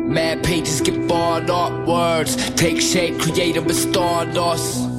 [0.09, 1.87] Mad pages get barred up.
[1.87, 4.89] Words take shape, create them as stardust.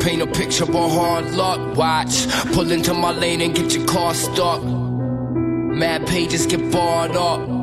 [0.00, 1.76] Paint a picture of hard luck.
[1.76, 4.64] Watch, pull into my lane and get your car stuck.
[4.64, 7.59] Mad pages get barred up.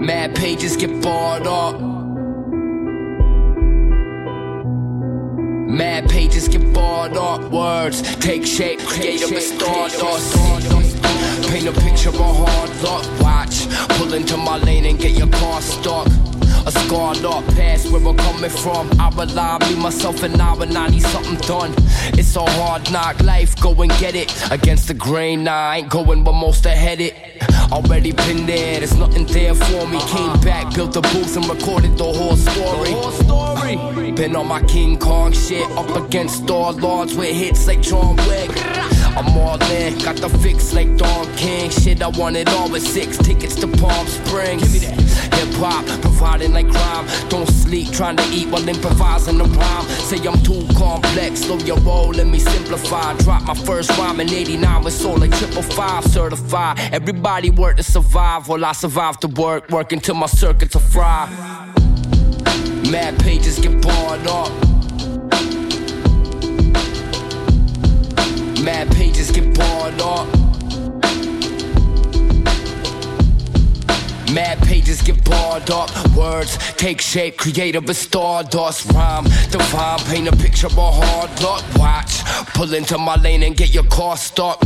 [0.00, 1.78] Mad pages get barred up.
[5.68, 7.42] Mad pages get barred up.
[7.52, 10.36] Words take shape, create them as stardust.
[11.50, 13.20] Paint a picture of hard luck.
[13.20, 13.68] Watch,
[13.98, 16.08] pull into my lane and get your car stuck.
[16.66, 18.90] A scarred up past where I'm coming from.
[19.00, 21.74] I rely on me, myself, and I when I need something done.
[22.18, 24.28] It's a hard knock life, go and get it.
[24.50, 27.14] Against the grain, nah, I ain't going but most ahead it.
[27.72, 30.00] Already been there, there's nothing there for me.
[30.08, 34.12] Came back, built the booth, and recorded the whole story.
[34.12, 38.50] Been on my King Kong shit, up against all lords with hits like John Wick.
[39.16, 41.70] I'm all in, got the fix like Don King.
[41.70, 44.62] Shit, I want it all with six tickets to Palm Springs.
[44.62, 45.00] Give me that.
[45.34, 47.06] Hip hop, providing like crime.
[47.28, 49.84] Don't sleep, trying to eat while improvising the rhyme.
[50.08, 53.16] Say I'm too complex, slow your roll, let me simplify.
[53.18, 56.78] Drop my first rhyme in 89 with soul like triple five certified.
[56.92, 61.26] Everybody work to survive, while I survive to work, working till my circuits are fry.
[62.90, 64.69] Mad pages get barred up.
[68.62, 70.28] Mad pages get barred up.
[70.28, 70.36] Uh.
[74.34, 75.88] Mad pages get barred up.
[75.96, 76.08] Uh.
[76.14, 78.92] Words take shape, creative as stardust.
[78.92, 81.64] Rhyme, divine, paint a picture of hard luck.
[81.76, 82.22] Watch,
[82.52, 84.62] pull into my lane and get your car stuck.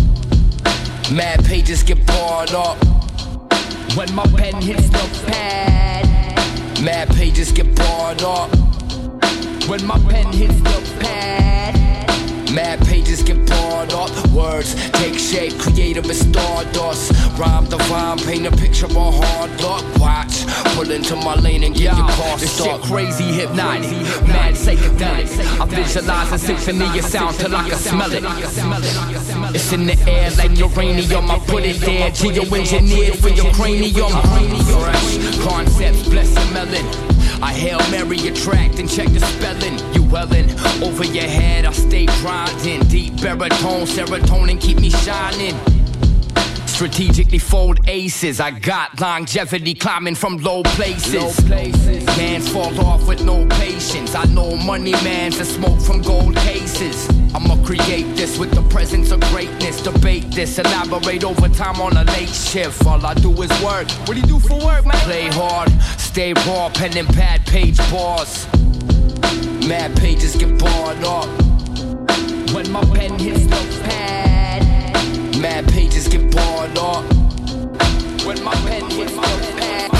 [1.13, 2.77] Mad pages get barred up.
[2.83, 3.57] Uh.
[3.95, 6.83] When my pen hits the pad.
[6.83, 8.51] Mad pages get barred up.
[9.69, 11.94] When my pen hits the pad.
[12.55, 14.11] Mad pages get barred up.
[14.29, 17.11] Words take shape, creative as stardust.
[17.37, 19.85] Rhyme the divine, paint a picture of hard luck.
[19.99, 22.81] Watch, pull into my lane and get your car This stuck.
[22.83, 23.91] shit crazy, hypnotic,
[24.29, 25.61] mad psychedelic.
[25.61, 28.23] I visualize a symphony of sound till I can smell it.
[29.55, 31.31] It's in the air like uranium.
[31.31, 34.13] I put it there, geoengineered for your cranium.
[34.13, 36.87] Fresh concepts, bless the melon.
[37.43, 39.94] I hail Mary attract and check the spelling.
[40.15, 40.51] You Welling
[40.81, 42.85] over your head, I stay grinding.
[42.85, 45.57] Deep baritone, serotonin keep me shining.
[46.67, 48.39] Strategically fold aces.
[48.39, 51.15] I got longevity climbing from low places.
[51.15, 52.07] Low places.
[52.17, 54.15] Mans fall off with no patience.
[54.15, 57.09] I know money man's a smoke from gold cases.
[57.35, 59.83] I'ma create this with the presence of greatness.
[59.83, 62.87] Debate this, elaborate over time on a late shift.
[62.87, 63.91] All I do is work.
[64.07, 64.97] What do you do for work, man?
[64.99, 68.47] Play hard, stay raw, pen and pad, page bars.
[69.67, 71.27] Mad pages get barred up.
[72.53, 77.05] When my pen hits the pad, mad pages get barred up.
[78.27, 79.23] When my pen hits the
[79.57, 79.91] pad.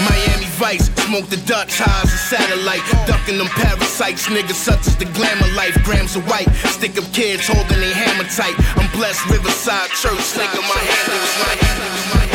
[0.00, 2.82] Miami Vice, smoke the Dutch high as a satellite.
[3.06, 5.76] Ducking them parasites, niggas such as the glamour life.
[5.84, 8.56] Grams of white, stick up kids holding their hammer tight.
[8.76, 11.54] I'm blessed, Riverside Church, my my
[12.14, 12.25] my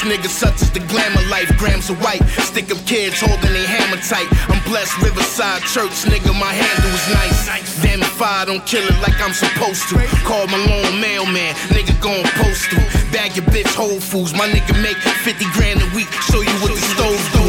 [0.00, 1.50] niggas such as the glamour life.
[1.58, 4.28] Grams of white, stick up kids holding their hammer tight.
[4.48, 7.82] I'm blessed, Riverside Church, nigga, my handle is nice.
[7.82, 10.00] Damn if I don't kill it like I'm supposed to.
[10.24, 12.80] Call my lone mailman, nigga gon' postal.
[13.12, 16.10] Bag your bitch Whole Foods, my nigga make 50 grand a week.
[16.30, 17.41] Show you what the stove do,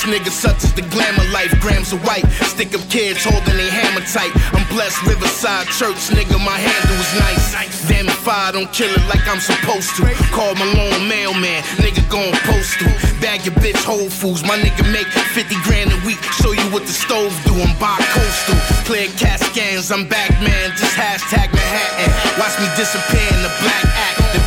[0.00, 1.52] parasites, niggas such as the glamour life.
[1.60, 4.30] Grams of white, stick up kids holding their hammer tight.
[4.54, 7.88] I'm blessed, Riverside Church, nigga, my handle is nice.
[7.88, 10.02] Damn if I don't kill it like I'm supposed to.
[10.32, 12.92] Call my lone mailman, nigga gon' postal.
[13.20, 16.22] Bag your bitch Whole Foods, my nigga make 50 grand a week.
[16.40, 18.56] Show you what the stove do, I'm bi-coastal.
[18.84, 20.70] Clear cat scans, I'm back, man.
[20.76, 22.10] Just hashtag Manhattan.
[22.38, 23.89] Watch me disappear in the black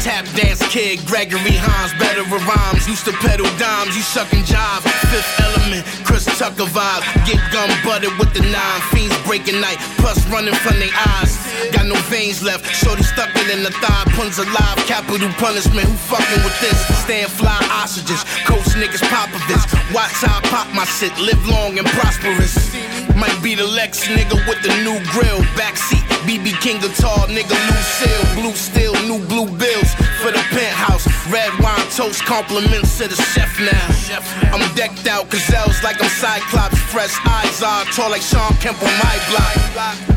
[0.03, 2.83] tap dance kid, Gregory Hines, better rhymes.
[2.91, 4.83] Used to pedal dimes, you sucking jive.
[5.07, 7.07] Fifth element, Chris Tucker vibe.
[7.23, 9.79] Get gum butted with the nine fiends breaking night.
[10.03, 11.39] Plus running from their eyes.
[11.71, 12.67] Got no veins left.
[12.75, 14.03] Shorty stuck it in the thigh.
[14.11, 15.87] Puns alive, capital punishment.
[15.87, 16.75] Who fucking with this?
[17.07, 18.27] Stand fly ostriches.
[18.43, 19.63] Coach niggas Popovich.
[19.95, 21.15] Watch how I pop my shit.
[21.15, 22.59] Live long and prosperous.
[23.15, 25.39] Might be the Lex nigga with the new grill.
[25.55, 28.23] Backseat, BB King guitar, nigga Lucille.
[28.39, 29.91] Blue steel, new blue bills
[30.23, 31.03] for the penthouse.
[31.27, 34.55] Red wine toast, compliments to the chef now.
[34.55, 36.79] I'm decked out, gazelles like I'm Cyclops.
[36.91, 39.55] Fresh eyes are tall like Shawn Kemp on my block.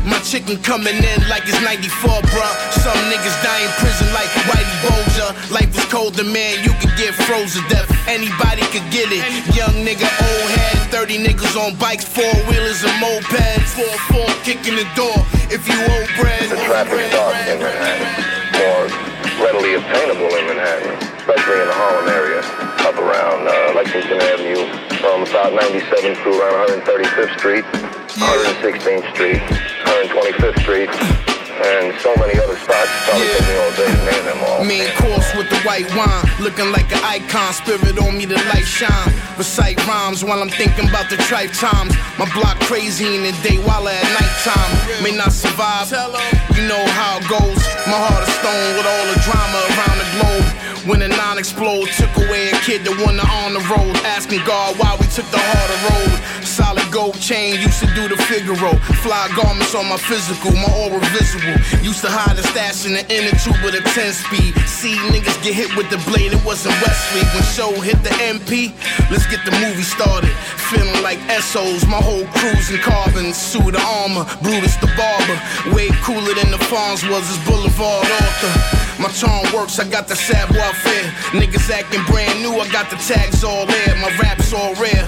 [0.07, 2.55] My chicken coming in like it's 94, bruh.
[2.79, 5.29] Some niggas die in prison like Whitey Bulger.
[5.51, 7.87] Life was colder, man, you could get frozen death.
[8.07, 9.23] Anybody could get it.
[9.51, 10.87] Young nigga, old head.
[10.87, 13.75] 30 niggas on bikes, four wheelers and mopeds.
[13.75, 15.19] 4-4 kicking the door
[15.49, 16.49] if you owe bread.
[16.49, 18.09] The traffic stops in Manhattan,
[18.59, 18.87] more
[19.39, 20.91] readily obtainable in Manhattan,
[21.23, 22.41] especially in the Harlem area,
[22.83, 24.67] up around uh, Lexington Avenue,
[24.99, 27.65] from about 97th through around 135th Street,
[28.19, 29.41] 116th Street,
[29.87, 30.91] 125th Street,
[31.63, 32.89] and so many other spots.
[33.05, 34.63] Probably take me all day to name them all.
[34.63, 37.53] Main course with the white wine, looking like an icon.
[37.53, 39.13] Spirit on me, the light shine.
[39.37, 41.93] Recite rhymes while I'm thinking about the trife times.
[42.17, 45.03] My block crazy in the day while at nighttime.
[45.03, 45.89] May not survive,
[46.55, 47.61] you know how it goes.
[47.89, 50.67] My heart is stone with all the drama around the globe.
[50.87, 53.91] When a non explode took away a kid that wanna on the road.
[54.07, 56.15] Asking God why we took the harder road.
[56.45, 58.73] Solid gold chain, used to do the Figaro.
[59.05, 61.53] Fly garments on my physical, my aura visible.
[61.85, 64.57] Used to hide the stash in the inner tube with a 10 speed.
[64.65, 67.29] See niggas get hit with the blade, it wasn't Westfleet.
[67.37, 68.73] When show hit the MP,
[69.13, 70.33] let's get the movie started.
[70.73, 73.29] Feeling like SOs, my whole crew's in carbon.
[73.29, 75.37] Suit of armor, Brutus the barber.
[75.77, 78.53] Way cooler than the Fonz was his Boulevard author.
[78.97, 81.07] My charm works, I got the savoir faire.
[81.37, 83.93] Niggas acting brand new, I got the tags all there.
[84.01, 85.05] My rap's all rare.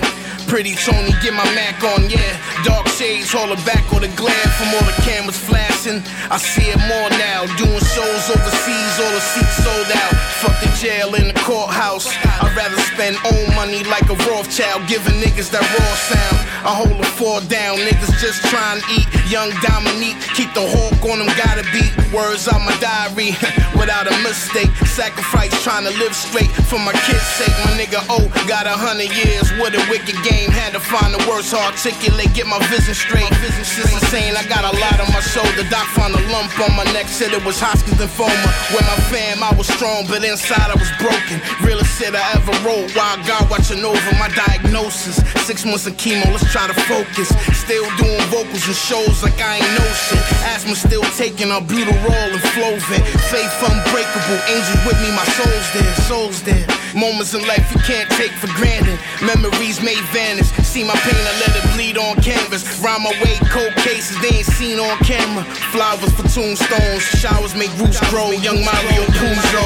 [0.49, 2.34] Pretty Tony, get my Mac on, yeah.
[2.65, 6.01] Dark shades, hold it back or the glare from all the cameras flashing.
[6.26, 7.45] I see it more now.
[7.53, 10.13] Doing shows overseas, all the seats sold out.
[10.41, 12.09] Fuck the jail in the courthouse.
[12.41, 16.41] I'd rather spend own money like a Rothschild, giving niggas that raw sound.
[16.60, 19.07] I hold a four down, niggas just trying to eat.
[19.31, 21.88] Young Dominique, keep the hawk on them, gotta beat.
[22.11, 23.31] Words out my diary,
[23.80, 24.68] without a mistake.
[24.84, 27.53] Sacrifice trying to live straight for my kids' sake.
[27.64, 30.52] My nigga O got a hundred years, what a wicked game.
[30.52, 33.31] Had to find the words to articulate, get my vision straight.
[33.40, 35.64] Vision shit's insane, I got a lot on my shoulder.
[35.72, 38.52] Doc found a lump on my neck, said it was Hodgkin's lymphoma.
[38.76, 41.40] With my fam, I was strong, but inside I was broken.
[41.64, 45.23] Realest shit I ever wrote, while God watching over my diagnosis.
[45.48, 47.30] Six months of chemo, let's try to focus.
[47.53, 50.23] Still doing vocals and shows like I ain't no shit.
[50.49, 53.05] Asthma still taking a butyl and Flovent.
[53.30, 56.65] Faith unbreakable, angels with me, my soul's there, soul's there.
[56.97, 58.97] Moments in life you can't take for granted.
[59.21, 60.49] Memories may vanish.
[60.65, 62.65] See my pain, I let it bleed on canvas.
[62.81, 65.43] Rhyme my way, cold cases they ain't seen on camera.
[65.69, 68.31] Flowers for tombstones, showers make roots grow.
[68.31, 69.63] Young Mario Puzo.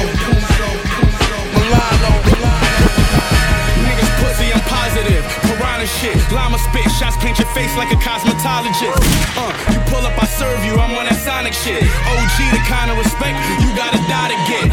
[1.56, 2.23] Milano.
[5.04, 5.24] I'm.
[5.44, 8.96] Piranha shit, llama spit, shots paint your face like a cosmetologist.
[9.36, 11.84] Uh, you pull up, I serve you, I'm on that Sonic shit.
[11.84, 14.64] OG, the kind of respect you gotta die to get.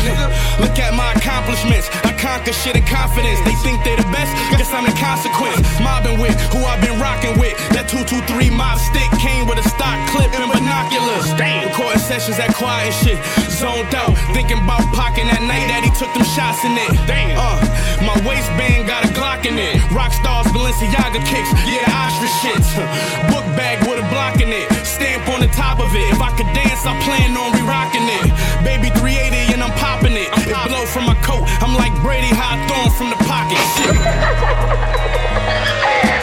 [0.59, 3.39] Look at my accomplishments, I conquer shit in confidence.
[3.43, 5.59] They think they the best, guess I'm the consequence.
[5.83, 7.55] Mobbing with who I've been rocking with.
[7.75, 11.27] That 223 mob stick came with a stock clip and binoculars.
[11.35, 13.19] Damn, recording sessions that quiet shit.
[13.51, 16.91] Zoned out, thinking about pocking that night that he took them shots in it.
[17.03, 17.59] Damn, uh,
[18.05, 19.77] my waistband got a Glock in it.
[20.21, 22.75] Rockstars, Balenciaga kicks, yeah, ostrich shits.
[23.31, 24.69] Book bag with a block in it.
[24.85, 26.11] Stamp on the top of it.
[26.11, 28.31] If I could dance, I plan on re-rocking it.
[28.63, 30.29] Baby 380 and I'm popping it.
[30.47, 31.47] It blow from my coat.
[31.61, 33.57] I'm like Brady Hawthorne from the pocket.
[33.77, 33.95] Shit.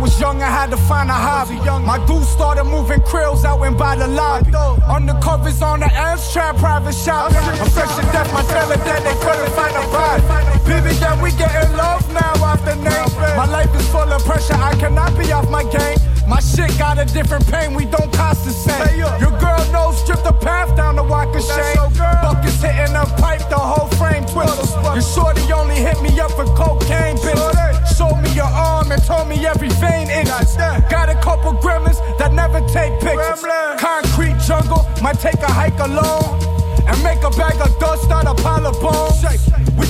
[0.03, 1.55] was young, I had to find a hobby.
[1.87, 4.51] My dude started moving krills out and by the lobby.
[4.51, 7.33] Undercovers on the ass trap, private shop.
[7.33, 10.23] I'm fresh to death, my fella that they couldn't find a body.
[10.67, 13.09] Baby, yeah, we getting love now off the name.
[13.39, 15.99] My life is full of pressure, I cannot be off my game.
[16.27, 18.99] My shit got a different pain, we don't cost the same.
[18.99, 21.77] Your girl knows, strip the path down the walk of shame.
[22.27, 24.75] Buckets hitting the pipe, the whole frame twists.
[24.75, 27.55] Your shorty only hit me up for cocaine pills.
[28.03, 30.57] Showed me your arm and told me every vein itches.
[30.91, 33.45] Got a couple gremlins that never take pictures.
[33.79, 36.43] Concrete jungle, might take a hike alone.
[36.85, 39.23] And make a bag of dust out of pile of bones.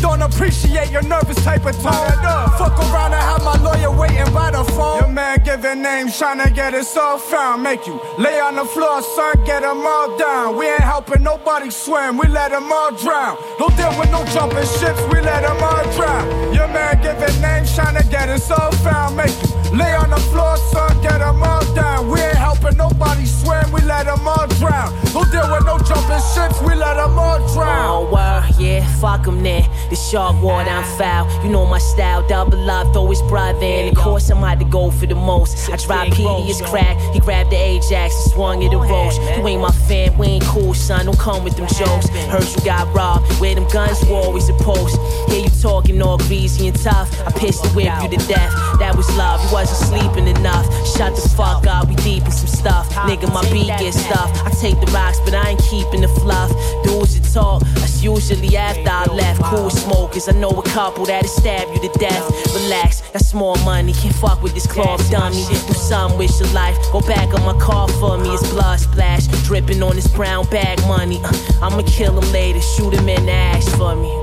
[0.03, 2.11] Don't appreciate your nervous type of tone.
[2.59, 4.99] Fuck around and have my lawyer waiting by the phone.
[4.99, 7.63] Your man giving names, trying to get us all found.
[7.63, 10.57] Make you lay on the floor, son, get them all down.
[10.57, 13.39] We ain't helping nobody swim, we let them all drown.
[13.61, 16.53] No deal with no jumping ships, we let them all drown.
[16.53, 19.17] Your man giving names, trying to get us all found.
[19.17, 22.11] Make you lay on the floor, son, get them all down.
[22.11, 24.93] We ain't helping nobody swim, we let them all drown.
[25.15, 28.07] No deal with no jumping ships, we let them all drown.
[28.07, 29.69] Oh, well, yeah, fuck them then.
[29.91, 31.27] The shark water, I'm foul.
[31.45, 33.89] You know my style, double life, throw his brother in.
[33.89, 35.71] Of course, I'm out to go for the most.
[35.71, 36.99] I tried PD, his crack.
[37.15, 39.21] He grabbed the Ajax and swung it a roast.
[39.37, 41.07] You ain't my fan, we ain't cool, son.
[41.07, 42.09] Don't come with them jokes.
[42.09, 43.27] Heard you got robbed.
[43.41, 44.99] Where them guns were always a post.
[45.31, 47.09] Hear you talking all greasy and tough.
[47.27, 48.53] I pistol whip you to death.
[48.79, 50.67] That was love, you wasn't sleeping enough.
[50.97, 52.89] Shut the fuck up, we deep in some stuff.
[53.09, 54.45] Nigga, my beat gets stuffed.
[54.45, 56.51] I take the rocks, but I ain't keeping the fluff.
[56.85, 59.43] Dudes that talk, that's usually after I left.
[59.43, 62.25] Cool smokers, I know a couple that'll stab you to death.
[62.55, 63.93] Relax, that's more money.
[63.93, 65.45] Can't fuck with this cloth dummy.
[65.49, 66.77] Do some wish your life.
[66.93, 68.31] Go back on my car for me.
[68.35, 71.21] It's blood splash, dripping on this brown bag money.
[71.23, 71.33] Uh,
[71.63, 74.22] I'ma kill him later, shoot him in the ass for me.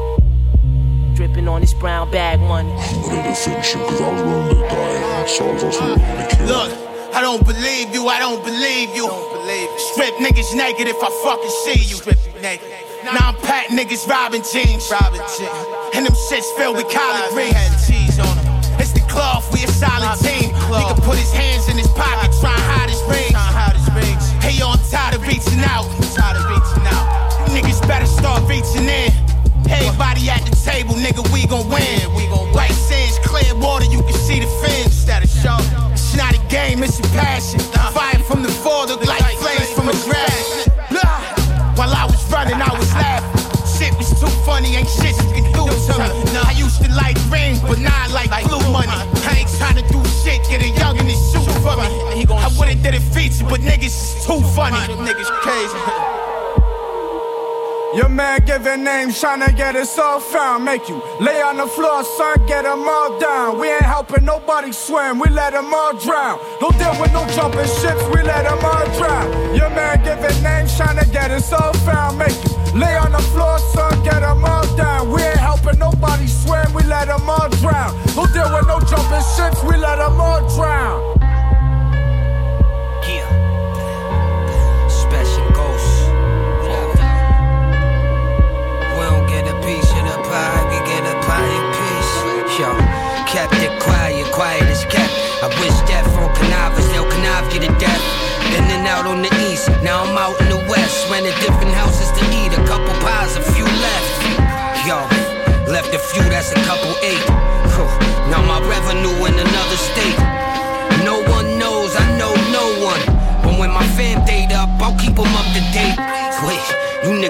[1.19, 2.71] Dripping on this brown bag money.
[2.71, 2.79] Look,
[7.11, 9.11] I don't believe you, I don't believe you.
[9.91, 11.99] Strip niggas naked if I fucking see you.
[13.03, 14.87] Now I'm pat niggas robbing jeans.
[14.87, 15.51] Robbing jeans.
[15.91, 17.51] And them shits filled with collard greens.
[17.83, 18.79] Cheese on them.
[18.79, 20.55] It's the cloth, we a solid team.
[20.71, 23.35] Nigga put his hands in his pocket, try and hide his rings.
[24.39, 25.83] Hey, yo, I'm tired of reaching out.
[26.15, 27.51] Tired of reaching out.
[27.51, 29.28] Niggas better start reaching in.
[29.69, 32.13] Everybody at the table, nigga, we gon' win.
[32.15, 35.05] We gon' White sands, clear water, you can see the fins.
[35.05, 35.57] That a show.
[35.93, 37.59] It's not a game, it's a passion.
[37.93, 39.95] Fire from the fall, look like flames from a.
[40.89, 41.21] Blah.
[41.77, 43.29] While I was running, I was laughing.
[43.77, 46.09] Shit was too funny, ain't shit you can do to me.
[46.41, 48.89] I used to like ring, but now I like blue money.
[48.89, 51.87] I ain't trying to do shit, get a young and shoot for me.
[52.25, 54.75] I would've did a feature, but niggas is too funny.
[55.05, 56.38] Niggas crazy.
[57.95, 60.63] Your man giving names, tryna get us all found.
[60.63, 63.57] Make you lay on the floor, son, get them all down.
[63.59, 66.39] We ain't helping nobody swim, we let them all drown.
[66.59, 69.55] Don't deal with no jumping ships, we let them all drown.
[69.55, 72.19] Your man giving names, tryna get us all found.
[72.19, 75.11] Make you lay on the floor, son, get them all down.
[75.11, 77.97] We ain't helping nobody swim, we let them all drown.
[78.13, 81.28] Don't deal with no jumping ships, we let them all drown.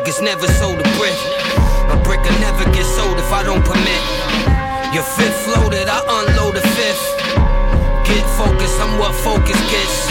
[0.09, 1.13] Niggas never sold a brick.
[1.93, 4.01] A brick will never get sold if I don't permit.
[4.93, 7.05] Your fifth loaded, I unload a fifth.
[8.09, 10.09] Get focused, I'm what focus gets.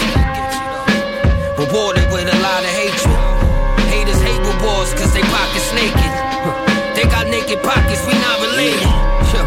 [1.58, 3.18] Rewarded with a lot of hatred.
[3.90, 6.12] Haters hate rewards cause they pockets naked.
[6.98, 8.82] They got naked pockets, we not related.
[8.82, 9.46] Huh.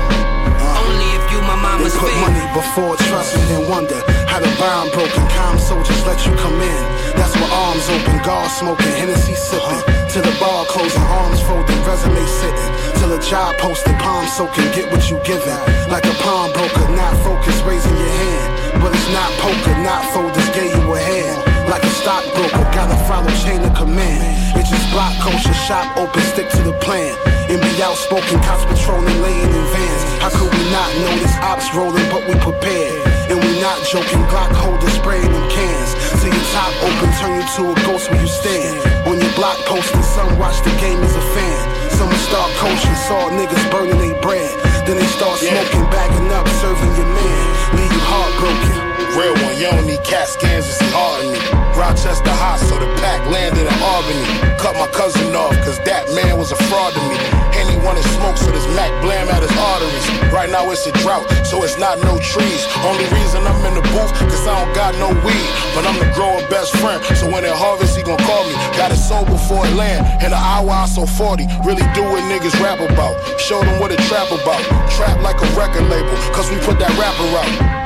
[0.87, 2.23] Only if you my mama's put baby.
[2.23, 5.27] money before trust and then wonder how the bomb broken.
[5.35, 6.81] Calm soldiers let you come in.
[7.19, 9.67] That's where arms open, guards smoking, Hennessy sipping.
[9.67, 10.00] Uh-huh.
[10.11, 12.71] To the bar closing, arms folding, resume sitting.
[12.99, 15.55] Till a job posted, palm soaking, get what you giving.
[15.87, 18.83] Like a palm broker, not focused, raising your hand.
[18.83, 21.39] But it's not poker, not folders, gave you a hand.
[21.71, 24.59] Like a stockbroker, gotta follow chain of command.
[24.59, 27.15] It's just block culture, shop open, stick to the plan.
[27.47, 30.03] And be outspoken, cops patrolling, laying in vans.
[30.19, 33.20] How could we not notice ops rolling, but we prepared?
[33.31, 35.95] And we not joking, Glock holders spraying them cans.
[36.19, 38.75] Till your top open, turn you to a ghost where you stand.
[39.07, 41.91] On your block posting, some watch the game as a fan.
[41.91, 44.51] Some start coaching, saw niggas burning they bread.
[44.85, 47.77] Then they start smoking, bagging up, serving your man.
[47.77, 48.90] Leave you heartbroken.
[49.11, 51.39] Real one, you don't need CAT scans see heart in me.
[51.75, 54.23] Rochester hot, so the pack landed in Albany.
[54.55, 57.19] Cut my cousin off, cause that man was a fraud to me.
[57.59, 60.07] And he wanted smoke, so this Mac blam out his arteries.
[60.31, 62.63] Right now it's a drought, so it's not no trees.
[62.87, 65.47] Only reason I'm in the booth, cause I don't got no weed.
[65.75, 68.55] But I'm the grower best friend, so when it harvest, he gon' call me.
[68.79, 70.07] Got it sold before it land.
[70.23, 71.51] In an hour, I sold 40.
[71.67, 73.19] Really do what niggas rap about.
[73.43, 74.63] Show them what a trap about.
[74.95, 77.80] Trap like a record label, cause we put that rapper out.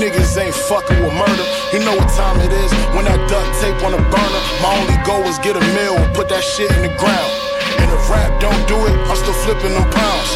[0.00, 1.44] Niggas ain't fucking with murder.
[1.76, 4.42] You know what time it is when that duct tape on the burner.
[4.64, 7.32] My only goal is get a meal and put that shit in the ground.
[7.84, 10.30] And if rap don't do it, I'm still flipping them pounds.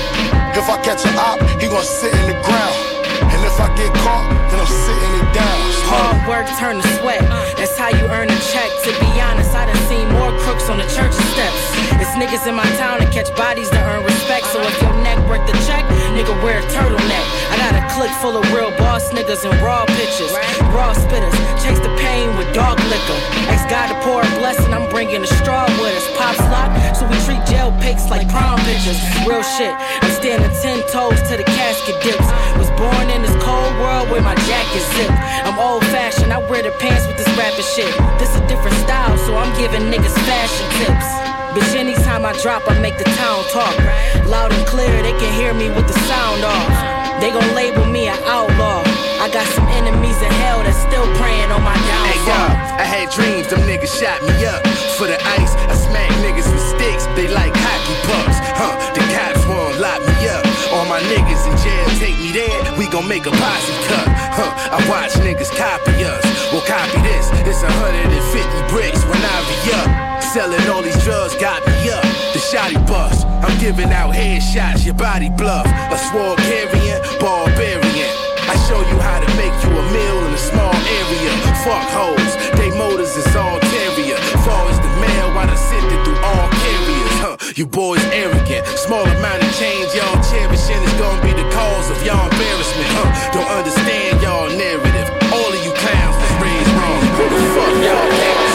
[0.52, 2.76] If I catch an op, he gon' sit in the ground.
[3.24, 5.56] And if I get caught, then I'm sitting it down.
[5.88, 7.24] Hard work turn to sweat.
[7.56, 8.68] That's how you earn a check.
[8.84, 11.60] To be honest, I done seen more crooks on the church steps.
[12.04, 14.44] It's niggas in my town that catch bodies to earn respect.
[14.52, 17.26] So if your neck worth the check, nigga wear a turtleneck.
[17.54, 20.34] I got a clique full of real boss niggas and raw bitches.
[20.74, 23.20] Raw spitters, chase the pain with dog liquor.
[23.46, 26.06] Ask God to pour a blessing, I'm bringing a straw with us.
[26.18, 28.98] Pops lock, so we treat jail pics like prom pictures.
[29.22, 29.70] Real shit,
[30.02, 32.26] I'm standing ten toes to the casket dips.
[32.58, 35.14] Was born in this cold world where my jacket zipped.
[35.46, 37.94] I'm old fashioned, I wear the pants with this rapping shit.
[38.18, 41.06] This a different style, so I'm giving niggas fashion tips.
[41.54, 43.78] Bitch, anytime I drop, I make the town talk.
[44.26, 46.93] Loud and clear, they can hear me with the sound off.
[47.20, 48.82] They gon' label me an outlaw.
[49.22, 52.10] I got some enemies in hell that's still praying on my downfall.
[52.10, 52.64] Hey downfall.
[52.74, 54.60] I had dreams, them niggas shot me up.
[54.98, 58.38] For the ice, I smack niggas with sticks, they like hockey pucks.
[58.58, 60.44] Huh, the cops won't lock me up.
[60.74, 64.08] All my niggas in jail, take me there, we gon' make a posse cut.
[64.34, 66.24] Huh, I watch niggas copy us.
[66.52, 70.22] Well, copy this, it's 150 bricks when I be up.
[70.22, 72.13] Selling all these drugs got me up.
[72.54, 75.66] Shotty bust, I'm giving out headshots, your body bluff.
[75.66, 78.14] A sword carrying, barbarian.
[78.46, 81.34] I show you how to make you a meal in a small area.
[81.66, 84.14] Fuck hoes, they motors is all terrier.
[84.46, 87.16] Far as the mail, I done sifted through all carriers.
[87.26, 88.62] Huh, you boys arrogant.
[88.78, 92.86] Small amount of change y'all cherishing is gonna be the cause of y'all embarrassment.
[92.94, 95.10] Huh, don't understand y'all narrative.
[95.34, 97.02] All of you clowns was raised wrong.
[97.18, 98.54] Who the fuck y'all is?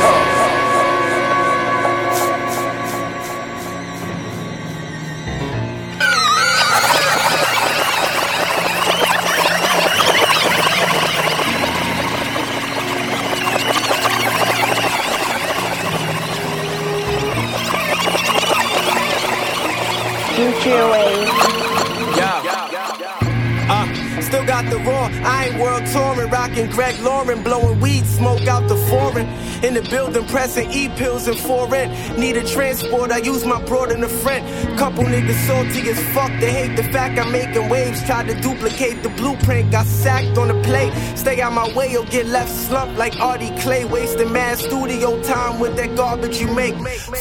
[0.00, 0.37] Huh.
[25.24, 29.26] I ain't world touring, rocking Greg Lauren, blowing weed smoke out the foreign.
[29.64, 31.90] In the building, pressing e pills and foreign.
[32.18, 34.44] Need a transport, I use my broad and a friend.
[34.78, 38.00] Couple niggas salty as fuck, they hate the fact I'm making waves.
[38.04, 40.92] Tried to duplicate the blueprint, got sacked on the plate.
[41.16, 43.84] Stay out my way or get left slumped like Artie Clay.
[43.84, 46.76] Wasting mad studio time with that garbage you make.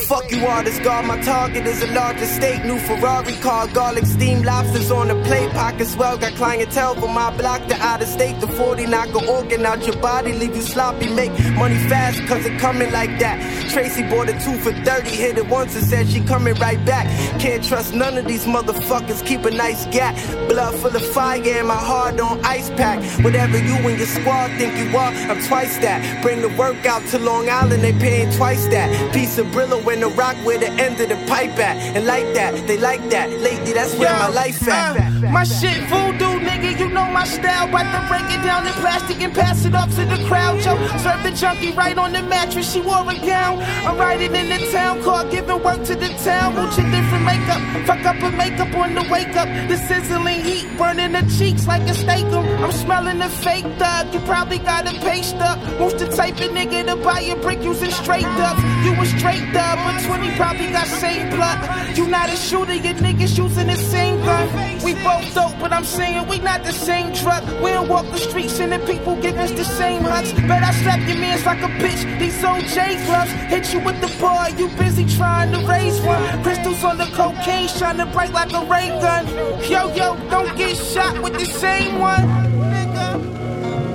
[0.05, 1.07] Fuck you, artist, guard.
[1.07, 2.63] My target is a larger estate.
[2.63, 5.49] New Ferrari car, garlic steamed lobsters on the plate.
[5.53, 7.67] Pockets well, got clientele for my block.
[7.67, 11.09] The out of state, the 40 knock a organ out your body, leave you sloppy.
[11.11, 13.41] Make money fast, cause it coming like that.
[13.71, 17.07] Tracy bought a two for 30, hit it once and said she coming right back.
[17.39, 20.15] Can't trust none of these motherfuckers, keep a nice gap.
[20.49, 22.99] Blood full of fire and my heart on ice pack.
[23.24, 26.22] Whatever you and your squad think you are, I'm twice that.
[26.22, 29.14] Bring the work out to Long Island, they paying twice that.
[29.14, 31.78] Piece of Brillo in the rock where the end of the pipe at.
[31.95, 33.30] And like that, they like that.
[33.40, 34.98] Lately, that's where my life at.
[34.98, 37.68] Uh, my shit voodoo, nigga, you know my style.
[37.70, 40.76] About to break it down in plastic and pass it off to the crowd, yo.
[40.98, 43.60] Serve the junkie right on the mattress, she wore a gown.
[43.86, 46.56] I'm riding in the town car, giving work to the town.
[46.56, 49.48] Mooching different makeup, fuck up her makeup on the wake up.
[49.70, 52.26] The sizzling heat burning the cheeks like a steak.
[52.26, 55.60] I'm smelling the fake thug, you probably got a paste up.
[55.80, 58.62] Most the type of nigga to buy a brick using straight dubs.
[58.84, 61.98] You a straight dub, but 20 probably got same blood.
[61.98, 64.48] You not a shooter, your niggas using the same gun.
[64.84, 67.44] We both dope, but I'm saying we not the same truck.
[67.61, 70.34] We don't walk the streets and the people give us the same hugs.
[70.34, 72.19] Bet I slap your mans like a bitch.
[72.19, 74.49] These OJ gloves hit you with the bar.
[74.52, 76.44] You busy trying to raise one.
[76.44, 79.27] Crystals on the cocaine, shining bright like a ray gun.
[79.69, 82.23] Yo, yo, don't get shot with the same one.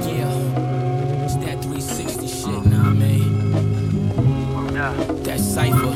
[0.06, 3.30] Yeah, it's that 360 shit, nah, man.
[5.24, 5.94] That cipher,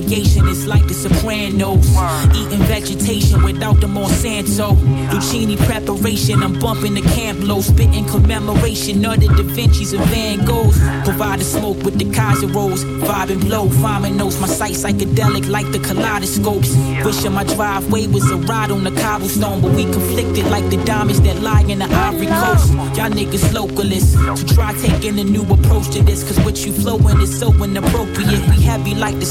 [0.00, 1.88] delegation is like the Sopranos.
[2.36, 4.76] Eating vegetation without the Monsanto.
[5.10, 7.60] Lucchini preparation, I'm bumping the Camp Lo.
[7.60, 10.76] Spitting commemoration of the Da Vinci's and Van Goghs.
[11.04, 12.84] Provide the smoke with the Kaiser rolls.
[12.84, 14.38] Vibe and blow, farming notes.
[14.40, 16.76] My sight psychedelic like the kaleidoscopes.
[17.04, 19.62] Wishing my driveway was a ride on the cobblestone.
[19.62, 22.72] But we conflicted like the diamonds that lie in the Ivory Coast.
[22.96, 24.12] Y'all niggas localists.
[24.36, 26.22] So try taking a new approach to this.
[26.22, 28.42] Cause what you flowing is so inappropriate.
[28.50, 29.26] We heavy like the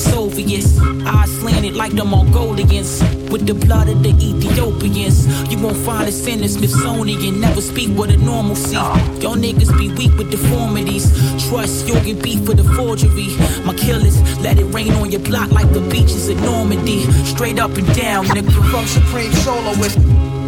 [0.62, 1.08] Soviets.
[1.08, 3.02] Eyes slanted like the Mongolians.
[3.32, 5.28] With the blood of the Ethiopians.
[5.52, 7.40] You won't find us in the Smithsonian.
[7.40, 8.76] Never speak with a normalcy.
[8.76, 11.06] Y'all niggas be weak with deformities.
[11.48, 13.36] Trust you'll get beat for the forgery.
[13.66, 17.04] My killers let it rain on your block like the beaches of Normandy.
[17.26, 18.52] Straight up and down, nigga.
[18.72, 19.98] From Supreme Soloist.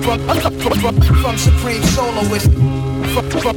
[0.03, 0.59] From, from,
[1.21, 2.49] from, Supreme Soloist.
[3.13, 3.55] From, from,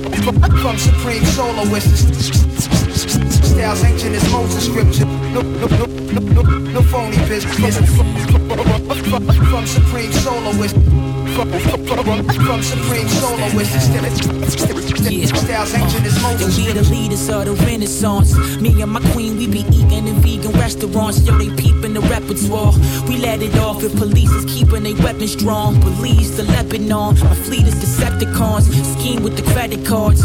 [0.62, 3.39] from Supreme Soloist.
[3.60, 5.04] Styles ancient as Moses scripture.
[5.04, 7.76] No, no, no, no, no, no phony business.
[7.94, 11.09] From, Supreme Soloist.
[11.34, 13.70] From, Soloist.
[15.00, 18.34] Styles ancient as we the leaders of the Renaissance.
[18.60, 21.26] Me and my queen, we be eating in vegan restaurants.
[21.26, 22.72] Yo, they peeping the repertoire.
[23.08, 25.80] We let it off if police is keeping their weapons strong.
[25.80, 28.64] Police to Lebanon, my fleet is Decepticons.
[28.98, 30.22] Scheme with the credit cards.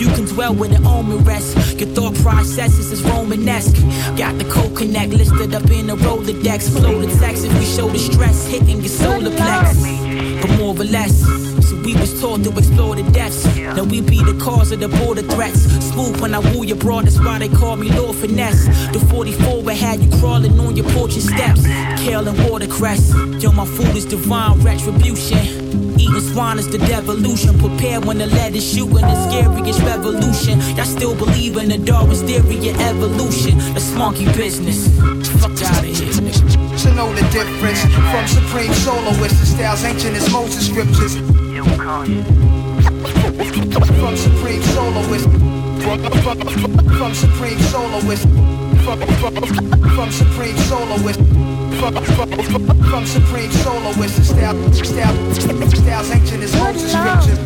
[0.00, 1.56] You can dwell with an omen rest.
[1.78, 3.76] Your thought processes is Romanesque.
[4.16, 6.70] Got the code connect listed up in a Rolodex.
[6.70, 10.03] Flow the text if we show the stress hitting your solar plex.
[10.44, 11.20] But more or less.
[11.66, 13.46] So we was taught to explore the depths.
[13.56, 15.62] Now we be the cause of the border threats.
[15.88, 18.66] Smooth when I woo your broad, that's why they call me Lord Finesse.
[18.92, 21.64] The 44 I had you crawling on your porch and steps.
[22.04, 23.14] Kale and watercress.
[23.42, 25.38] Yo, my food is divine retribution.
[25.98, 27.58] Eating swine is the devolution.
[27.58, 30.60] Prepare when the lead is shooting the scariest revolution.
[30.76, 33.56] Y'all still believe in the Darwin's theory of evolution.
[33.72, 34.88] That's monkey business.
[35.40, 36.63] Fuck out of here, nigga.
[36.84, 37.80] To know the difference
[38.12, 41.16] from supreme soloists to styles ancient as Moses scriptures.
[43.98, 45.26] From supreme soloists.
[45.84, 48.26] From, Supreme Soloist.
[48.84, 49.00] From,
[50.10, 51.20] Supreme Soloist.
[51.78, 52.30] From, from,
[52.90, 54.16] from Supreme Soloist.
[54.16, 55.34] The style, style,
[55.70, 57.38] styles ancient as Moses scripture.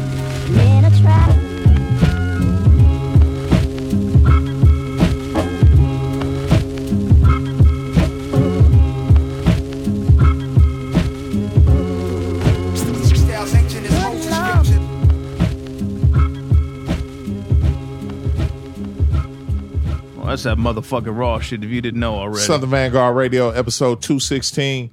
[20.45, 22.41] That motherfucking raw shit if you didn't know already.
[22.41, 24.91] Southern Vanguard Radio, episode 216.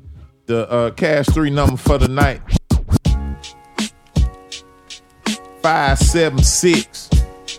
[0.47, 2.41] The uh, cash three number for the night.
[5.61, 7.09] 576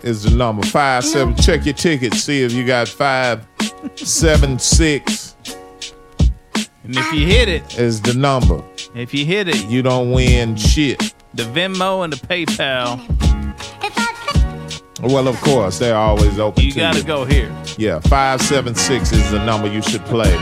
[0.05, 0.63] is the number.
[0.65, 1.37] 57.
[1.37, 2.13] Check your ticket.
[2.15, 5.37] See if you got 576
[6.85, 8.63] And if you hit it, is the number.
[8.95, 11.15] if you hit it, You don't win shit.
[11.35, 12.99] the Venmo and the PayPal,
[15.07, 17.05] Well, of course, they're always open you to gotta you.
[17.05, 17.55] go here.
[17.79, 20.31] Yeah, 576 is the number you should play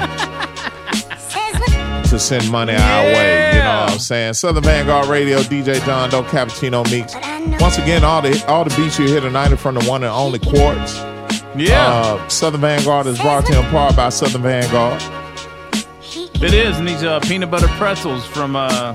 [2.09, 3.53] to send money our way.
[3.53, 4.35] You know what I'm saying?
[4.35, 7.15] Southern Vanguard Radio, DJ John Doe, Cappuccino Meeks.
[7.61, 10.13] Once again, all the all the beats you hear tonight are from the one and
[10.13, 10.97] only Kuartz.
[11.57, 11.87] Yeah.
[11.87, 15.03] Uh, Southern Vanguard is brought to you in part by Southern Vanguard.
[16.43, 18.95] It is, and these uh, peanut butter pretzels from uh,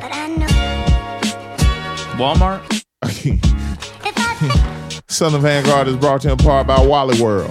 [2.18, 2.62] Walmart.
[5.10, 7.49] Southern Vanguard is brought to you in part by Wally World.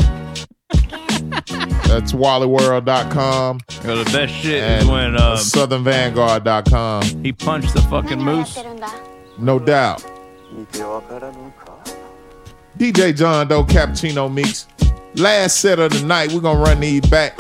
[1.89, 3.61] That's wallyworld.com.
[3.85, 7.25] Yo, the best shit is and when uh, southernvanguard.com.
[7.25, 8.59] he punched the fucking moose.
[9.39, 10.05] No doubt.
[12.79, 14.67] DJ John Doe, Cappuccino Meeks.
[15.15, 17.39] Last set of the night, we're gonna run these back.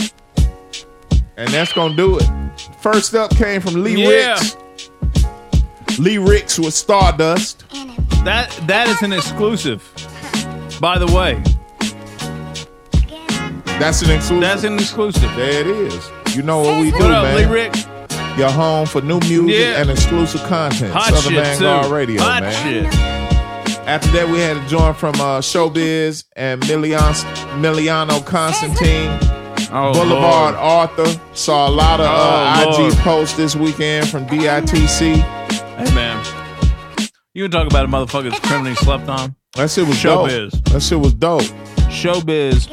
[1.37, 2.29] And that's gonna do it.
[2.81, 4.33] First up came from Lee Yeah.
[4.33, 4.57] Ricks.
[5.99, 7.65] Lee Ricks with Stardust.
[8.25, 9.83] That that is an exclusive.
[10.81, 11.43] By the way,
[13.79, 14.41] That's an exclusive.
[14.41, 15.23] that's an exclusive.
[15.37, 16.11] There it is.
[16.37, 17.37] You know what we do, What up, man.
[17.37, 17.75] Lee Rick?
[18.37, 19.81] Your home for new music Yeah.
[19.81, 20.93] and exclusive content.
[20.93, 21.93] Hot Southern shit Vanguard too.
[21.95, 22.63] Radio, Hot man.
[22.63, 23.79] shit.
[23.89, 27.15] After that, we had a joint from uh, Showbiz and Milian,
[27.61, 29.11] Miliano Constantine.
[29.73, 30.55] Oh, Boulevard Lord.
[30.57, 31.21] Arthur.
[31.35, 35.17] Saw a lot of uh, Oh, IG posts this weekend from DITC.
[37.39, 39.37] Hey man, you can talk about a mother that's criminally slept on.
[39.55, 40.51] That shit was Showbiz.
[40.51, 40.65] dope.
[40.73, 41.43] That shit was dope.
[41.89, 42.69] Showbiz.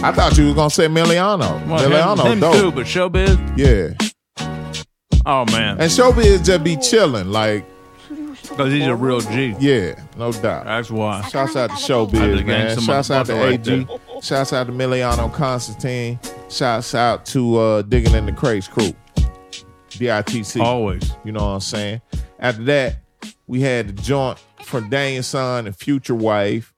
[0.00, 1.66] I thought you was gonna say Miliano.
[1.66, 2.54] Well, Miliano, him, him dope.
[2.54, 3.36] too, but Showbiz.
[3.58, 3.94] Yeah.
[5.26, 7.64] Oh man, And Showbiz just be chilling, like
[8.42, 9.56] because he's a real G.
[9.58, 10.66] yeah, no doubt.
[10.66, 11.28] That's why.
[11.28, 12.78] Shouts out to Showbiz, man.
[12.78, 14.22] Shouts out to motherfucker right AG.
[14.22, 16.20] Shouts out to Miliano Constantine.
[16.48, 18.94] Shouts out to uh, Digging in the Crates crew.
[19.90, 20.60] DITC.
[20.60, 21.10] Always.
[21.24, 22.02] You know what I'm saying?
[22.38, 22.98] After that,
[23.46, 26.72] we had the joint from Daniel Son and Future Wife.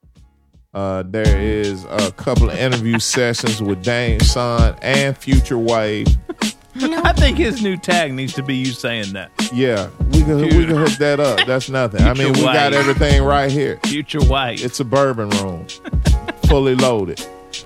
[0.75, 6.09] Uh, there is a couple of interview sessions with Daniel Son and Future Wife.
[6.81, 9.33] I think his new tag needs to be you saying that.
[9.53, 11.45] Yeah, we can we can hook that up.
[11.47, 12.03] That's nothing.
[12.03, 13.81] I mean, we Future got everything right here.
[13.85, 14.63] Future Wife.
[14.65, 15.67] It's a bourbon room,
[16.47, 17.21] fully loaded.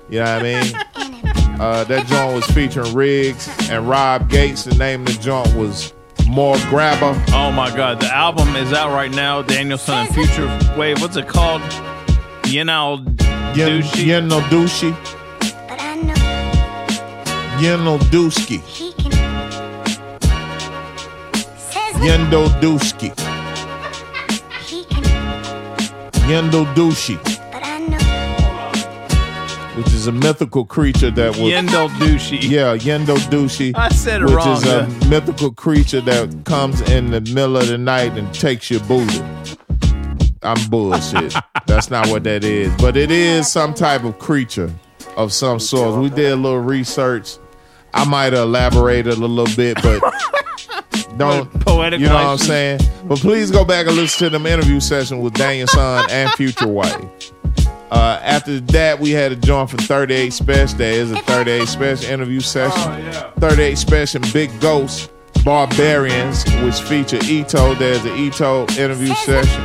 [0.09, 1.59] You know what I mean?
[1.59, 4.63] Uh, that joint was featuring Rigz and Rob Gates.
[4.63, 5.93] The name of the joint was
[6.33, 7.13] More Grabber.
[7.29, 9.43] Oh my God, the album is out right now.
[9.43, 10.99] Daniel Son and Future Wave.
[10.99, 11.61] What's it called?
[12.43, 13.05] Yenal
[13.55, 14.05] Yen- Douchey.
[14.05, 14.91] Yeno Dushi.
[17.61, 18.59] Yeno Dusky.
[22.01, 23.11] Yendo Dusky.
[26.27, 27.32] Yendo Dushi.
[29.75, 31.51] Which is a mythical creature that was.
[31.51, 32.41] Yendo Douchey.
[32.43, 33.75] Yeah, Yendo Dushi.
[33.75, 37.67] I said it which wrong, is a mythical creature that comes in the middle of
[37.67, 39.19] the night and takes your booty.
[40.43, 41.33] I'm bullshit.
[41.65, 42.71] That's not what that is.
[42.75, 44.71] But it is some type of creature
[45.17, 45.99] of some sort.
[45.99, 47.37] We did a little research.
[47.93, 50.01] I might have elaborated a little bit, but
[51.17, 52.79] don't Poetic you know what I'm saying?
[53.05, 56.67] But please go back and listen to them interview session with Daniel Son and Future
[56.67, 57.32] White.
[57.95, 60.75] Uh, after that, we had a joint from 38 Spesh.
[60.77, 63.13] There is a 38 Spesh interview session.
[63.39, 65.11] 38 Spesh Big Ghost
[65.45, 67.77] Barbarians, which feature Eto.
[67.77, 69.61] There's an Eto interview session.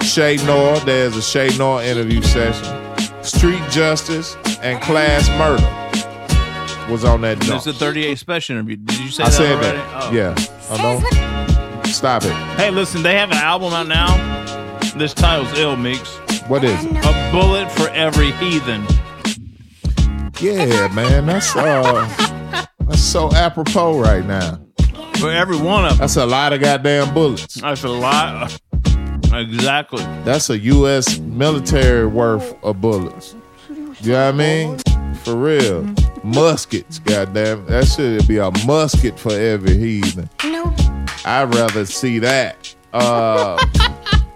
[0.00, 3.22] Che Noir, there's a Che Noir interview session.
[3.22, 5.68] Street Justice and Klass Murda
[6.90, 7.76] was on that There's joint.
[7.76, 8.76] a 38 Spesh interview.
[8.76, 9.76] Did you say I that said already?
[9.78, 10.02] that.
[10.02, 10.12] Oh.
[10.12, 10.34] Yeah.
[10.70, 11.90] Oh, no.
[11.92, 12.32] Stop it.
[12.58, 14.16] Hey, listen, they have an album out now.
[14.96, 16.18] This title's ill, Meeks.
[16.48, 16.96] What is it?
[17.04, 18.86] A bullet for every heathen.
[20.40, 21.26] Yeah, man.
[21.26, 22.08] That's uh
[22.80, 24.58] that's so apropos right now.
[25.16, 25.98] For every one of them.
[25.98, 27.60] That's a lot of goddamn bullets.
[27.60, 28.58] That's a lot.
[29.30, 30.02] Exactly.
[30.24, 33.36] That's a US military worth of bullets.
[34.00, 34.78] You know what I mean?
[35.16, 35.84] For real.
[36.24, 37.66] Muskets, goddamn.
[37.66, 40.30] That should be a musket for every heathen.
[40.44, 40.74] No.
[41.26, 42.74] I'd rather see that.
[42.94, 43.58] Uh,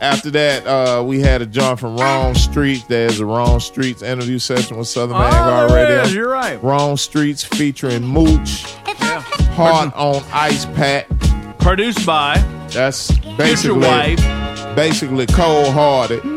[0.03, 2.85] after that, uh, we had a joint from Rome Streets.
[2.85, 6.01] There's a Rome Streets interview session with Southern Oh, Vanguard there Radio.
[6.03, 6.15] is.
[6.15, 6.63] You're right.
[6.63, 8.65] Rome Streets featuring Mooch.
[9.55, 11.07] Heart on Ice Pack.
[11.59, 12.39] Produced by
[12.71, 14.19] That's basically wife.
[14.77, 16.23] basically cold hearted.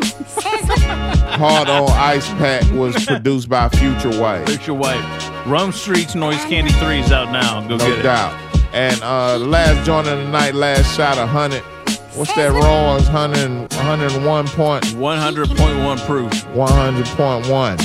[1.36, 4.48] Hard on Ice Pack was produced by Future Wife.
[4.48, 5.04] Future Wife.
[5.48, 7.62] Rome Streets Noise Candy 3 is out now.
[7.62, 8.04] Go no get it.
[8.04, 8.34] doubt.
[8.74, 11.64] And uh last joint of the night, last shot of hundred.
[12.15, 12.97] What's that raw?
[12.97, 16.31] Is 100, 101 point 100.1 proof.
[16.55, 17.79] 100.1.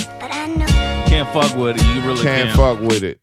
[1.08, 1.84] Can't fuck with it.
[1.96, 2.58] You really Can't can't.
[2.58, 3.20] fuck with it.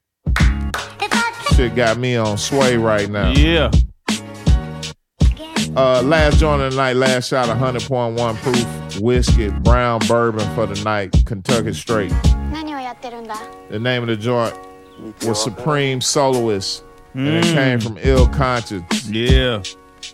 [1.55, 3.31] Shit got me on sway right now.
[3.33, 3.71] Yeah.
[5.75, 10.67] Uh, last joint of the night, last shot of 100.1 proof whiskey, brown bourbon for
[10.67, 12.13] the night, Kentucky straight.
[12.53, 13.37] 何をやってるんだ
[13.71, 14.55] The name of the joint
[15.27, 16.85] was Supreme Soloist,
[17.15, 17.55] and it Mm.
[17.55, 19.09] came from Ill Conscience.
[19.09, 19.63] Yeah.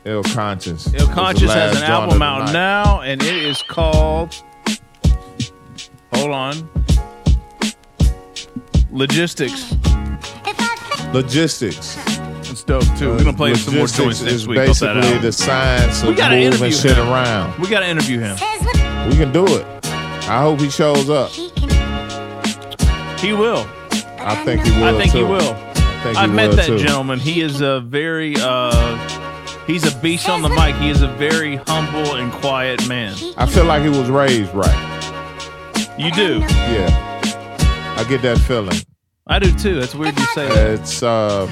[0.06, 0.94] Ill Conscience.
[0.94, 2.54] Ill Conscious has an album out night.
[2.54, 4.34] now, and it is called.
[6.14, 6.70] Hold on.
[8.92, 9.76] Logistics.
[11.14, 11.98] Logistics.
[12.50, 13.10] It's dope too.
[13.10, 14.60] We're gonna play some more Logistics joints next is week.
[14.60, 15.22] off that Basically, album.
[15.24, 17.08] the science We of gotta moving interview shit him.
[17.10, 17.60] around.
[17.60, 18.36] We gotta interview him.
[19.10, 19.66] We can do it.
[20.28, 21.32] I hope he shows up.
[23.20, 23.68] He will.
[24.20, 24.96] I think he will.
[24.96, 25.18] I think too.
[25.20, 25.42] he will.
[25.42, 26.78] I think I he met will, that too.
[26.80, 27.20] gentleman.
[27.20, 29.13] He is a very uh
[29.68, 30.76] he's a beast on the mic.
[30.76, 33.16] He is a very humble and quiet man.
[33.38, 34.90] I feel like he was raised right.
[35.98, 36.40] You do.
[36.40, 37.22] Yeah.
[37.98, 38.78] I get that feeling.
[39.28, 39.80] I do too.
[39.80, 40.72] That's weird you say that.
[40.72, 41.50] It's um,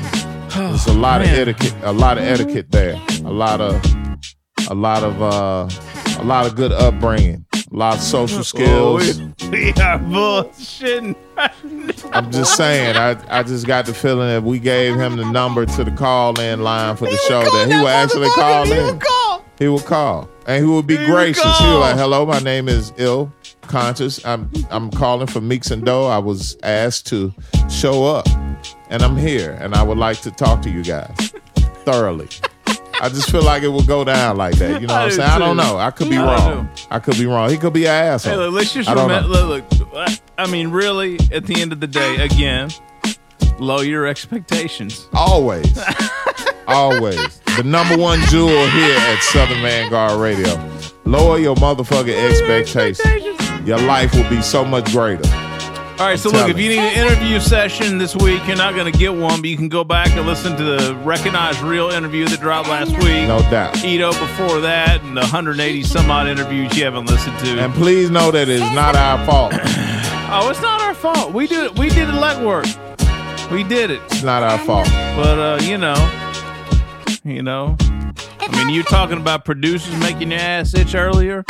[0.49, 3.81] there's a lot of etiquette, a lot of etiquette there, a lot of,
[4.69, 5.69] a lot of, uh,
[6.19, 9.19] a lot of good upbringing, a lot of social skills.
[9.19, 11.15] Oh, we, we are bullshitting.
[12.13, 15.65] I'm just saying, I, I just got the feeling that we gave him the number
[15.65, 19.01] to the call in line for the show that he would actually call in.
[19.57, 21.43] He would call, and he would be He would gracious.
[21.43, 21.79] He call.
[21.79, 23.31] was like, "Hello, my name is Ill
[23.61, 24.23] Conscious.
[24.25, 26.07] I'm I'm calling for Meeks and Doe.
[26.07, 27.31] I was asked to
[27.69, 28.27] show up,
[28.89, 31.33] and I'm here, and I would like to talk to you guys
[31.85, 32.27] thoroughly."
[33.01, 34.79] I just feel like it would go down like that.
[34.79, 35.27] You know what I I'm saying?
[35.27, 35.75] I don't know.
[35.75, 36.69] I could be I wrong.
[36.91, 37.49] I could be wrong.
[37.49, 38.33] He could be an asshole.
[38.33, 39.27] Hey, look, let's just I remember.
[39.27, 42.69] Look, look, I mean, really, at the end of the day, again,
[43.57, 45.07] lower your expectations.
[45.13, 45.65] Always.
[46.67, 47.39] Always.
[47.57, 50.53] The number one jewel here at Southern Vanguard Radio.
[51.05, 53.67] Lower your motherfucking expectations.
[53.67, 55.27] Your life will be so much greater.
[56.01, 58.57] All right, so I'm look, telling if you need an interview session this week, you're
[58.57, 61.61] not going to get one, but you can go back and listen to the Recognize
[61.61, 63.27] Ali interview that dropped last week.
[63.27, 63.75] No doubt.
[63.75, 67.59] Eto before that, and the 180 some odd interviews you haven't listened to.
[67.59, 69.53] And please know that it's not our fault.
[69.61, 71.33] oh, it's not our fault.
[71.33, 72.65] We did we did the legwork.
[73.51, 74.01] We did it.
[74.05, 74.87] It's not our fault.
[75.15, 75.93] But uh, you know,
[77.23, 77.77] you know,
[78.41, 81.43] I mean, you talking about producers making your ass itch earlier.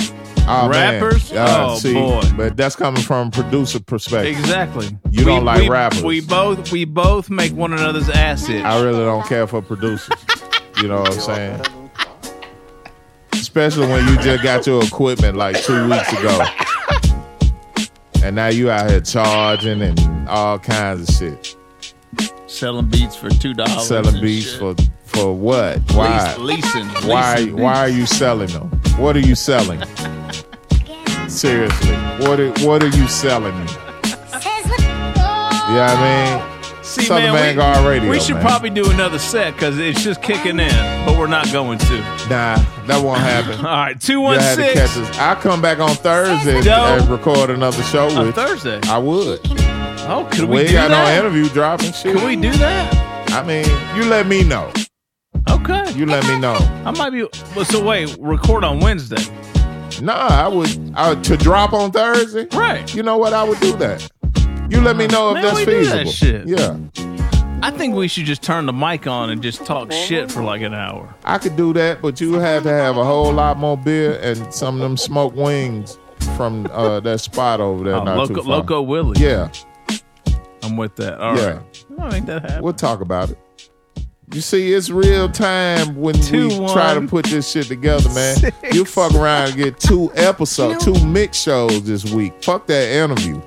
[0.47, 0.69] Oh.
[0.69, 1.31] Rappers?
[1.31, 2.21] Uh, Oh, see, boy.
[2.35, 4.37] But that's coming from a producer perspective.
[4.37, 4.97] Exactly.
[5.11, 6.03] You don't like we, rappers.
[6.03, 8.63] We both we both make one another's ass itch.
[8.63, 10.09] I really don't care for producers.
[10.81, 11.65] You know what I'm saying?
[13.33, 16.45] Especially when you just got your equipment like two weeks ago.
[18.23, 21.50] And now you out here charging and all kinds of shit.
[22.51, 23.87] Selling beats for two dollars.
[23.87, 24.75] Selling beats for
[25.05, 25.79] for what?
[25.93, 26.35] Why?
[26.35, 26.85] leasing.
[27.07, 27.35] Why?
[27.35, 28.69] leasing Why are you selling them?
[28.97, 29.81] What are you selling?
[31.29, 33.71] Seriously, what are, what are you selling me?
[35.71, 38.09] Yeah, I mean, See, Southern man, Vanguard we, Radio.
[38.09, 38.45] we should man.
[38.45, 41.99] probably do another set because it's just kicking in, but we're not going to.
[42.29, 42.57] Nah,
[42.87, 43.55] that won't happen.
[43.59, 45.17] All right, two one had to catch six.
[45.17, 48.81] I'll come back on Thursday and, and record another show On with Thursday?
[48.89, 49.39] I would.
[50.07, 51.19] Oh, could we we, do got that?
[51.19, 52.15] no interview dropping shit.
[52.15, 53.31] Could we do that?
[53.31, 53.65] I mean,
[53.95, 54.71] you let me know.
[55.49, 55.91] Okay.
[55.93, 56.55] You let me know.
[56.85, 57.27] I might be.
[57.55, 59.23] Well, so wait, record on Wednesday.
[60.01, 62.47] Nah, I would I, to drop on Thursday.
[62.51, 62.93] Right.
[62.93, 63.33] You know what?
[63.33, 64.09] I would do that.
[64.69, 66.11] You let me know if Man, that's we do that feasible.
[66.11, 66.47] shit.
[66.47, 66.77] Yeah,
[67.61, 70.61] I think we should just turn the mic on and just talk shit for like
[70.61, 71.13] an hour.
[71.25, 74.53] I could do that, but you have to have a whole lot more beer and
[74.53, 75.97] some of them smoked wings
[76.37, 77.95] from uh, that spot over there.
[77.95, 78.57] Oh, not Loco, too far.
[78.57, 79.21] Loco Willie.
[79.21, 79.49] Yeah,
[80.63, 81.19] I'm with that.
[81.19, 81.39] All right.
[81.39, 81.95] yeah.
[81.99, 82.63] I'll make that happen.
[82.63, 83.37] We'll talk about it.
[84.33, 88.37] You see, it's real time when Two, we try to put this shit together, man.
[88.37, 88.55] six.
[88.73, 92.41] You fuck around and get two episodes, two mix shows this week.
[92.41, 93.41] Fuck that interview.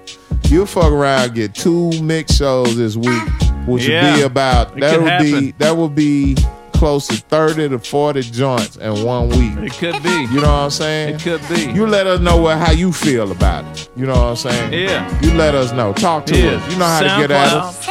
[0.48, 3.22] You fuck around and get two mix shows this week,
[3.66, 6.36] which would be about that would be that would be
[6.74, 9.56] close to 30 to 40 joints in one week.
[9.72, 10.10] It could be.
[10.32, 11.14] You know what I'm saying?
[11.16, 11.72] It could be.
[11.72, 13.88] You let us know what, how you feel about it.
[13.96, 14.72] You know what I'm saying?
[14.72, 15.20] Yeah.
[15.22, 15.92] You let us know.
[15.92, 16.50] Talk to Yeah.
[16.52, 16.72] us.
[16.72, 17.86] You know how to get at us.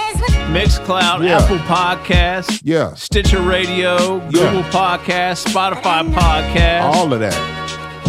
[0.54, 1.40] Mixcloud, Yeah.
[1.42, 2.94] Apple Podcasts, Yeah.
[2.96, 6.84] Stitcher Radio, Google Podcasts, Spotify Podcasts.
[6.96, 7.60] All of that.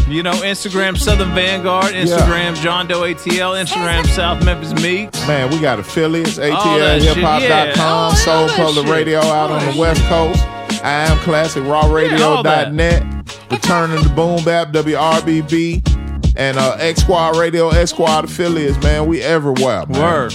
[0.08, 5.26] You know, Instagram Southern Vanguard, Instagram John Doe ATL, Instagram South Memphis Meeks.
[5.26, 6.44] Man, we got affiliates, All
[6.78, 8.14] that shit, ATLHipHop.com, yeah.
[8.18, 8.86] Soul that Public.
[8.88, 10.44] Radio out on the West Coast.
[10.84, 13.02] I am classic raw radio.net.
[13.50, 19.06] Returning to Boom Bap, WRBB, and uh, X Squad Radio, X Squad affiliates, man.
[19.06, 19.86] We everywhere.
[19.86, 20.02] Man.
[20.02, 20.34] Word.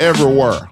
[0.00, 0.68] Everywhere.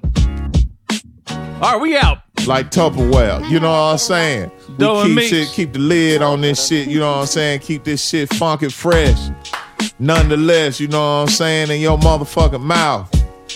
[1.29, 2.19] All right, we out.
[2.49, 3.49] Like Tupperware.
[3.49, 4.51] You know what I'm saying?
[4.77, 5.29] We keep Meeks.
[5.29, 7.61] shit, keep the lid on this shit, you know what I'm saying?
[7.61, 9.31] Keep this shit funky fresh.
[10.01, 11.71] Nonetheless, you know what I'm saying?
[11.71, 13.09] In your motherfucking mouth.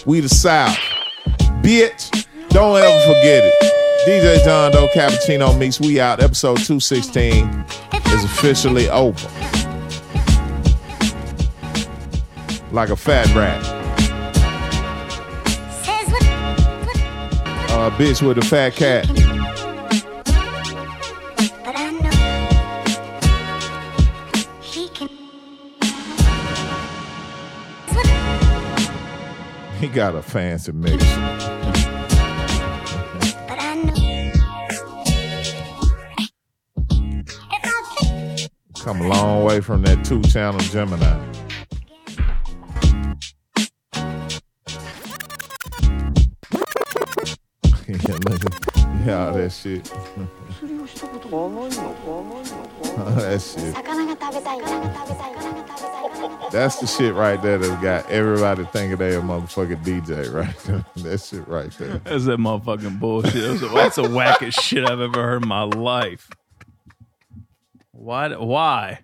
[0.06, 0.78] We the South.
[1.60, 3.75] Bitch, don't ever forget it.
[4.06, 5.80] DJ John Doe Cappuccino Meeks.
[5.80, 6.22] We out.
[6.22, 7.64] Episode 216
[8.12, 9.28] is officially over.
[12.70, 13.60] Like a fat rat.
[17.68, 19.06] Uh, bitch with a fat cat.
[29.80, 31.55] He got a fancy mix.
[38.86, 41.02] Come a long way from that two channel Gemini.
[49.04, 49.84] yeah, that shit.
[53.16, 53.74] that shit.
[56.52, 60.56] That's the shit right there that got everybody thinking they a motherfucking DJ, right?
[60.58, 60.84] there.
[61.10, 61.98] that shit right there.
[62.04, 63.34] That's that motherfucking bullshit.
[63.34, 66.30] That's the, that's the wackest shit I've ever heard in my life.
[68.06, 68.28] Why?
[68.36, 69.00] Why?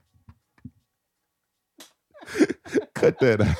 [2.95, 3.57] Cut that out.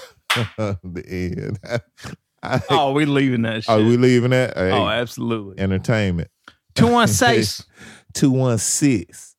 [0.85, 1.59] the end.
[2.45, 3.69] I- Oh, we leaving that shit.
[3.75, 4.53] Are we leaving that?
[4.57, 5.59] Oh, hey, Oh, absolutely.
[5.61, 6.29] Entertainment.
[6.77, 7.67] 216.
[8.15, 9.32] 216.